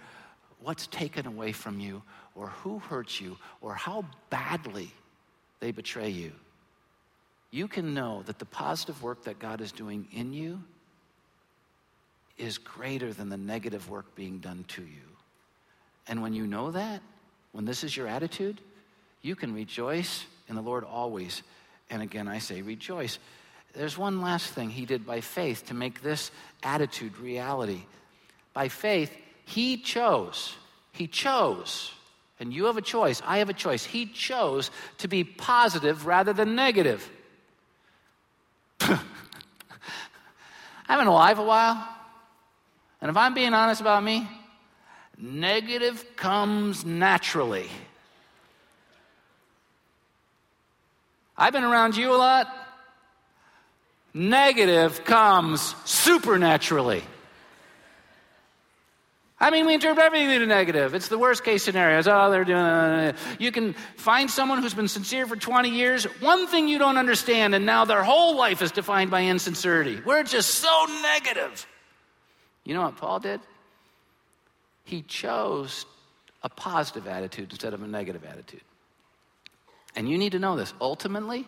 what's 0.61 0.87
taken 0.87 1.27
away 1.27 1.53
from 1.53 1.81
you, 1.81 2.03
or 2.35 2.49
who 2.49 2.79
hurts 2.79 3.21
you, 3.21 3.37
or 3.61 3.75
how 3.75 4.05
badly 4.31 4.93
they 5.61 5.73
betray 5.73 6.09
you. 6.09 6.33
You 7.51 7.69
can 7.69 7.95
know 7.95 8.23
that 8.27 8.39
the 8.39 8.45
positive 8.45 9.03
work 9.03 9.25
that 9.25 9.39
God 9.39 9.61
is 9.61 9.73
doing 9.73 10.07
in 10.13 10.33
you 10.33 10.63
is 12.39 12.59
greater 12.59 13.13
than 13.13 13.29
the 13.29 13.37
negative 13.37 13.91
work 13.91 14.15
being 14.15 14.39
done 14.39 14.65
to 14.69 14.83
you. 14.83 15.13
And 16.09 16.23
when 16.23 16.33
you 16.33 16.47
know 16.47 16.71
that, 16.71 17.03
when 17.53 17.65
this 17.65 17.85
is 17.85 17.97
your 17.97 18.09
attitude, 18.09 18.61
you 19.21 19.37
can 19.37 19.53
rejoice 19.55 20.25
in 20.49 20.57
the 20.57 20.63
Lord 20.63 20.85
always 20.85 21.43
and 21.93 22.03
again, 22.03 22.27
I 22.27 22.39
say 22.39 22.63
rejoice. 22.63 23.19
There's 23.75 23.99
one 23.99 24.23
last 24.23 24.47
thing 24.47 24.71
he 24.71 24.87
did 24.87 25.07
by 25.07 25.21
faith 25.21 25.67
to 25.67 25.75
make 25.75 26.03
this 26.03 26.31
attitude 26.63 27.19
reality. 27.19 27.83
By 28.55 28.69
faith, 28.69 29.15
he 29.45 29.77
chose. 29.77 30.57
He 30.93 31.07
chose. 31.07 31.93
And 32.41 32.53
you 32.53 32.65
have 32.65 32.79
a 32.79 32.83
choice. 32.83 33.21
I 33.25 33.39
have 33.39 33.51
a 33.51 33.55
choice. 33.55 33.85
He 33.85 34.07
chose 34.07 34.71
to 34.99 35.09
be 35.09 35.23
positive 35.23 36.07
rather 36.07 36.33
than 36.33 36.55
negative. 36.55 37.09
I've 38.81 38.99
been 40.89 41.07
alive 41.07 41.39
a 41.39 41.45
while. 41.45 41.89
And 43.03 43.11
if 43.11 43.17
I'm 43.19 43.35
being 43.35 43.53
honest 43.53 43.83
about 43.83 44.03
me, 44.03 44.27
negative 45.19 46.05
comes 46.17 46.87
naturally. 46.87 47.69
I've 51.37 51.53
been 51.53 51.65
around 51.65 51.97
you 51.97 52.15
a 52.15 52.17
lot. 52.17 52.53
Negative 54.15 55.05
comes 55.05 55.75
supernaturally. 55.85 57.03
I 59.43 59.51
mean, 59.51 59.67
we 59.67 59.75
interpret 59.75 60.07
everything 60.07 60.31
in 60.31 60.43
a 60.43 60.47
negative. 60.47 60.95
It's 60.95 61.09
the 61.09 61.19
worst 61.19 61.43
case 61.43 61.65
scenario. 61.65 61.99
It's, 61.99 62.07
oh, 62.07 62.31
they're 62.31 62.45
doing. 62.45 62.59
Uh, 62.59 63.13
you 63.41 63.51
can 63.51 63.73
find 63.97 64.31
someone 64.31 64.63
who's 64.63 64.73
been 64.73 64.87
sincere 64.87 65.27
for 65.27 65.35
20 65.35 65.69
years. 65.69 66.05
One 66.21 66.47
thing 66.47 66.69
you 66.69 66.79
don't 66.79 66.97
understand, 66.97 67.53
and 67.53 67.67
now 67.67 67.85
their 67.85 68.05
whole 68.05 68.37
life 68.37 68.63
is 68.63 68.71
defined 68.71 69.11
by 69.11 69.25
insincerity. 69.25 70.01
We're 70.07 70.23
just 70.23 70.55
so 70.57 70.87
negative. 71.03 71.67
You 72.65 72.75
know 72.75 72.83
what 72.83 72.97
Paul 72.97 73.19
did? 73.19 73.41
He 74.85 75.03
chose 75.03 75.87
a 76.45 76.49
positive 76.49 77.09
attitude 77.09 77.51
instead 77.51 77.75
of 77.75 77.83
a 77.83 77.89
negative 77.89 78.25
attitude. 78.25 78.63
And 79.95 80.09
you 80.09 80.19
need 80.19 80.33
to 80.33 80.39
know 80.39 80.57
this. 80.57 80.73
Ultimately, 80.81 81.47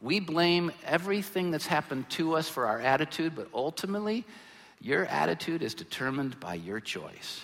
we 0.00 0.20
blame 0.20 0.72
everything 0.84 1.50
that's 1.50 1.66
happened 1.66 2.08
to 2.10 2.34
us 2.34 2.48
for 2.48 2.66
our 2.66 2.80
attitude, 2.80 3.34
but 3.34 3.48
ultimately, 3.54 4.24
your 4.80 5.04
attitude 5.06 5.62
is 5.62 5.74
determined 5.74 6.40
by 6.40 6.54
your 6.54 6.80
choice. 6.80 7.42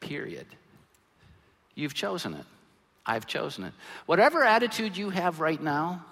Period. 0.00 0.46
You've 1.74 1.94
chosen 1.94 2.34
it. 2.34 2.44
I've 3.04 3.26
chosen 3.26 3.64
it. 3.64 3.72
Whatever 4.06 4.44
attitude 4.44 4.96
you 4.96 5.10
have 5.10 5.40
right 5.40 5.60
now, 5.60 6.04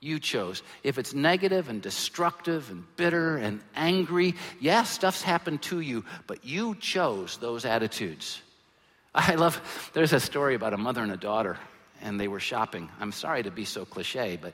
you 0.00 0.18
chose. 0.18 0.62
If 0.82 0.98
it's 0.98 1.14
negative 1.14 1.68
and 1.68 1.80
destructive 1.80 2.70
and 2.70 2.84
bitter 2.96 3.36
and 3.36 3.60
angry, 3.74 4.34
yes, 4.60 4.90
stuff's 4.90 5.22
happened 5.22 5.62
to 5.62 5.80
you, 5.80 6.04
but 6.26 6.44
you 6.44 6.74
chose 6.74 7.38
those 7.38 7.64
attitudes. 7.64 8.42
I 9.16 9.34
love, 9.34 9.90
there's 9.94 10.12
a 10.12 10.20
story 10.20 10.54
about 10.54 10.74
a 10.74 10.76
mother 10.76 11.02
and 11.02 11.10
a 11.10 11.16
daughter, 11.16 11.56
and 12.02 12.20
they 12.20 12.28
were 12.28 12.38
shopping. 12.38 12.90
I'm 13.00 13.12
sorry 13.12 13.42
to 13.44 13.50
be 13.50 13.64
so 13.64 13.86
cliche, 13.86 14.38
but 14.40 14.52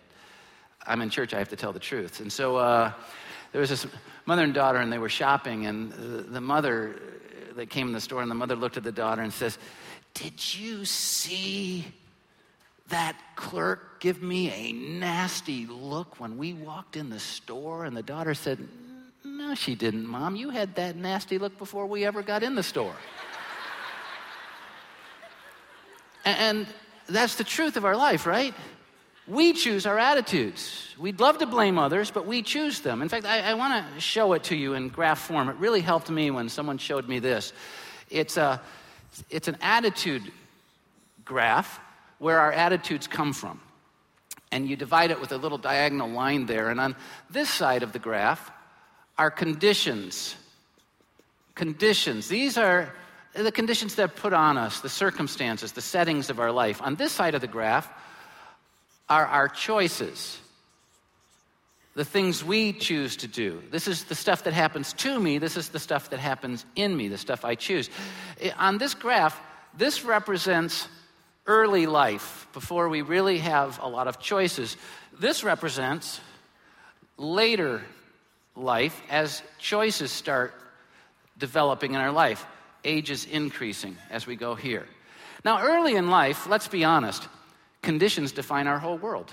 I'm 0.87 1.03
in 1.03 1.11
church, 1.11 1.35
I 1.35 1.39
have 1.39 1.49
to 1.49 1.57
tell 1.57 1.73
the 1.73 1.81
truth. 1.81 2.21
And 2.21 2.33
so 2.33 2.57
uh, 2.57 2.93
there 3.51 3.61
was 3.61 3.71
this 3.71 3.85
mother 4.25 4.45
and 4.45 4.55
daughter, 4.55 4.79
and 4.79 4.93
they 4.93 4.99
were 4.99 5.09
shopping, 5.09 5.67
and 5.67 5.91
the, 5.93 6.23
the 6.23 6.41
mother, 6.41 6.95
they 7.57 7.67
came 7.67 7.89
in 7.89 7.93
the 7.93 8.01
store, 8.01 8.23
and 8.23 8.31
the 8.31 8.37
mother 8.37 8.55
looked 8.55 8.77
at 8.77 8.85
the 8.85 8.93
daughter 8.93 9.21
and 9.21 9.33
says, 9.33 9.59
Did 10.15 10.55
you 10.55 10.85
see 10.85 11.85
that 12.89 13.17
clerk 13.35 14.01
give 14.01 14.23
me 14.23 14.53
a 14.53 14.73
nasty 14.73 15.67
look 15.67 16.21
when 16.21 16.39
we 16.39 16.53
walked 16.53 16.97
in 16.97 17.11
the 17.11 17.19
store? 17.19 17.85
And 17.85 17.97
the 17.97 18.03
daughter 18.03 18.35
said, 18.35 18.61
No, 19.25 19.57
she 19.57 19.75
didn't, 19.75 20.07
Mom. 20.07 20.37
You 20.37 20.51
had 20.51 20.77
that 20.77 20.95
nasty 20.95 21.39
look 21.39 21.59
before 21.59 21.87
we 21.87 22.05
ever 22.05 22.23
got 22.23 22.45
in 22.45 22.55
the 22.55 22.63
store. 22.63 22.95
And 26.25 26.67
that's 27.09 27.37
the 27.37 27.45
truth 27.45 27.77
of 27.77 27.85
our 27.85 27.97
life, 27.97 28.27
right? 28.27 28.55
We 29.27 29.53
choose 29.53 29.87
our 29.87 29.99
attitudes. 29.99 30.95
We'd 30.99 31.21
love 31.21 31.39
to 31.39 31.47
blame 31.47 31.79
others, 31.79 32.11
but 32.11 32.27
we 32.27 32.43
choose 32.43 32.81
them. 32.81 33.03
In 33.03 33.09
fact, 33.09 33.25
I, 33.25 33.41
I 33.41 33.55
want 33.55 33.95
to 33.95 34.01
show 34.01 34.33
it 34.33 34.45
to 34.45 34.57
you 34.57 34.75
in 34.75 34.89
graph 34.89 35.21
form. 35.21 35.49
It 35.49 35.57
really 35.57 35.81
helped 35.81 36.11
me 36.11 36.31
when 36.31 36.49
someone 36.49 36.79
showed 36.79 37.09
me 37.09 37.21
this. 37.21 37.53
It's, 38.11 38.37
a, 38.37 38.61
it's 39.31 39.47
an 39.47 39.59
attitude 39.61 40.33
graph 41.25 41.81
where 42.19 42.41
our 42.41 42.53
attitudes 42.53 43.07
come 43.07 43.33
from. 43.33 43.61
And 44.51 44.69
you 44.69 44.77
divide 44.77 45.11
it 45.11 45.21
with 45.21 45.33
a 45.33 45.39
little 45.39 45.57
diagonal 45.57 46.09
line 46.09 46.47
there. 46.47 46.71
And 46.71 46.81
on 46.81 46.97
this 47.31 47.49
side 47.49 47.83
of 47.83 47.93
the 47.93 47.99
graph 47.99 48.51
are 49.17 49.31
conditions. 49.31 50.35
Conditions. 51.55 52.29
These 52.29 52.59
are 52.59 52.93
the 53.35 53.53
conditions 53.53 53.95
that 53.95 54.03
are 54.03 54.09
put 54.09 54.33
on 54.33 54.59
us, 54.59 54.81
the 54.81 54.89
circumstances, 54.89 55.73
the 55.73 55.81
settings 55.81 56.31
of 56.31 56.39
our 56.39 56.53
life. 56.53 56.83
On 56.83 56.95
this 56.97 57.13
side 57.13 57.35
of 57.35 57.41
the 57.41 57.47
graph, 57.47 57.89
are 59.09 59.27
our 59.27 59.49
choices, 59.49 60.39
the 61.95 62.05
things 62.05 62.43
we 62.45 62.73
choose 62.73 63.17
to 63.17 63.29
do. 63.29 63.63
This 63.71 63.87
is 63.89 64.05
the 64.05 64.15
stuff 64.15 64.45
that 64.45 64.55
happens 64.55 64.93
to 64.95 65.19
me, 65.19 65.39
this 65.39 65.57
is 65.57 65.69
the 65.69 65.79
stuff 65.79 66.11
that 66.11 66.21
happens 66.21 66.65
in 66.77 66.97
me, 66.97 67.09
the 67.09 67.19
stuff 67.19 67.45
I 67.45 67.55
choose. 67.55 67.91
On 68.59 68.79
this 68.79 68.95
graph, 68.95 69.39
this 69.77 70.05
represents 70.05 70.89
early 71.47 71.87
life, 71.87 72.47
before 72.53 72.89
we 72.89 73.03
really 73.03 73.39
have 73.39 73.79
a 73.83 73.89
lot 73.89 74.07
of 74.07 74.21
choices. 74.21 74.77
This 75.19 75.43
represents 75.43 76.21
later 77.19 77.83
life 78.55 79.03
as 79.11 79.43
choices 79.59 80.13
start 80.13 80.55
developing 81.37 81.95
in 81.95 82.01
our 82.01 82.13
life. 82.13 82.47
Age 82.85 83.11
is 83.11 83.25
increasing 83.27 83.97
as 84.11 84.27
we 84.27 84.37
go 84.37 84.55
here. 84.55 84.87
Now, 85.45 85.63
early 85.63 85.97
in 85.97 86.11
life, 86.11 86.47
let's 86.47 86.69
be 86.69 86.85
honest, 86.85 87.27
conditions 87.83 88.33
define 88.33 88.67
our 88.67 88.79
whole 88.79 88.99
world. 88.99 89.33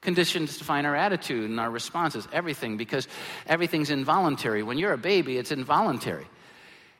Conditions 0.00 0.58
define 0.58 0.86
our 0.86 0.94
attitude 0.94 1.50
and 1.50 1.58
our 1.58 1.70
responses, 1.70 2.28
everything, 2.32 2.76
because 2.76 3.08
everything's 3.46 3.90
involuntary. 3.90 4.62
When 4.62 4.78
you're 4.78 4.92
a 4.92 4.98
baby, 4.98 5.36
it's 5.36 5.50
involuntary. 5.50 6.26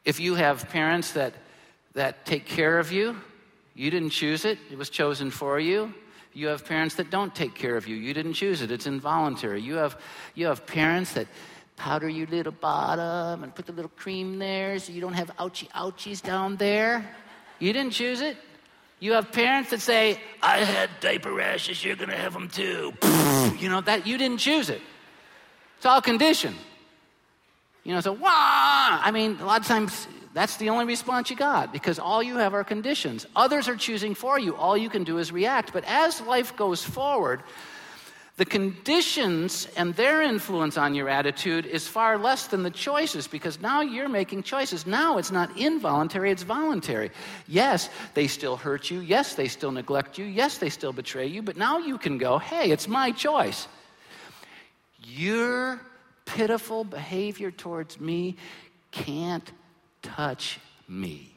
If 0.05 0.19
you 0.21 0.35
have 0.35 0.69
parents 0.71 1.13
that, 1.13 1.35
that 1.95 2.27
take 2.27 2.47
care 2.47 2.79
of 2.79 2.93
you, 2.93 3.17
you 3.75 3.91
didn't 3.91 4.11
choose 4.11 4.45
it, 4.45 4.59
it 4.71 4.79
was 4.79 4.91
chosen 4.91 5.31
for 5.31 5.61
you. 5.61 5.93
You 6.33 6.49
have 6.49 6.67
parents 6.67 6.97
that 6.97 7.11
don't 7.11 7.35
take 7.35 7.55
care 7.55 7.77
of 7.77 7.87
you, 7.87 7.97
you 7.97 8.13
didn't 8.13 8.35
choose 8.35 8.61
it, 8.61 8.71
it's 8.71 8.87
involuntary. 8.87 9.63
You 9.63 9.77
have, 9.77 9.99
you 10.35 10.47
have 10.47 10.67
parents 10.67 11.15
that 11.15 11.29
powder 11.77 12.09
your 12.09 12.27
little 12.27 12.53
bottom 12.53 13.45
and 13.45 13.55
put 13.55 13.67
the 13.67 13.73
little 13.73 13.91
cream 13.97 14.39
there 14.39 14.79
so 14.79 14.93
you 14.93 15.01
don't 15.01 15.15
have 15.15 15.31
ouchie 15.37 15.69
ouchies 15.71 16.23
down 16.23 16.57
there. 16.57 17.09
You 17.59 17.73
didn't 17.73 17.93
choose 17.93 18.21
it, 18.21 18.37
you 18.99 19.13
have 19.13 19.31
parents 19.31 19.71
that 19.71 19.81
say, 19.81 20.21
I 20.43 20.59
had 20.59 20.89
diaper 21.01 21.33
rashes, 21.33 21.85
you're 21.85 21.97
to 21.97 22.07
have 22.07 22.33
them 22.33 22.49
too. 22.49 22.95
you 23.59 23.69
know, 23.69 23.83
that 23.83 24.07
you 24.07 24.17
didn't 24.17 24.39
choose 24.39 24.71
it. 24.71 24.81
It's 25.77 25.87
all 25.87 26.01
conditioned. 26.01 26.57
You 27.85 27.93
know, 27.93 28.01
so, 28.01 28.13
wah! 28.13 28.31
I 28.31 29.11
mean, 29.13 29.39
a 29.41 29.45
lot 29.45 29.61
of 29.61 29.67
times 29.67 30.09
that's 30.33 30.57
the 30.57 30.71
only 30.71 30.87
response 30.87 31.31
you 31.31 31.37
got 31.37 31.73
because 31.73 31.99
all 31.99 32.23
you 32.23 32.37
have 32.37 32.53
are 32.55 32.65
conditions. 32.65 33.27
Others 33.37 33.69
are 33.69 33.77
choosing 33.77 34.15
for 34.15 34.39
you. 34.39 34.57
All 34.57 34.77
you 34.77 34.89
can 34.89 35.05
do 35.05 35.19
is 35.19 35.31
react. 35.31 35.73
But 35.73 35.85
as 35.87 36.21
life 36.23 36.57
goes 36.57 36.83
forward, 36.83 37.43
the 38.37 38.45
conditions 38.45 39.67
and 39.79 39.95
their 39.95 40.21
influence 40.21 40.77
on 40.77 40.95
your 40.95 41.09
attitude 41.09 41.65
is 41.65 41.89
far 41.89 42.19
less 42.19 42.49
than 42.49 42.63
the 42.63 42.71
choices 42.71 43.27
because 43.27 43.61
now 43.61 43.81
you're 43.81 44.11
making 44.11 44.43
choices. 44.43 44.87
Now 44.87 45.17
it's 45.17 45.31
not 45.31 45.57
involuntary, 45.57 46.31
it's 46.31 46.43
voluntary. 46.43 47.11
Yes, 47.49 47.89
they 48.13 48.27
still 48.27 48.57
hurt 48.57 48.91
you. 48.91 49.01
Yes, 49.01 49.35
they 49.35 49.49
still 49.49 49.73
neglect 49.73 50.19
you. 50.19 50.27
Yes, 50.27 50.59
they 50.59 50.69
still 50.69 50.93
betray 50.93 51.27
you. 51.27 51.41
But 51.41 51.57
now 51.57 51.79
you 51.79 51.97
can 51.97 52.19
go, 52.19 52.39
hey, 52.39 52.71
it's 52.71 52.87
my 52.87 53.11
choice. 53.11 53.69
Your 55.03 55.81
pitiful 56.27 56.85
behavior 56.85 57.51
towards 57.51 57.99
me 57.99 58.37
can't 58.91 59.51
touch 60.03 60.59
me. 60.89 61.36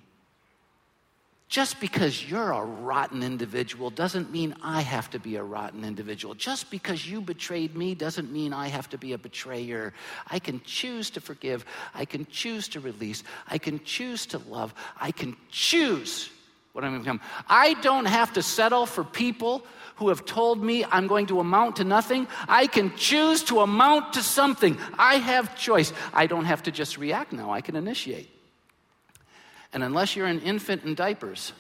Just 1.50 1.80
because 1.80 2.30
you're 2.30 2.52
a 2.52 2.64
rotten 2.64 3.24
individual 3.24 3.90
doesn't 3.90 4.32
mean 4.32 4.54
I 4.62 4.82
have 4.82 5.10
to 5.10 5.20
be 5.20 5.36
a 5.36 5.44
rotten 5.44 5.84
individual. 5.84 6.36
Just 6.36 6.70
because 6.70 7.10
you 7.10 7.22
betrayed 7.22 7.76
me 7.76 7.96
doesn't 7.96 8.32
mean 8.32 8.54
I 8.54 8.68
have 8.68 8.88
to 8.90 9.00
be 9.00 9.14
a 9.14 9.18
betrayer. 9.18 9.92
I 10.28 10.38
can 10.38 10.62
choose 10.64 11.10
to 11.10 11.22
forgive. 11.22 11.66
I 11.96 12.06
can 12.06 12.28
choose 12.28 12.68
to 12.70 12.80
release. 12.80 13.24
I 13.48 13.58
can 13.58 13.84
choose 13.84 14.28
to 14.28 14.38
love. 14.38 14.76
I 14.96 15.12
can 15.12 15.36
choose 15.50 16.30
what 16.74 16.84
I'm 16.84 16.92
going 16.92 17.04
to 17.04 17.04
become. 17.04 17.22
I 17.48 17.74
don't 17.82 18.06
have 18.06 18.34
to 18.34 18.44
settle 18.44 18.86
for 18.86 19.04
people 19.04 19.64
who 19.96 20.10
have 20.10 20.26
told 20.26 20.64
me 20.64 20.86
I'm 20.86 21.08
going 21.08 21.26
to 21.28 21.40
amount 21.40 21.78
to 21.78 21.84
nothing. 21.84 22.28
I 22.48 22.68
can 22.68 22.96
choose 22.96 23.42
to 23.46 23.62
amount 23.62 24.14
to 24.14 24.22
something. 24.22 24.78
I 25.00 25.16
have 25.16 25.58
choice. 25.58 25.94
I 26.14 26.28
don't 26.28 26.46
have 26.46 26.62
to 26.64 26.72
just 26.72 27.00
react 27.00 27.34
now, 27.34 27.50
I 27.50 27.62
can 27.62 27.76
initiate. 27.76 28.39
And 29.74 29.84
unless 29.84 30.16
you're 30.16 30.28
an 30.28 30.42
infant 30.42 30.84
in 30.84 30.96
diapers, 30.96 31.54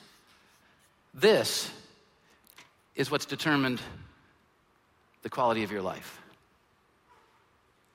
this 1.14 1.70
is 2.95 3.12
what's 3.12 3.26
determined 3.26 3.82
the 5.22 5.30
quality 5.30 5.64
of 5.64 5.72
your 5.72 5.82
life. 5.82 6.22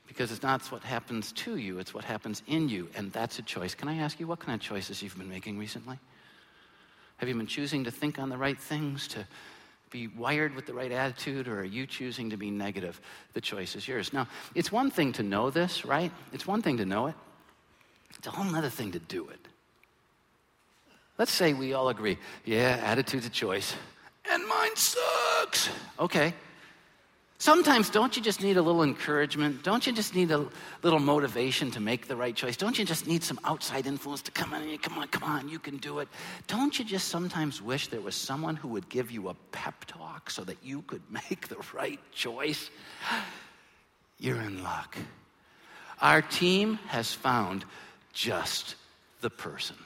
Because 0.07 0.31
it's 0.31 0.43
not 0.43 0.63
what 0.71 0.83
happens 0.83 1.33
to 1.33 1.57
you, 1.57 1.79
it's 1.79 1.93
what 1.93 2.05
happens 2.05 2.43
in 2.47 2.69
you, 2.69 2.89
and 2.95 3.13
that's 3.13 3.39
a 3.39 3.43
choice. 3.43 3.75
Can 3.75 3.89
I 3.89 3.97
ask 3.97 4.21
you 4.21 4.27
what 4.27 4.39
kind 4.39 4.55
of 4.55 4.61
choices 4.61 5.03
you've 5.03 5.19
been 5.19 5.29
making 5.29 5.59
recently? 5.59 5.99
Have 7.17 7.29
you 7.29 7.35
been 7.35 7.47
choosing 7.47 7.85
to 7.85 7.91
think 7.91 8.19
on 8.19 8.29
the 8.29 8.37
right 8.37 8.59
things, 8.59 9.09
to 9.09 9.27
be 9.91 10.09
wired 10.09 10.55
with 10.55 10.67
the 10.67 10.75
right 10.75 10.93
attitude, 10.93 11.49
or 11.49 11.61
are 11.61 11.65
you 11.65 11.87
choosing 11.87 12.31
to 12.31 12.37
be 12.37 12.51
negative? 12.51 13.01
The 13.33 13.41
choice 13.41 13.77
is 13.77 13.87
yours. 13.89 14.13
Now, 14.13 14.29
it's 14.55 14.71
one 14.71 14.91
thing 14.91 15.13
to 15.13 15.23
know 15.23 15.51
this, 15.51 15.85
right? 15.85 16.13
It's 16.33 16.47
one 16.47 16.63
thing 16.63 16.77
to 16.79 16.85
know 16.85 17.07
it, 17.07 17.15
it's 18.17 18.27
a 18.27 18.31
whole 18.31 18.55
other 18.55 18.71
thing 18.71 18.93
to 18.93 18.99
do 18.99 19.29
it. 19.29 19.44
Let's 21.19 21.33
say 21.33 21.53
we 21.53 21.75
all 21.75 21.89
agree, 21.89 22.19
yeah, 22.45 22.81
attitude's 22.83 23.27
a 23.27 23.31
choice, 23.31 23.75
and 24.31 24.47
mine 24.49 24.75
sucks. 24.75 25.71
Okay. 25.99 26.35
Sometimes 27.39 27.91
don't 27.91 28.17
you 28.17 28.23
just 28.23 28.43
need 28.43 28.57
a 28.57 28.63
little 28.63 28.83
encouragement? 28.83 29.63
Don't 29.63 29.87
you 29.87 29.93
just 29.93 30.15
need 30.15 30.31
a 30.31 30.47
little 30.83 30.99
motivation 30.99 31.71
to 31.73 31.81
make 31.81 32.09
the 32.09 32.17
right 32.17 32.35
choice? 32.35 32.57
Don't 32.57 32.79
you 32.79 32.87
just 32.87 33.07
need 33.07 33.23
some 33.23 33.39
outside 33.45 33.87
influence 33.87 34.23
to 34.23 34.31
come 34.31 34.55
in 34.55 34.63
and 34.63 34.71
you, 34.71 34.79
come 34.79 34.97
on, 34.97 35.09
come 35.09 35.25
on, 35.25 35.49
you 35.49 35.59
can 35.59 35.77
do 35.77 35.99
it? 35.99 36.09
Don't 36.47 36.79
you 36.79 36.87
just 36.87 37.09
sometimes 37.09 37.61
wish 37.61 37.89
there 37.89 38.01
was 38.01 38.15
someone 38.15 38.57
who 38.57 38.69
would 38.69 38.89
give 38.89 39.11
you 39.11 39.29
a 39.29 39.35
pep 39.53 39.85
talk 39.85 40.31
so 40.31 40.43
that 40.45 40.57
you 40.63 40.83
could 40.83 41.03
make 41.11 41.49
the 41.49 41.59
right 41.75 42.01
choice? 42.13 42.71
You're 44.19 44.41
in 44.41 44.63
luck. 44.63 44.97
Our 46.01 46.23
team 46.23 46.77
has 46.87 47.13
found 47.13 47.65
just 48.15 48.77
the 49.21 49.31
person. 49.31 49.77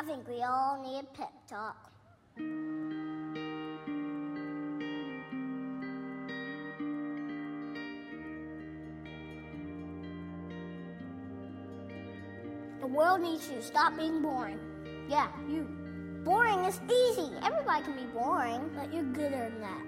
I 0.00 0.02
think 0.02 0.26
we 0.26 0.42
all 0.42 0.82
need 0.82 1.00
a 1.00 1.02
pep 1.14 1.30
talk. 1.46 1.90
The 12.80 12.86
world 12.86 13.20
needs 13.20 13.46
you 13.50 13.56
to 13.56 13.62
stop 13.62 13.94
being 13.98 14.22
boring. 14.22 14.58
Yeah, 15.06 15.28
you. 15.46 15.68
Boring 16.24 16.60
is 16.60 16.80
easy. 16.84 17.30
Everybody 17.44 17.84
can 17.84 17.92
be 17.94 18.06
boring, 18.14 18.70
but 18.74 18.90
you're 18.94 19.02
gooder 19.02 19.50
than 19.52 19.60
that. 19.60 19.82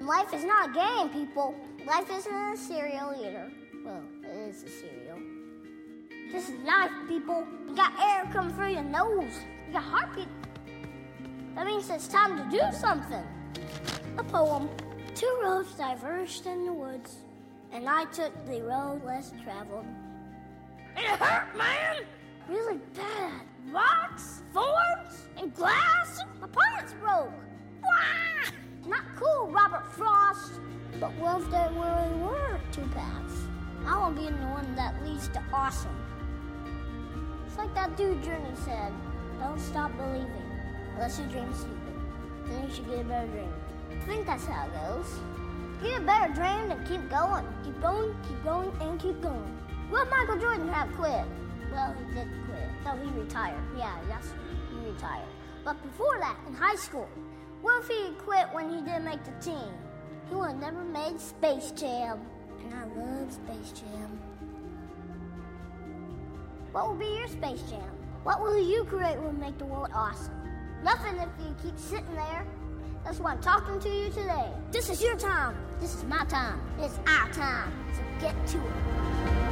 Life 0.00 0.32
is 0.32 0.44
not 0.44 0.70
a 0.70 0.72
game, 0.72 1.10
people. 1.10 1.54
Life 1.86 2.10
isn't 2.10 2.34
a 2.34 2.56
cereal 2.56 3.14
either. 3.18 3.52
Well, 3.84 4.02
it 4.24 4.48
is 4.48 4.62
a 4.62 4.68
cereal. 4.70 5.18
This 6.32 6.48
is 6.48 6.58
life, 6.64 6.90
people. 7.06 7.46
You 7.68 7.76
got 7.76 7.92
air 8.00 8.30
coming 8.32 8.54
through 8.54 8.72
your 8.72 8.82
nose. 8.82 9.38
You 9.68 9.74
got 9.74 9.82
heartbeat. 9.82 10.28
That 11.54 11.66
means 11.66 11.90
it's 11.90 12.08
time 12.08 12.38
to 12.38 12.56
do 12.56 12.62
something. 12.74 13.22
A 14.16 14.24
poem. 14.24 14.70
Two 15.14 15.40
roads 15.42 15.74
diverged 15.74 16.46
in 16.46 16.64
the 16.64 16.72
woods, 16.72 17.16
and 17.70 17.86
I 17.86 18.06
took 18.06 18.32
the 18.46 18.62
road 18.62 19.02
less 19.04 19.30
traveled. 19.44 19.84
It 20.96 21.04
hurt, 21.04 21.54
man! 21.54 21.96
Really 22.48 22.78
bad. 22.94 23.42
Rocks, 23.70 24.40
thorns, 24.54 25.28
and 25.36 25.54
glass. 25.54 26.22
My 26.40 26.46
pants 26.46 26.94
broke. 26.94 27.30
Wah! 27.82 28.50
Not 28.86 29.02
cool, 29.16 29.50
Robert 29.50 29.86
Frost. 29.92 30.60
But 30.98 31.12
what 31.16 31.42
if 31.42 31.50
there 31.50 31.70
really 31.72 32.22
were 32.22 32.58
two 32.72 32.88
paths? 32.94 33.34
I 33.84 33.98
want 33.98 34.16
to 34.16 34.22
be 34.22 34.28
in 34.28 34.40
the 34.40 34.46
one 34.46 34.74
that 34.76 34.94
leads 35.04 35.28
to 35.28 35.42
awesome. 35.52 35.94
It's 37.46 37.58
like 37.58 37.74
that 37.74 37.98
dude 37.98 38.22
Journey 38.22 38.54
said, 38.64 38.94
don't 39.38 39.60
stop 39.60 39.96
believing 39.96 40.30
unless 40.94 41.18
you 41.18 41.26
dream 41.26 41.52
stupid. 41.54 41.78
Then 42.46 42.68
you 42.68 42.74
should 42.74 42.86
get 42.88 43.00
a 43.00 43.04
better 43.04 43.28
dream. 43.28 43.52
I 43.90 44.04
think 44.04 44.26
that's 44.26 44.44
how 44.46 44.66
it 44.66 44.72
goes. 44.74 45.20
Get 45.82 46.00
a 46.00 46.04
better 46.04 46.32
dream 46.34 46.70
and 46.70 46.86
keep 46.88 47.08
going. 47.08 47.46
Keep 47.64 47.80
going, 47.80 48.14
keep 48.26 48.44
going, 48.44 48.72
and 48.80 49.00
keep 49.00 49.20
going. 49.20 49.58
Will 49.90 50.04
Michael 50.06 50.38
Jordan 50.38 50.68
have 50.68 50.92
quit? 50.96 51.24
Well, 51.72 51.94
he 51.94 52.14
did 52.14 52.28
quit. 52.46 52.68
No, 52.84 52.96
he 52.96 53.20
retired. 53.20 53.62
Yeah, 53.76 53.96
that's 54.08 54.32
he 54.70 54.90
retired. 54.90 55.28
But 55.64 55.82
before 55.82 56.18
that, 56.20 56.36
in 56.46 56.54
high 56.54 56.76
school, 56.76 57.08
what 57.62 57.82
if 57.82 57.88
he 57.88 58.12
quit 58.18 58.48
when 58.52 58.70
he 58.70 58.76
didn't 58.76 59.04
make 59.04 59.22
the 59.24 59.32
team? 59.44 59.72
He 60.28 60.34
would 60.34 60.50
have 60.50 60.60
never 60.60 60.82
made 60.82 61.20
Space 61.20 61.70
Jam. 61.72 62.20
And 62.64 62.74
I 62.74 62.84
love 62.84 63.32
Space 63.32 63.72
Jam. 63.72 64.18
What 66.72 66.88
will 66.88 66.94
be 66.94 67.06
your 67.06 67.28
Space 67.28 67.62
Jam? 67.70 67.97
What 68.24 68.42
will 68.42 68.58
you 68.58 68.84
create 68.84 69.20
will 69.20 69.32
make 69.32 69.58
the 69.58 69.64
world 69.64 69.88
awesome? 69.94 70.34
Nothing 70.82 71.16
if 71.16 71.28
you 71.38 71.54
keep 71.62 71.78
sitting 71.78 72.14
there. 72.14 72.46
That's 73.04 73.20
why 73.20 73.32
I'm 73.32 73.40
talking 73.40 73.80
to 73.80 73.88
you 73.88 74.10
today. 74.10 74.50
This 74.70 74.90
is 74.90 75.02
your 75.02 75.16
time. 75.16 75.56
This 75.80 75.94
is 75.94 76.04
my 76.04 76.24
time. 76.24 76.60
It's 76.78 76.98
our 77.06 77.30
time. 77.32 77.72
So 77.94 78.02
get 78.20 78.46
to 78.48 78.58
it. 78.58 79.47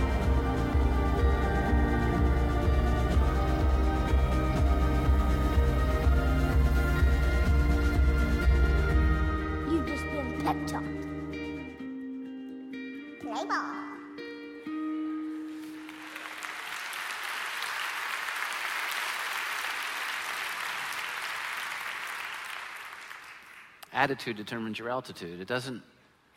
Attitude 24.06 24.36
determines 24.36 24.78
your 24.78 24.88
altitude. 24.88 25.40
It 25.40 25.48
doesn't 25.48 25.82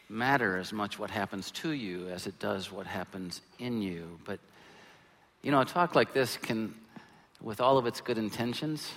matter 0.09 0.57
as 0.57 0.73
much 0.73 0.97
what 0.97 1.11
happens 1.11 1.51
to 1.51 1.69
you 1.69 2.09
as 2.09 2.25
it 2.25 2.39
does 2.39 2.71
what 2.71 2.87
happens 2.87 3.41
in 3.59 3.83
you. 3.83 4.17
But, 4.25 4.39
you 5.43 5.51
know, 5.51 5.61
a 5.61 5.65
talk 5.65 5.93
like 5.93 6.11
this 6.11 6.35
can, 6.35 6.73
with 7.39 7.61
all 7.61 7.77
of 7.77 7.85
its 7.85 8.01
good 8.01 8.17
intentions, 8.17 8.89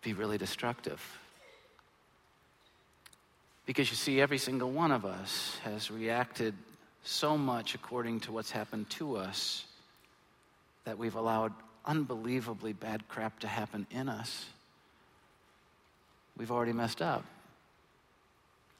be 0.00 0.12
really 0.12 0.38
destructive. 0.38 1.02
Because 3.66 3.90
you 3.90 3.96
see, 3.96 4.20
every 4.20 4.38
single 4.38 4.70
one 4.70 4.92
of 4.92 5.04
us 5.04 5.58
has 5.64 5.90
reacted 5.90 6.54
so 7.02 7.36
much 7.36 7.74
according 7.74 8.20
to 8.20 8.30
what's 8.30 8.52
happened 8.52 8.88
to 8.90 9.16
us 9.16 9.64
that 10.84 10.98
we've 10.98 11.16
allowed 11.16 11.52
unbelievably 11.84 12.74
bad 12.74 13.08
crap 13.08 13.40
to 13.40 13.48
happen 13.48 13.88
in 13.90 14.08
us. 14.08 14.46
We've 16.36 16.50
already 16.50 16.72
messed 16.72 17.02
up. 17.02 17.24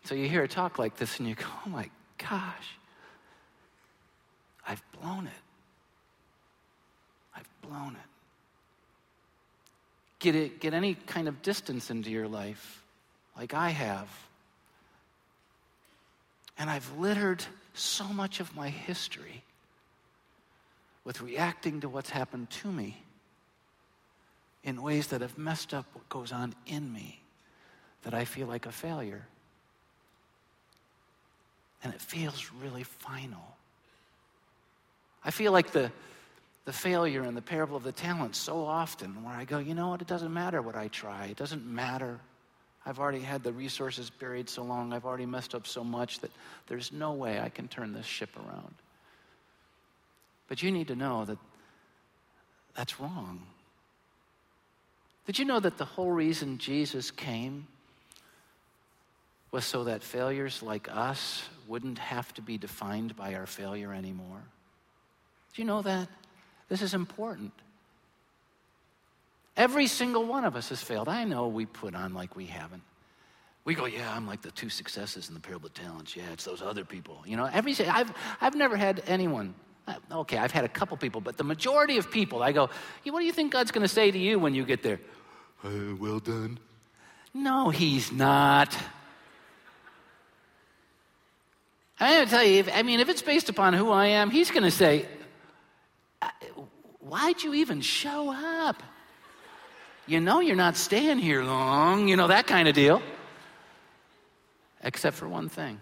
So 0.04 0.14
you 0.14 0.28
hear 0.28 0.42
a 0.42 0.48
talk 0.48 0.78
like 0.78 0.96
this 0.96 1.18
and 1.18 1.28
you 1.28 1.34
go, 1.34 1.44
oh 1.66 1.68
my 1.68 1.90
gosh, 2.18 2.78
I've 4.66 4.82
blown 5.00 5.26
it. 5.26 5.32
I've 7.34 7.48
blown 7.62 7.92
it. 7.92 8.10
Get, 10.18 10.34
it, 10.34 10.60
get 10.60 10.74
any 10.74 10.94
kind 10.94 11.28
of 11.28 11.42
distance 11.42 11.90
into 11.90 12.10
your 12.10 12.28
life, 12.28 12.82
like 13.36 13.52
I 13.54 13.70
have. 13.70 14.08
And 16.58 16.70
I've 16.70 16.90
littered 16.98 17.44
so 17.74 18.04
much 18.04 18.40
of 18.40 18.54
my 18.56 18.70
history 18.70 19.42
with 21.04 21.20
reacting 21.20 21.80
to 21.80 21.88
what's 21.88 22.10
happened 22.10 22.50
to 22.50 22.72
me 22.72 23.02
in 24.64 24.82
ways 24.82 25.06
that 25.08 25.20
have 25.20 25.38
messed 25.38 25.72
up 25.72 25.86
what 25.92 26.08
goes 26.08 26.32
on 26.32 26.54
in 26.66 26.92
me, 26.92 27.20
that 28.06 28.14
I 28.14 28.24
feel 28.24 28.46
like 28.46 28.66
a 28.66 28.72
failure. 28.72 29.26
And 31.82 31.92
it 31.92 32.00
feels 32.00 32.52
really 32.62 32.84
final. 32.84 33.56
I 35.24 35.32
feel 35.32 35.50
like 35.50 35.72
the, 35.72 35.90
the 36.66 36.72
failure 36.72 37.24
in 37.24 37.34
the 37.34 37.42
parable 37.42 37.76
of 37.76 37.82
the 37.82 37.90
talents 37.90 38.38
so 38.38 38.64
often, 38.64 39.24
where 39.24 39.34
I 39.34 39.44
go, 39.44 39.58
you 39.58 39.74
know 39.74 39.88
what, 39.88 40.02
it 40.02 40.06
doesn't 40.06 40.32
matter 40.32 40.62
what 40.62 40.76
I 40.76 40.86
try, 40.86 41.26
it 41.26 41.36
doesn't 41.36 41.66
matter. 41.66 42.20
I've 42.86 43.00
already 43.00 43.22
had 43.22 43.42
the 43.42 43.52
resources 43.52 44.08
buried 44.08 44.48
so 44.48 44.62
long, 44.62 44.92
I've 44.92 45.04
already 45.04 45.26
messed 45.26 45.56
up 45.56 45.66
so 45.66 45.82
much 45.82 46.20
that 46.20 46.30
there's 46.68 46.92
no 46.92 47.12
way 47.12 47.40
I 47.40 47.48
can 47.48 47.66
turn 47.66 47.92
this 47.92 48.06
ship 48.06 48.30
around. 48.36 48.74
But 50.46 50.62
you 50.62 50.70
need 50.70 50.86
to 50.88 50.94
know 50.94 51.24
that 51.24 51.38
that's 52.76 53.00
wrong. 53.00 53.42
Did 55.26 55.40
you 55.40 55.44
know 55.44 55.58
that 55.58 55.76
the 55.76 55.84
whole 55.84 56.12
reason 56.12 56.58
Jesus 56.58 57.10
came 57.10 57.66
was 59.56 59.64
so 59.64 59.84
that 59.84 60.02
failures 60.02 60.62
like 60.62 60.86
us 60.94 61.48
wouldn't 61.66 61.98
have 61.98 62.32
to 62.34 62.42
be 62.42 62.58
defined 62.58 63.16
by 63.16 63.32
our 63.34 63.46
failure 63.46 63.90
anymore? 63.90 64.42
Do 65.54 65.62
you 65.62 65.66
know 65.66 65.80
that? 65.80 66.08
This 66.68 66.82
is 66.82 66.92
important. 66.92 67.52
Every 69.56 69.86
single 69.86 70.26
one 70.26 70.44
of 70.44 70.56
us 70.56 70.68
has 70.68 70.82
failed. 70.82 71.08
I 71.08 71.24
know 71.24 71.48
we 71.48 71.64
put 71.64 71.94
on 71.94 72.12
like 72.12 72.36
we 72.36 72.44
haven't. 72.44 72.82
We 73.64 73.74
go, 73.74 73.86
yeah, 73.86 74.14
I'm 74.14 74.26
like 74.26 74.42
the 74.42 74.50
two 74.50 74.68
successes 74.68 75.28
in 75.28 75.34
the 75.34 75.40
parable 75.40 75.68
of 75.68 75.74
talents. 75.74 76.14
Yeah, 76.14 76.30
it's 76.34 76.44
those 76.44 76.60
other 76.60 76.84
people. 76.84 77.22
You 77.24 77.38
know, 77.38 77.48
every 77.50 77.74
I've 77.88 78.12
I've 78.42 78.54
never 78.54 78.76
had 78.76 79.02
anyone. 79.06 79.54
uh, 79.88 79.94
Okay, 80.12 80.36
I've 80.36 80.52
had 80.52 80.64
a 80.66 80.68
couple 80.68 80.98
people, 80.98 81.22
but 81.22 81.38
the 81.38 81.44
majority 81.44 81.96
of 81.96 82.10
people, 82.10 82.42
I 82.42 82.52
go, 82.52 82.68
"Yeah, 83.04 83.12
what 83.14 83.20
do 83.20 83.26
you 83.26 83.32
think 83.32 83.52
God's 83.52 83.70
going 83.70 83.86
to 83.88 83.94
say 84.00 84.10
to 84.10 84.18
you 84.18 84.38
when 84.38 84.54
you 84.54 84.66
get 84.66 84.82
there? 84.82 85.00
Uh, 85.64 85.96
well 85.98 86.18
done. 86.20 86.58
No, 87.32 87.70
He's 87.70 88.12
not. 88.12 88.76
I'm 91.98 92.14
going 92.14 92.24
to 92.26 92.30
tell 92.30 92.44
you. 92.44 92.58
If, 92.58 92.76
I 92.76 92.82
mean, 92.82 93.00
if 93.00 93.08
it's 93.08 93.22
based 93.22 93.48
upon 93.48 93.72
who 93.72 93.90
I 93.90 94.06
am, 94.06 94.30
He's 94.30 94.50
going 94.50 94.64
to 94.64 94.70
say, 94.70 95.06
"Uh, 96.20 96.28
"Why'd 97.00 97.42
you 97.42 97.54
even 97.54 97.80
show 97.80 98.32
up?" 98.32 98.82
You 100.06 100.20
know, 100.20 100.40
you're 100.40 100.56
not 100.56 100.76
staying 100.76 101.18
here 101.18 101.42
long. 101.42 102.08
You 102.08 102.16
know 102.16 102.28
that 102.28 102.46
kind 102.46 102.68
of 102.68 102.74
deal. 102.74 103.02
Except 104.82 105.16
for 105.16 105.28
one 105.28 105.48
thing 105.48 105.80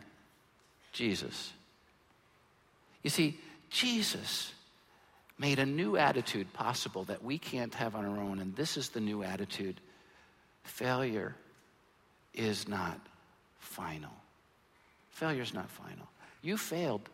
Jesus. 0.93 1.53
You 3.03 3.11
see, 3.11 3.39
Jesus 3.71 4.53
made 5.39 5.59
a 5.59 5.67
new 5.67 5.97
attitude 5.97 6.53
possible 6.53 7.05
that 7.05 7.23
we 7.23 7.39
can't 7.39 7.75
have 7.75 7.95
on 7.97 8.05
our 8.05 8.19
own, 8.19 8.39
and 8.39 8.55
this 8.57 8.77
is 8.77 8.91
the 8.91 9.01
new 9.01 9.23
attitude 9.23 9.81
failure 10.63 11.35
is 12.33 12.67
not 12.67 12.99
final. 13.59 14.13
Failure 15.15 15.43
is 15.43 15.55
not 15.55 15.71
final. 15.71 16.09
You 16.43 16.57
failed, 16.57 17.09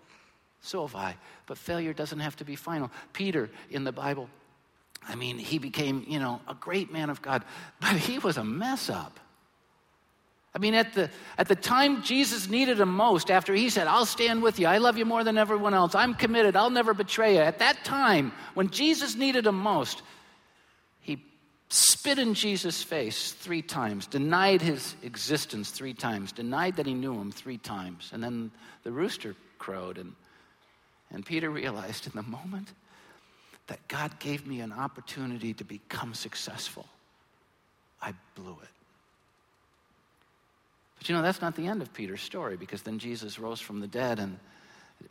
so 0.62 0.86
have 0.86 0.96
I, 0.96 1.16
but 1.46 1.58
failure 1.58 1.92
doesn't 1.92 2.18
have 2.18 2.34
to 2.36 2.44
be 2.44 2.56
final. 2.56 2.90
Peter 3.12 3.50
in 3.70 3.84
the 3.84 3.92
Bible, 3.92 4.28
I 5.06 5.14
mean, 5.14 5.38
he 5.38 5.58
became, 5.58 6.04
you 6.08 6.18
know, 6.18 6.40
a 6.48 6.54
great 6.54 6.90
man 6.92 7.10
of 7.10 7.20
God, 7.20 7.44
but 7.80 7.92
he 7.92 8.18
was 8.18 8.38
a 8.38 8.44
mess 8.44 8.90
up. 8.90 9.20
I 10.54 10.58
mean, 10.58 10.74
at 10.74 10.94
the, 10.94 11.10
at 11.38 11.46
the 11.46 11.54
time 11.54 12.02
Jesus 12.02 12.48
needed 12.48 12.80
him 12.80 12.88
most, 12.88 13.30
after 13.30 13.54
he 13.54 13.68
said, 13.68 13.86
I'll 13.86 14.06
stand 14.06 14.42
with 14.42 14.58
you, 14.58 14.66
I 14.66 14.78
love 14.78 14.96
you 14.96 15.04
more 15.04 15.22
than 15.22 15.38
everyone 15.38 15.74
else, 15.74 15.94
I'm 15.94 16.14
committed, 16.14 16.56
I'll 16.56 16.70
never 16.70 16.94
betray 16.94 17.34
you. 17.34 17.40
At 17.40 17.58
that 17.58 17.84
time, 17.84 18.32
when 18.54 18.70
Jesus 18.70 19.14
needed 19.14 19.46
him 19.46 19.56
most, 19.58 20.02
spit 21.70 22.18
in 22.18 22.34
Jesus' 22.34 22.82
face 22.82 23.32
three 23.32 23.62
times, 23.62 24.06
denied 24.06 24.60
his 24.60 24.94
existence 25.02 25.70
three 25.70 25.94
times, 25.94 26.32
denied 26.32 26.76
that 26.76 26.86
he 26.86 26.94
knew 26.94 27.14
him 27.14 27.30
three 27.30 27.58
times. 27.58 28.10
And 28.12 28.22
then 28.22 28.50
the 28.82 28.92
rooster 28.92 29.34
crowed, 29.58 29.96
and, 29.96 30.14
and 31.12 31.24
Peter 31.24 31.48
realized 31.48 32.06
in 32.06 32.12
the 32.14 32.28
moment 32.28 32.72
that 33.68 33.86
God 33.86 34.18
gave 34.18 34.46
me 34.46 34.60
an 34.60 34.72
opportunity 34.72 35.54
to 35.54 35.64
become 35.64 36.12
successful. 36.12 36.86
I 38.02 38.14
blew 38.34 38.56
it. 38.62 38.68
But 40.98 41.08
you 41.08 41.14
know, 41.14 41.22
that's 41.22 41.40
not 41.40 41.54
the 41.54 41.66
end 41.66 41.80
of 41.80 41.94
Peter's 41.94 42.20
story 42.20 42.56
because 42.56 42.82
then 42.82 42.98
Jesus 42.98 43.38
rose 43.38 43.60
from 43.60 43.80
the 43.80 43.86
dead 43.86 44.18
and 44.18 44.38
uh, 45.02 45.06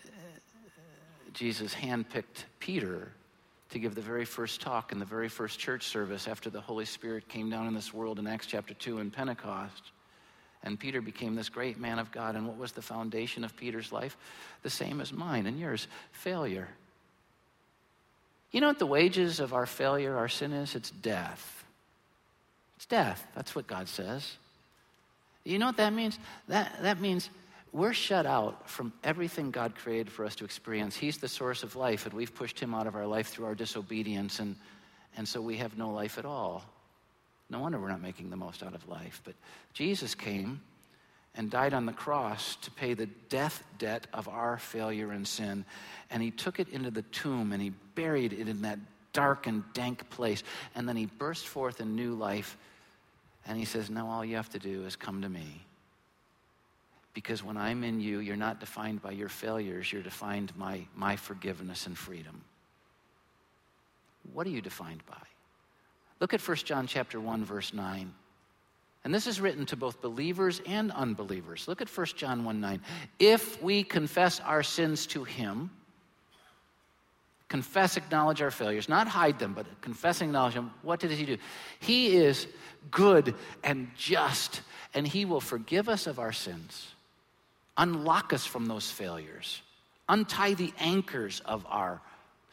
Jesus 1.33 1.73
handpicked 1.73 2.43
Peter 2.59 3.13
to 3.69 3.79
give 3.79 3.95
the 3.95 4.01
very 4.01 4.25
first 4.25 4.61
talk 4.61 4.91
in 4.91 4.99
the 4.99 5.05
very 5.05 5.29
first 5.29 5.59
church 5.59 5.83
service 5.83 6.27
after 6.27 6.49
the 6.49 6.61
Holy 6.61 6.85
Spirit 6.85 7.27
came 7.27 7.49
down 7.49 7.67
in 7.67 7.73
this 7.73 7.93
world 7.93 8.19
in 8.19 8.27
Acts 8.27 8.47
chapter 8.47 8.73
2 8.73 8.99
in 8.99 9.11
Pentecost. 9.11 9.91
And 10.63 10.79
Peter 10.79 11.01
became 11.01 11.35
this 11.35 11.49
great 11.49 11.79
man 11.79 11.99
of 11.99 12.11
God. 12.11 12.35
And 12.35 12.47
what 12.47 12.57
was 12.57 12.73
the 12.73 12.81
foundation 12.81 13.43
of 13.43 13.55
Peter's 13.55 13.91
life? 13.91 14.17
The 14.63 14.69
same 14.69 14.99
as 14.99 15.13
mine 15.13 15.45
and 15.45 15.59
yours 15.59 15.87
failure. 16.11 16.67
You 18.51 18.61
know 18.61 18.67
what 18.67 18.79
the 18.79 18.85
wages 18.85 19.39
of 19.39 19.53
our 19.53 19.65
failure, 19.65 20.17
our 20.17 20.27
sin 20.27 20.51
is? 20.51 20.75
It's 20.75 20.89
death. 20.89 21.63
It's 22.75 22.87
death. 22.87 23.25
That's 23.35 23.55
what 23.55 23.67
God 23.67 23.87
says. 23.87 24.37
You 25.43 25.59
know 25.59 25.67
what 25.67 25.77
that 25.77 25.93
means? 25.93 26.17
That, 26.47 26.81
that 26.81 26.99
means 26.99 27.29
we're 27.71 27.93
shut 27.93 28.25
out 28.25 28.69
from 28.69 28.93
everything 29.03 29.51
God 29.51 29.75
created 29.75 30.11
for 30.11 30.25
us 30.25 30.35
to 30.37 30.45
experience. 30.45 30.95
He's 30.95 31.17
the 31.17 31.27
source 31.27 31.63
of 31.63 31.75
life, 31.75 32.05
and 32.05 32.13
we've 32.13 32.33
pushed 32.33 32.59
Him 32.59 32.73
out 32.73 32.87
of 32.87 32.95
our 32.95 33.05
life 33.05 33.27
through 33.27 33.45
our 33.45 33.55
disobedience, 33.55 34.39
and, 34.39 34.55
and 35.17 35.27
so 35.27 35.41
we 35.41 35.57
have 35.57 35.77
no 35.77 35.89
life 35.91 36.17
at 36.17 36.25
all. 36.25 36.63
No 37.49 37.59
wonder 37.59 37.79
we're 37.79 37.89
not 37.89 38.01
making 38.01 38.29
the 38.29 38.35
most 38.35 38.63
out 38.63 38.75
of 38.75 38.87
life. 38.87 39.21
But 39.23 39.33
Jesus 39.73 40.13
came 40.13 40.61
and 41.35 41.49
died 41.49 41.73
on 41.73 41.85
the 41.85 41.93
cross 41.93 42.55
to 42.57 42.71
pay 42.71 42.93
the 42.93 43.07
death 43.29 43.63
debt 43.77 44.07
of 44.13 44.27
our 44.27 44.57
failure 44.57 45.11
and 45.11 45.27
sin. 45.27 45.65
And 46.11 46.21
He 46.21 46.31
took 46.31 46.59
it 46.59 46.69
into 46.69 46.91
the 46.91 47.01
tomb 47.03 47.51
and 47.51 47.61
He 47.61 47.71
buried 47.95 48.33
it 48.33 48.47
in 48.47 48.61
that 48.63 48.79
dark 49.13 49.47
and 49.47 49.63
dank 49.73 50.09
place. 50.11 50.43
And 50.75 50.87
then 50.87 50.95
He 50.95 51.07
burst 51.07 51.47
forth 51.47 51.81
in 51.81 51.95
new 51.95 52.13
life 52.13 52.55
and 53.49 53.57
he 53.57 53.65
says, 53.65 53.89
Now 53.89 54.07
all 54.07 54.23
you 54.23 54.35
have 54.35 54.49
to 54.49 54.59
do 54.59 54.85
is 54.85 54.95
come 54.95 55.23
to 55.23 55.29
me. 55.29 55.61
Because 57.21 57.43
when 57.43 57.57
I'm 57.57 57.83
in 57.83 57.99
you, 57.99 58.19
you're 58.19 58.37
not 58.37 58.61
defined 58.61 59.01
by 59.01 59.11
your 59.11 59.27
failures, 59.27 59.91
you're 59.91 60.01
defined 60.01 60.57
by 60.57 60.87
my 60.95 61.17
forgiveness 61.17 61.85
and 61.85 61.97
freedom. 61.97 62.45
What 64.31 64.47
are 64.47 64.51
you 64.51 64.61
defined 64.61 65.03
by? 65.05 65.17
Look 66.21 66.33
at 66.33 66.39
1 66.39 66.55
John 66.63 66.87
chapter 66.87 67.19
1 67.19 67.43
verse 67.43 67.73
9. 67.73 68.13
And 69.03 69.13
this 69.13 69.27
is 69.27 69.41
written 69.41 69.65
to 69.65 69.75
both 69.75 70.01
believers 70.01 70.61
and 70.65 70.93
unbelievers. 70.93 71.67
Look 71.67 71.81
at 71.81 71.89
1 71.89 72.07
John 72.15 72.45
1 72.45 72.61
9. 72.61 72.81
If 73.19 73.61
we 73.61 73.83
confess 73.83 74.39
our 74.39 74.63
sins 74.63 75.05
to 75.07 75.25
him, 75.25 75.71
confess, 77.49 77.97
acknowledge 77.97 78.41
our 78.41 78.51
failures, 78.51 78.87
not 78.87 79.09
hide 79.09 79.39
them, 79.39 79.53
but 79.53 79.65
confess, 79.81 80.21
acknowledge 80.21 80.53
them. 80.53 80.71
What 80.83 81.01
does 81.01 81.17
he 81.17 81.25
do? 81.25 81.37
He 81.81 82.15
is 82.15 82.47
good 82.91 83.35
and 83.61 83.91
just, 83.97 84.61
and 84.93 85.05
he 85.05 85.25
will 85.25 85.41
forgive 85.41 85.89
us 85.89 86.07
of 86.07 86.17
our 86.17 86.31
sins, 86.31 86.93
unlock 87.79 88.33
us 88.33 88.45
from 88.45 88.67
those 88.67 88.91
failures, 88.91 89.61
untie 90.07 90.53
the 90.53 90.73
anchors 90.79 91.41
of 91.45 91.65
our 91.67 92.01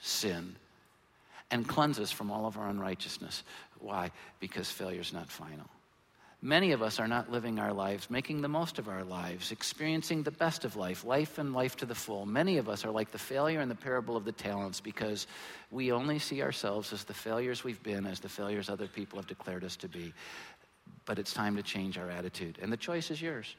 sin, 0.00 0.56
and 1.50 1.68
cleanse 1.68 1.98
us 1.98 2.12
from 2.12 2.30
all 2.30 2.46
of 2.46 2.56
our 2.56 2.68
unrighteousness. 2.68 3.42
Why? 3.80 4.12
Because 4.40 4.70
failure 4.70 5.00
is 5.00 5.12
not 5.12 5.28
final. 5.28 5.66
Many 6.42 6.72
of 6.72 6.82
us 6.82 7.00
are 7.00 7.08
not 7.08 7.32
living 7.32 7.58
our 7.58 7.72
lives, 7.72 8.08
making 8.08 8.40
the 8.40 8.48
most 8.48 8.78
of 8.78 8.88
our 8.88 9.02
lives, 9.02 9.50
experiencing 9.50 10.22
the 10.22 10.30
best 10.30 10.64
of 10.64 10.76
life, 10.76 11.04
life 11.04 11.38
and 11.38 11.52
life 11.52 11.76
to 11.76 11.86
the 11.86 11.94
full. 11.94 12.24
Many 12.24 12.58
of 12.58 12.68
us 12.68 12.84
are 12.84 12.90
like 12.90 13.10
the 13.10 13.18
failure 13.18 13.60
in 13.60 13.68
the 13.68 13.74
parable 13.74 14.16
of 14.16 14.24
the 14.24 14.32
talents 14.32 14.80
because 14.80 15.26
we 15.70 15.90
only 15.90 16.18
see 16.18 16.42
ourselves 16.42 16.92
as 16.92 17.04
the 17.04 17.14
failures 17.14 17.64
we've 17.64 17.82
been, 17.82 18.06
as 18.06 18.20
the 18.20 18.28
failures 18.28 18.68
other 18.68 18.86
people 18.86 19.18
have 19.18 19.26
declared 19.26 19.64
us 19.64 19.76
to 19.76 19.88
be. 19.88 20.12
But 21.04 21.18
it's 21.18 21.32
time 21.32 21.56
to 21.56 21.62
change 21.62 21.98
our 21.98 22.10
attitude, 22.10 22.58
and 22.62 22.72
the 22.72 22.76
choice 22.76 23.10
is 23.10 23.20
yours. 23.20 23.56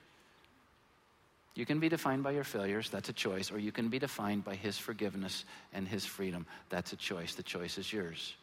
You 1.58 1.66
can 1.66 1.80
be 1.80 1.90
defined 1.90 2.22
by 2.22 2.32
your 2.32 2.44
failures, 2.44 2.88
that's 2.92 3.10
a 3.10 3.14
choice, 3.14 3.52
or 3.52 3.58
you 3.58 3.72
can 3.72 3.88
be 3.90 3.98
defined 3.98 4.46
by 4.46 4.54
His 4.54 4.78
forgiveness 4.78 5.44
and 5.74 5.88
His 5.88 6.06
freedom. 6.06 6.46
That's 6.70 6.94
a 6.94 6.96
choice. 6.96 7.34
The 7.34 7.42
choice 7.42 7.80
is 7.80 7.92
yours. 7.92 8.36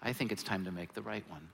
I 0.00 0.12
think 0.12 0.30
it's 0.30 0.44
time 0.44 0.66
to 0.66 0.70
make 0.70 0.94
the 0.94 1.02
right 1.02 1.28
one. 1.28 1.48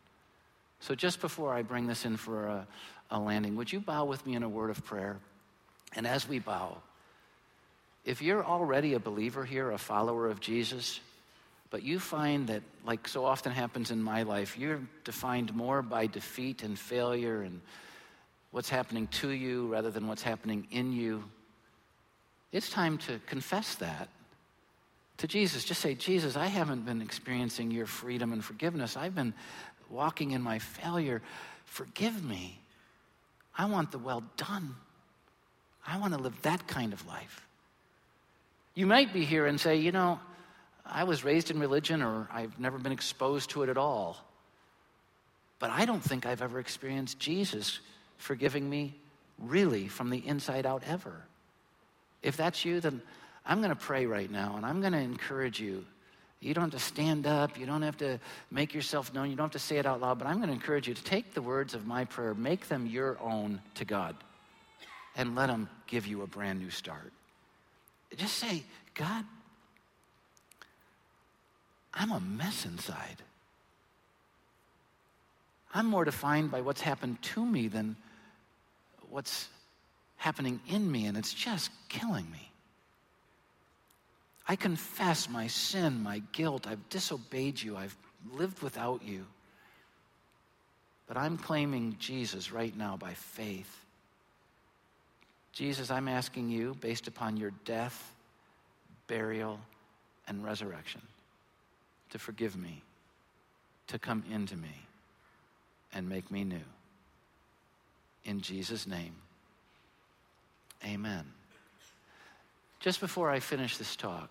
So, 0.81 0.95
just 0.95 1.23
before 1.23 1.55
I 1.55 1.63
bring 1.63 1.87
this 1.87 2.05
in 2.05 2.19
for 2.19 2.49
a, 2.49 2.67
a, 3.11 3.19
landing, 3.19 3.57
would 3.57 3.73
you 3.73 3.81
bow 3.81 4.05
with 4.05 4.27
me 4.27 4.35
in 4.35 4.43
a 4.43 4.49
word 4.49 4.69
of 4.69 4.85
prayer? 4.85 5.17
And 5.95 6.07
as 6.07 6.29
we 6.29 6.39
bow, 6.39 6.83
if 8.05 8.21
you're 8.21 8.45
already 8.45 8.93
a 8.93 9.01
believer 9.01 9.43
here, 9.43 9.71
a 9.71 9.79
follower 9.79 10.29
of 10.29 10.41
Jesus, 10.41 11.01
but 11.71 11.83
you 11.83 11.99
find 11.99 12.49
that, 12.49 12.63
like 12.85 13.09
so 13.09 13.25
often 13.25 13.53
happens 13.53 13.91
in 13.91 14.03
my 14.03 14.23
life, 14.25 14.59
you're 14.59 14.83
defined 15.05 15.55
more 15.55 15.81
by 15.81 16.07
defeat 16.07 16.63
and 16.63 16.79
failure 16.79 17.41
and 17.41 17.63
what's 18.57 18.71
happening 18.71 19.07
to 19.09 19.29
you 19.29 19.67
rather 19.67 19.91
than 19.91 20.09
what's 20.09 20.23
happening 20.23 20.67
in 20.71 20.91
you, 20.91 21.23
it's 22.53 22.71
time 22.71 22.97
to 22.97 23.21
confess 23.27 23.75
that 23.75 24.09
to 25.19 25.27
Jesus. 25.27 25.63
Just 25.63 25.83
say, 25.83 25.95
Jesus, 25.95 26.39
I 26.39 26.47
haven't 26.47 26.87
been 26.87 27.03
experiencing 27.03 27.71
your 27.71 27.85
freedom 27.85 28.33
and 28.33 28.43
forgiveness. 28.43 28.97
I've 28.97 29.15
been 29.15 29.35
walking 29.91 30.31
in 30.31 30.41
my 30.41 30.59
failure. 30.59 31.21
Forgive 31.67 32.25
me. 32.25 32.59
I 33.59 33.67
want 33.67 33.93
the 33.93 33.99
well 33.99 34.25
done. 34.39 34.75
I 35.87 35.99
want 35.99 36.15
to 36.15 36.19
live 36.19 36.41
that 36.41 36.67
kind 36.67 36.95
of 36.95 37.07
life. 37.07 37.47
You 38.75 38.87
might 38.87 39.13
be 39.13 39.27
here 39.27 39.45
and 39.45 39.61
say, 39.61 39.77
you 39.77 39.93
know, 39.93 40.19
I 40.87 41.05
was 41.05 41.25
raised 41.25 41.51
in 41.51 41.61
religion 41.61 42.01
or 42.01 42.27
I've 42.33 42.59
never 42.59 42.79
been 42.79 42.93
exposed 42.93 43.51
to 43.51 43.65
it 43.65 43.69
at 43.69 43.77
all. 43.77 44.17
But 45.59 45.69
I 45.69 45.85
don't 45.85 46.03
think 46.03 46.25
I've 46.25 46.41
ever 46.41 46.59
experienced 46.59 47.19
Jesus 47.19 47.81
forgiving 48.19 48.69
me 48.69 48.95
really 49.39 49.89
from 49.89 50.11
the 50.11 50.27
inside 50.27 50.67
out 50.67 50.83
ever. 50.87 51.23
If 52.23 52.37
that's 52.37 52.65
you, 52.65 52.81
then 52.81 53.03
I'm 53.45 53.59
going 53.59 53.71
to 53.71 53.77
pray 53.77 54.07
right 54.07 54.31
now 54.31 54.55
and 54.57 54.65
I'm 54.65 54.81
going 54.81 54.93
to 54.93 54.99
encourage 54.99 55.61
you 55.61 55.85
you 56.41 56.55
don't 56.55 56.71
have 56.71 56.81
to 56.81 56.87
stand 56.87 57.27
up. 57.27 57.59
You 57.59 57.67
don't 57.67 57.83
have 57.83 57.97
to 57.99 58.21
make 58.51 58.75
yourself 58.75 59.13
known. 59.15 59.31
You 59.31 59.37
don't 59.37 59.47
have 59.47 59.53
to 59.53 59.59
say 59.59 59.79
it 59.79 59.87
out 59.87 60.01
loud. 60.01 60.19
But 60.19 60.29
I'm 60.29 60.37
going 60.37 60.49
to 60.49 60.55
encourage 60.55 60.87
you 60.87 60.95
to 60.95 61.05
take 61.05 61.35
the 61.35 61.43
words 61.43 61.75
of 61.75 61.87
my 61.87 62.05
prayer, 62.05 62.35
make 62.35 62.69
them 62.69 62.87
your 62.87 63.19
own 63.21 63.61
to 63.77 63.85
God, 63.85 64.15
and 65.17 65.35
let 65.35 65.49
Him 65.49 65.69
give 65.87 66.07
you 66.07 66.23
a 66.23 66.27
brand 66.27 66.61
new 66.61 66.71
start. 66.71 67.13
Just 68.17 68.35
say, 68.35 68.63
God, 68.95 69.25
I'm 71.93 72.13
a 72.13 72.21
mess 72.21 72.65
inside. 72.65 73.17
I'm 75.75 75.87
more 75.87 76.05
defined 76.05 76.51
by 76.51 76.61
what's 76.61 76.81
happened 76.81 77.21
to 77.23 77.45
me 77.45 77.69
than 77.69 77.97
what's 79.17 79.49
happening 80.19 80.61
in 80.69 80.93
me, 80.93 81.07
and 81.07 81.17
it's 81.17 81.33
just 81.33 81.71
killing 81.89 82.31
me. 82.31 82.51
I 84.47 84.57
confess 84.57 85.31
my 85.31 85.47
sin, 85.47 86.03
my 86.03 86.21
guilt. 86.33 86.67
I've 86.67 86.87
disobeyed 86.91 87.63
you. 87.63 87.79
I've 87.79 87.97
lived 88.35 88.61
without 88.61 89.03
you. 89.03 89.25
But 91.07 91.17
I'm 91.17 91.39
claiming 91.39 91.97
Jesus 91.99 92.53
right 92.53 92.77
now 92.77 92.99
by 92.99 93.15
faith. 93.15 93.75
Jesus, 95.55 95.91
I'm 95.91 96.09
asking 96.09 96.51
you, 96.51 96.77
based 96.83 97.09
upon 97.09 97.39
your 97.39 97.53
death, 97.65 98.13
burial, 99.07 99.59
and 100.29 100.45
resurrection, 100.45 101.01
to 102.11 102.19
forgive 102.19 102.55
me, 102.55 102.83
to 103.87 103.99
come 103.99 104.25
into 104.31 104.59
me, 104.59 104.77
and 105.95 106.07
make 106.07 106.31
me 106.31 106.45
new. 106.45 106.76
In 108.27 108.41
Jesus' 108.41 108.89
name, 108.89 109.15
amen. 110.85 111.25
Just 112.81 113.01
before 113.01 113.31
I 113.31 113.39
finish 113.39 113.77
this 113.77 113.95
talk, 113.95 114.31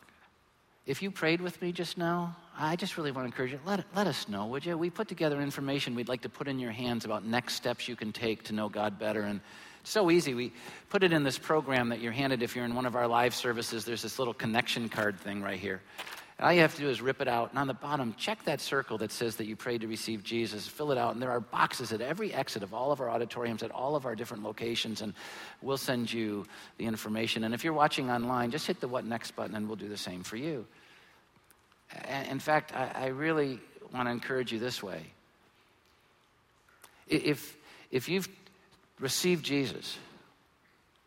if 0.86 1.02
you 1.02 1.10
prayed 1.10 1.42
with 1.42 1.60
me 1.62 1.72
just 1.72 1.98
now, 1.98 2.36
I 2.60 2.76
just 2.76 2.98
really 2.98 3.12
want 3.12 3.24
to 3.24 3.28
encourage 3.28 3.54
you. 3.54 3.60
Let, 3.66 3.86
let 3.96 4.06
us 4.06 4.30
know, 4.30 4.46
would 4.48 4.66
you? 4.66 4.78
We 4.78 4.90
put 4.90 5.08
together 5.08 5.42
information 5.42 5.96
we'd 5.96 6.10
like 6.10 6.22
to 6.22 6.30
put 6.30 6.48
in 6.48 6.60
your 6.60 6.72
hands 6.72 7.06
about 7.06 7.26
next 7.26 7.56
steps 7.56 7.88
you 7.88 7.96
can 7.96 8.12
take 8.12 8.44
to 8.44 8.54
know 8.54 8.70
God 8.70 9.00
better. 9.00 9.22
And 9.22 9.40
it's 9.82 9.92
so 9.92 10.12
easy. 10.12 10.34
We 10.34 10.52
put 10.90 11.04
it 11.04 11.12
in 11.12 11.24
this 11.24 11.38
program 11.38 11.90
that 11.90 12.02
you're 12.02 12.12
handed 12.12 12.44
if 12.44 12.56
you're 12.56 12.66
in 12.66 12.76
one 12.76 12.86
of 12.86 12.96
our 12.96 13.08
live 13.08 13.34
services. 13.34 13.86
There's 13.86 14.02
this 14.02 14.20
little 14.20 14.34
connection 14.34 14.90
card 14.90 15.20
thing 15.20 15.42
right 15.42 15.60
here. 15.60 15.82
All 16.38 16.52
you 16.52 16.60
have 16.62 16.76
to 16.76 16.82
do 16.82 16.90
is 16.90 17.02
rip 17.02 17.22
it 17.22 17.30
out. 17.30 17.52
And 17.52 17.60
on 17.60 17.68
the 17.68 17.74
bottom, 17.74 18.14
check 18.18 18.44
that 18.44 18.60
circle 18.60 18.98
that 18.98 19.12
says 19.12 19.38
that 19.38 19.46
you 19.46 19.56
prayed 19.56 19.82
to 19.82 19.88
receive 19.88 20.22
Jesus. 20.22 20.68
Fill 20.68 20.92
it 20.92 20.98
out. 20.98 21.14
And 21.14 21.22
there 21.22 21.32
are 21.32 21.40
boxes 21.40 21.94
at 21.94 22.02
every 22.02 22.34
exit 22.34 22.62
of 22.62 22.74
all 22.74 22.92
of 22.92 23.00
our 23.00 23.10
auditoriums 23.10 23.64
at 23.64 23.72
all 23.72 23.96
of 23.96 24.06
our 24.06 24.16
different 24.16 24.44
locations. 24.44 25.02
And 25.02 25.14
we'll 25.62 25.78
send 25.78 26.12
you 26.12 26.46
the 26.78 26.86
information. 26.86 27.46
And 27.46 27.54
if 27.54 27.64
you're 27.64 27.72
watching 27.72 28.12
online, 28.12 28.52
just 28.52 28.68
hit 28.68 28.82
the 28.82 28.88
What 28.88 29.06
Next 29.06 29.32
button 29.32 29.56
and 29.56 29.68
we'll 29.68 29.78
do 29.78 29.88
the 29.88 29.96
same 29.96 30.24
for 30.24 30.36
you. 30.36 30.66
In 32.30 32.40
fact, 32.40 32.74
I 32.76 33.08
really 33.08 33.60
want 33.94 34.08
to 34.08 34.12
encourage 34.12 34.52
you 34.52 34.60
this 34.60 34.84
way. 34.84 35.04
If, 37.08 37.56
if 37.92 38.10
you've 38.10 38.28
received 39.00 39.46
Jesus, 39.46 39.98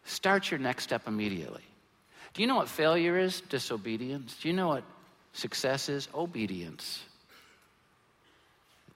start 0.05 0.51
your 0.51 0.59
next 0.59 0.85
step 0.85 1.07
immediately. 1.07 1.64
Do 2.33 2.41
you 2.41 2.49
know 2.49 2.57
what 2.57 2.68
failure 2.68 3.18
is? 3.18 3.43
Disobedience. 3.43 4.37
Do 4.41 4.49
you 4.49 4.55
know 4.55 4.68
what 4.68 4.85
Success 5.39 5.89
is 5.89 6.09
obedience. 6.16 7.01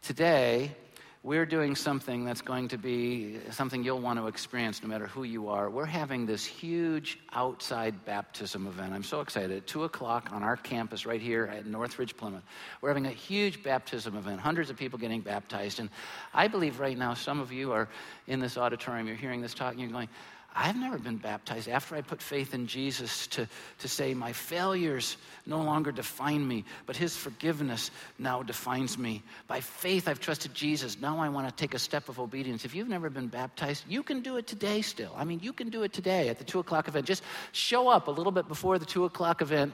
Today, 0.02 0.72
we're 1.22 1.46
doing 1.46 1.76
something 1.76 2.24
that's 2.24 2.40
going 2.42 2.66
to 2.66 2.78
be 2.78 3.38
something 3.52 3.84
you'll 3.84 4.00
want 4.00 4.18
to 4.18 4.26
experience 4.26 4.82
no 4.82 4.88
matter 4.88 5.06
who 5.06 5.22
you 5.22 5.48
are. 5.48 5.70
We're 5.70 5.84
having 5.84 6.26
this 6.26 6.44
huge 6.44 7.20
outside 7.32 8.04
baptism 8.04 8.66
event. 8.66 8.92
I'm 8.92 9.04
so 9.04 9.20
excited. 9.20 9.52
At 9.52 9.68
2 9.68 9.84
o'clock 9.84 10.30
on 10.32 10.42
our 10.42 10.56
campus 10.56 11.06
right 11.06 11.20
here 11.20 11.44
at 11.44 11.64
Northridge, 11.64 12.16
Plymouth, 12.16 12.42
we're 12.80 12.88
having 12.88 13.06
a 13.06 13.10
huge 13.10 13.62
baptism 13.62 14.16
event, 14.16 14.40
hundreds 14.40 14.68
of 14.68 14.76
people 14.76 14.98
getting 14.98 15.20
baptized. 15.20 15.78
And 15.78 15.90
I 16.34 16.48
believe 16.48 16.80
right 16.80 16.98
now 16.98 17.14
some 17.14 17.38
of 17.38 17.52
you 17.52 17.70
are 17.70 17.88
in 18.26 18.40
this 18.40 18.58
auditorium, 18.58 19.06
you're 19.06 19.14
hearing 19.14 19.42
this 19.42 19.54
talk, 19.54 19.70
and 19.70 19.80
you're 19.80 19.90
going, 19.90 20.08
I've 20.54 20.76
never 20.76 20.98
been 20.98 21.16
baptized 21.16 21.68
after 21.68 21.96
I 21.96 22.02
put 22.02 22.20
faith 22.20 22.52
in 22.52 22.66
Jesus 22.66 23.26
to, 23.28 23.48
to 23.78 23.88
say, 23.88 24.12
My 24.12 24.32
failures 24.32 25.16
no 25.46 25.62
longer 25.62 25.92
define 25.92 26.46
me, 26.46 26.64
but 26.86 26.96
His 26.96 27.16
forgiveness 27.16 27.90
now 28.18 28.42
defines 28.42 28.98
me. 28.98 29.22
By 29.46 29.60
faith, 29.60 30.08
I've 30.08 30.20
trusted 30.20 30.54
Jesus. 30.54 31.00
Now 31.00 31.18
I 31.18 31.28
want 31.28 31.48
to 31.48 31.54
take 31.54 31.74
a 31.74 31.78
step 31.78 32.08
of 32.08 32.20
obedience. 32.20 32.64
If 32.64 32.74
you've 32.74 32.88
never 32.88 33.08
been 33.08 33.28
baptized, 33.28 33.84
you 33.88 34.02
can 34.02 34.20
do 34.20 34.36
it 34.36 34.46
today 34.46 34.82
still. 34.82 35.14
I 35.16 35.24
mean, 35.24 35.40
you 35.40 35.52
can 35.52 35.70
do 35.70 35.82
it 35.82 35.92
today 35.92 36.28
at 36.28 36.38
the 36.38 36.44
two 36.44 36.58
o'clock 36.58 36.88
event. 36.88 37.06
Just 37.06 37.22
show 37.52 37.88
up 37.88 38.08
a 38.08 38.10
little 38.10 38.32
bit 38.32 38.48
before 38.48 38.78
the 38.78 38.86
two 38.86 39.04
o'clock 39.04 39.40
event 39.40 39.72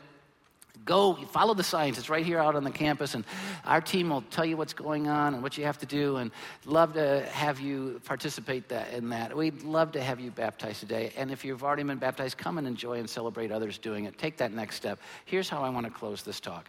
Go, 0.84 1.14
follow 1.14 1.54
the 1.54 1.62
signs. 1.62 1.98
It's 1.98 2.08
right 2.08 2.24
here 2.24 2.38
out 2.38 2.56
on 2.56 2.64
the 2.64 2.70
campus, 2.70 3.14
and 3.14 3.24
our 3.64 3.80
team 3.80 4.10
will 4.10 4.22
tell 4.22 4.44
you 4.44 4.56
what's 4.56 4.72
going 4.72 5.06
on 5.06 5.34
and 5.34 5.42
what 5.42 5.58
you 5.58 5.64
have 5.64 5.78
to 5.78 5.86
do. 5.86 6.16
And 6.16 6.30
love 6.64 6.94
to 6.94 7.26
have 7.26 7.60
you 7.60 8.00
participate 8.04 8.68
that, 8.68 8.92
in 8.92 9.10
that. 9.10 9.36
We'd 9.36 9.62
love 9.62 9.92
to 9.92 10.02
have 10.02 10.18
you 10.20 10.30
baptized 10.30 10.80
today. 10.80 11.12
And 11.16 11.30
if 11.30 11.44
you've 11.44 11.62
already 11.62 11.82
been 11.82 11.98
baptized, 11.98 12.38
come 12.38 12.58
and 12.58 12.66
enjoy 12.66 12.98
and 12.98 13.08
celebrate 13.08 13.52
others 13.52 13.78
doing 13.78 14.04
it. 14.06 14.18
Take 14.18 14.38
that 14.38 14.52
next 14.52 14.76
step. 14.76 14.98
Here's 15.24 15.48
how 15.48 15.62
I 15.62 15.68
want 15.68 15.86
to 15.86 15.92
close 15.92 16.22
this 16.22 16.40
talk 16.40 16.68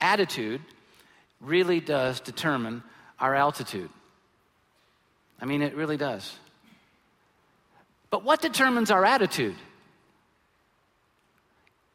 attitude 0.00 0.60
really 1.40 1.80
does 1.80 2.20
determine 2.20 2.82
our 3.18 3.34
altitude. 3.34 3.90
I 5.40 5.44
mean, 5.44 5.62
it 5.62 5.74
really 5.74 5.96
does. 5.96 6.36
But 8.10 8.24
what 8.24 8.40
determines 8.40 8.90
our 8.90 9.04
attitude? 9.04 9.56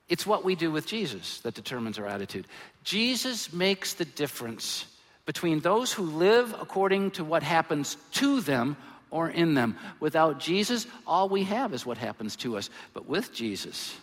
It's 0.10 0.26
what 0.26 0.44
we 0.44 0.56
do 0.56 0.72
with 0.72 0.86
Jesus 0.86 1.40
that 1.42 1.54
determines 1.54 1.98
our 1.98 2.06
attitude. 2.06 2.46
Jesus 2.84 3.54
makes 3.54 3.94
the 3.94 4.06
difference 4.06 4.86
between 5.26 5.60
those 5.60 5.94
who 5.94 6.04
live 6.04 6.54
according 6.60 7.12
to 7.12 7.24
what 7.24 7.44
happens 7.44 7.96
to 8.14 8.42
them 8.42 8.76
or 9.10 9.30
in 9.30 9.54
them. 9.54 9.78
Without 10.00 10.40
Jesus, 10.40 10.88
all 11.08 11.30
we 11.30 11.44
have 11.44 11.74
is 11.74 11.86
what 11.86 11.98
happens 11.98 12.36
to 12.38 12.58
us. 12.58 12.70
But 12.94 13.08
with 13.08 13.34
Jesus, 13.34 13.96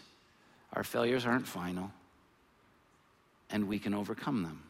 our 0.73 0.85
failures 0.85 1.27
aren't 1.27 1.47
final, 1.47 1.91
and 3.51 3.69
we 3.69 3.79
can 3.79 3.93
overcome 3.93 4.43
them. 4.43 4.63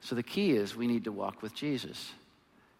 So 0.00 0.14
the 0.14 0.22
key 0.22 0.52
is 0.52 0.74
we 0.74 0.86
need 0.86 1.04
to 1.04 1.12
walk 1.12 1.42
with 1.42 1.54
Jesus. 1.54 2.10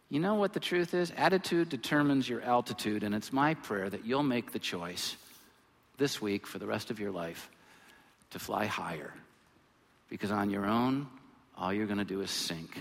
You 0.08 0.20
know 0.20 0.34
what 0.34 0.52
the 0.52 0.60
truth 0.60 0.94
is? 0.94 1.12
Attitude 1.16 1.68
determines 1.68 2.28
your 2.28 2.40
altitude, 2.42 3.02
and 3.02 3.14
it's 3.14 3.32
my 3.32 3.54
prayer 3.54 3.90
that 3.90 4.04
you'll 4.04 4.22
make 4.22 4.52
the 4.52 4.58
choice 4.58 5.16
this 5.98 6.20
week 6.20 6.46
for 6.46 6.58
the 6.58 6.66
rest 6.66 6.90
of 6.90 7.00
your 7.00 7.10
life 7.10 7.50
to 8.30 8.38
fly 8.38 8.66
higher. 8.66 9.12
Because 10.08 10.30
on 10.30 10.50
your 10.50 10.66
own, 10.66 11.08
all 11.56 11.72
you're 11.72 11.86
going 11.86 11.98
to 11.98 12.04
do 12.04 12.20
is 12.20 12.30
sink. 12.30 12.78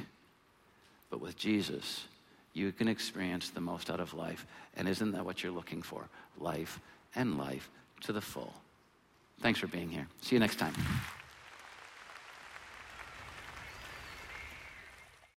But 1.10 1.22
with 1.22 1.38
Jesus, 1.38 2.06
you 2.54 2.72
can 2.72 2.88
experience 2.88 3.50
the 3.50 3.62
most 3.62 3.90
out 3.90 4.00
of 4.00 4.14
life. 4.14 4.46
And 4.76 4.88
isn't 4.88 5.12
that 5.12 5.26
what 5.26 5.44
you're 5.44 5.52
looking 5.52 5.82
for? 5.82 6.08
Life 6.40 6.80
and 7.16 7.38
life 7.38 7.70
to 8.02 8.14
the 8.14 8.22
full. 8.22 8.54
Thanks 9.42 9.60
for 9.60 9.68
being 9.68 9.90
here. 9.90 10.08
See 10.22 10.36
you 10.36 10.40
next 10.40 10.58
time. 10.58 10.74